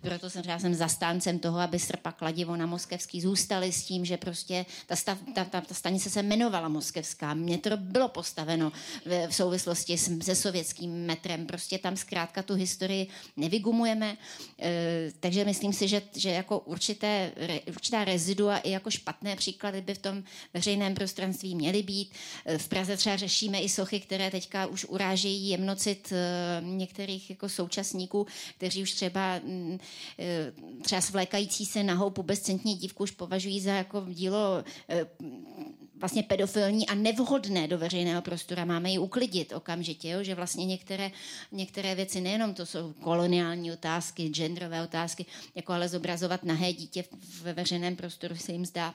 [0.00, 4.16] Proto jsem třeba jsem zastáncem toho, aby Srpa kladivo na Moskevský zůstali s tím, že
[4.16, 7.34] prostě ta, stav, ta, ta, ta stanice se jmenovala Moskevská.
[7.34, 8.72] Mně to bylo postaveno
[9.04, 11.46] v, v souvislosti s, se sovětským metrem.
[11.46, 14.16] Prostě tam zkrátka tu historii nevygumujeme.
[14.62, 19.80] E, takže myslím si, že, že jako určité, re, určitá rezidua i jako špatné příklady
[19.80, 20.22] by v tom
[20.54, 22.12] veřejném prostranství měly být.
[22.46, 27.30] E, v Praze třeba řešíme i sochy, které které teďka už urážejí jemnocit eh, některých
[27.30, 28.26] jako současníků,
[28.56, 29.78] kteří už třeba mm,
[30.18, 30.52] eh,
[30.82, 35.06] třeba svlékající se nahou pubescentní dívku už považují za jako dílo eh,
[36.00, 38.62] vlastně pedofilní a nevhodné do veřejného prostoru.
[38.64, 40.22] Máme ji uklidit okamžitě, jo?
[40.22, 41.10] že vlastně některé,
[41.52, 47.04] některé věci, nejenom to jsou koloniální otázky, genderové otázky, jako ale zobrazovat nahé dítě
[47.42, 48.94] ve veřejném prostoru se jim zdá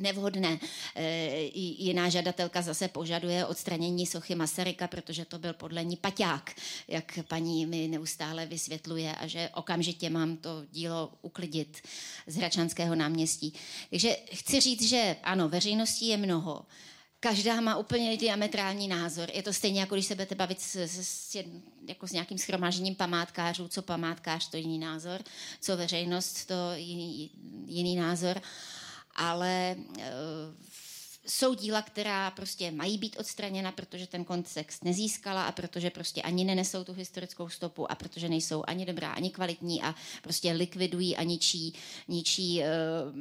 [0.00, 0.58] nevhodné.
[0.94, 6.54] E, jiná žadatelka zase požaduje odstranění sochy Masaryka, protože to byl podle ní paťák,
[6.88, 11.82] jak paní mi neustále vysvětluje a že okamžitě mám to dílo uklidit
[12.26, 13.54] z Hračanského náměstí.
[13.90, 16.66] Takže chci říct, že ano, veřejností je mnoho.
[17.20, 19.30] Každá má úplně diametrální názor.
[19.34, 21.36] Je to stejně, jako když se budete bavit s, s, s,
[21.88, 25.20] jako s nějakým schromážením památkářů, co památkář, to jiný názor,
[25.60, 27.30] co veřejnost, to jiný,
[27.66, 28.36] jiný názor.
[28.36, 28.42] Uh,
[29.16, 30.12] ale eh,
[31.26, 36.44] jsou díla, která prostě mají být odstraněna, protože ten kontext nezískala a protože prostě ani
[36.44, 41.22] nenesou tu historickou stopu a protože nejsou ani dobrá, ani kvalitní a prostě likvidují a
[41.22, 41.74] ničí,
[42.08, 43.16] ničí, uh,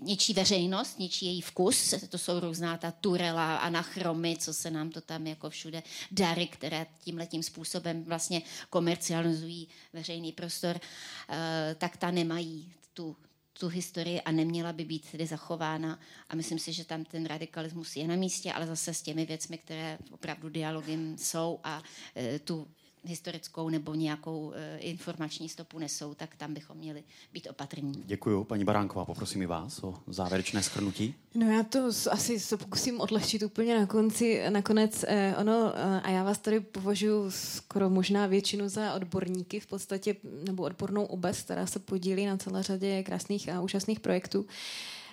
[0.00, 1.94] ničí veřejnost, ničí její vkus.
[2.08, 6.86] To jsou různá ta turela, anachromy, co se nám to tam jako všude dary, které
[7.04, 11.34] tímhletím způsobem vlastně komercializují veřejný prostor, uh,
[11.78, 13.16] tak ta nemají tu,
[13.58, 15.98] tu historii a neměla by být tedy zachována.
[16.28, 19.58] A myslím si, že tam ten radikalismus je na místě, ale zase s těmi věcmi,
[19.58, 21.82] které opravdu dialogem jsou a
[22.16, 22.68] e, tu
[23.04, 28.02] historickou nebo nějakou e, informační stopu nesou, tak tam bychom měli být opatrní.
[28.06, 29.04] Děkuji, paní Baránková.
[29.04, 31.14] Poprosím i vás o závěrečné schrnutí.
[31.34, 34.42] No já to asi se pokusím odlehčit úplně na konci.
[34.50, 39.66] Nakonec eh, ono, eh, a já vás tady považuji skoro možná většinu za odborníky v
[39.66, 40.16] podstatě,
[40.46, 44.46] nebo odbornou obec, která se podílí na celé řadě krásných a úžasných projektů.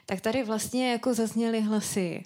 [0.06, 2.24] Tak tady vlastně jako zazněly hlasy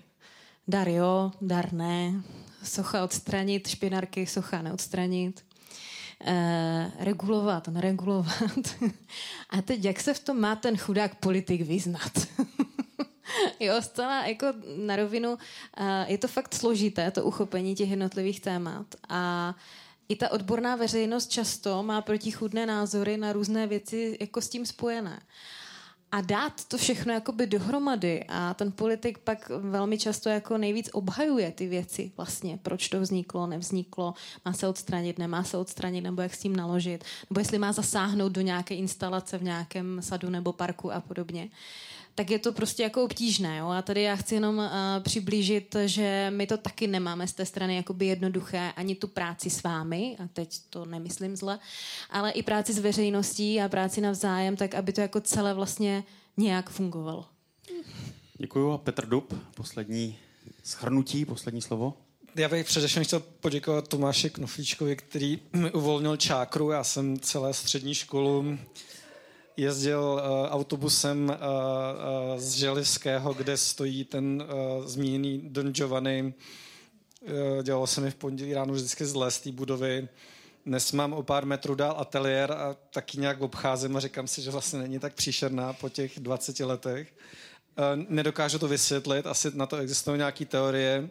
[0.68, 2.24] dar jo, dar ne,
[2.64, 5.45] socha odstranit, špinarky socha neodstranit
[6.22, 8.36] eh, regulovat, neregulovat.
[9.50, 12.12] A teď, jak se v tom má ten chudák politik vyznat?
[13.60, 14.48] jo, zcela jako
[14.78, 15.38] na rovinu, uh,
[16.08, 18.86] je to fakt složité, to uchopení těch jednotlivých témat.
[19.10, 19.56] A
[20.10, 25.22] i ta odborná veřejnost často má protichudné názory na různé věci jako s tím spojené
[26.16, 31.52] a dát to všechno jakoby dohromady a ten politik pak velmi často jako nejvíc obhajuje
[31.52, 34.14] ty věci vlastně, proč to vzniklo, nevzniklo,
[34.46, 38.32] má se odstranit, nemá se odstranit, nebo jak s tím naložit, nebo jestli má zasáhnout
[38.32, 41.44] do nějaké instalace v nějakém sadu nebo parku a podobně.
[41.44, 41.50] Uh,
[42.16, 43.58] tak je to prostě jako obtížné.
[43.58, 43.68] Jo?
[43.68, 44.66] A tady já chci jenom uh,
[45.00, 49.64] přiblížit, že my to taky nemáme z té strany jakoby jednoduché, ani tu práci s
[49.64, 51.60] vámi, a teď to nemyslím zle,
[52.10, 56.04] ale i práci s veřejností a práci navzájem, tak aby to jako celé vlastně
[56.38, 57.26] nějak fungovalo.
[58.38, 58.72] Děkuju.
[58.72, 60.18] A Petr Dub, poslední
[60.64, 61.94] schrnutí, poslední slovo.
[62.36, 66.72] Já bych především chtěl poděkovat Tomáši Knoflíčkovi, který mi uvolnil čákru.
[66.72, 68.58] Já jsem celé střední školu
[69.58, 76.34] jezdil uh, autobusem uh, uh, z Želivského, kde stojí ten uh, zmíněný Don Giovanni.
[77.22, 80.08] Uh, dělalo se mi v pondělí ráno vždycky zle z té budovy.
[80.66, 84.52] Dnes mám o pár metrů dál ateliér a taky nějak obcházím a říkám si, že
[84.52, 87.14] vlastně není tak příšerná po těch 20 letech.
[87.78, 91.10] Uh, nedokážu to vysvětlit, asi na to existují nějaké teorie,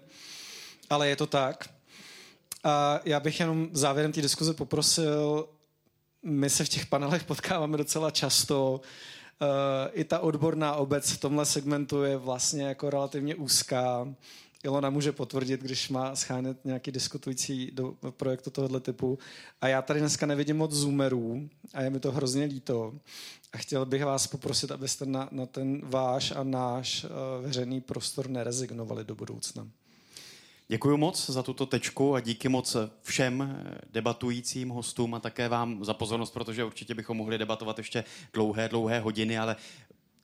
[0.91, 1.71] ale je to tak.
[2.65, 5.49] A já bych jenom závěrem té diskuze poprosil
[6.25, 8.81] my se v těch panelech potkáváme docela často.
[9.43, 9.49] Uh,
[9.93, 14.15] I ta odborná obec v tomhle segmentu je vlastně jako relativně úzká.
[14.65, 19.19] Ilona může potvrdit, když má schánět nějaký diskutující do projektu tohoto typu.
[19.61, 22.95] A já tady dneska nevidím moc zoomerů a je mi to hrozně líto.
[23.53, 27.11] A chtěl bych vás poprosit, abyste na, na ten váš a náš uh,
[27.45, 29.69] veřejný prostor nerezignovali do budoucna.
[30.69, 35.95] Děkuji moc za tuto tečku a díky moc všem debatujícím hostům a také vám za
[35.95, 39.57] pozornost, protože určitě bychom mohli debatovat ještě dlouhé, dlouhé hodiny, ale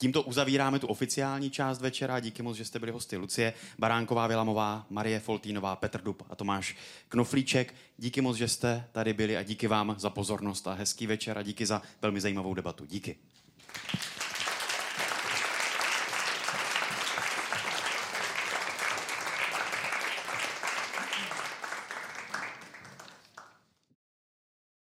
[0.02, 2.20] Tímto uzavíráme tu oficiální část večera.
[2.20, 6.76] Díky moc, že jste byli hosty Lucie Baránková, Vilamová, Marie Foltínová, Petr Dub a Tomáš
[7.08, 7.74] Knoflíček.
[7.98, 11.42] Díky moc, že jste tady byli a díky vám za pozornost a hezký večer a
[11.42, 12.86] díky za velmi zajímavou debatu.
[12.86, 13.16] Díky.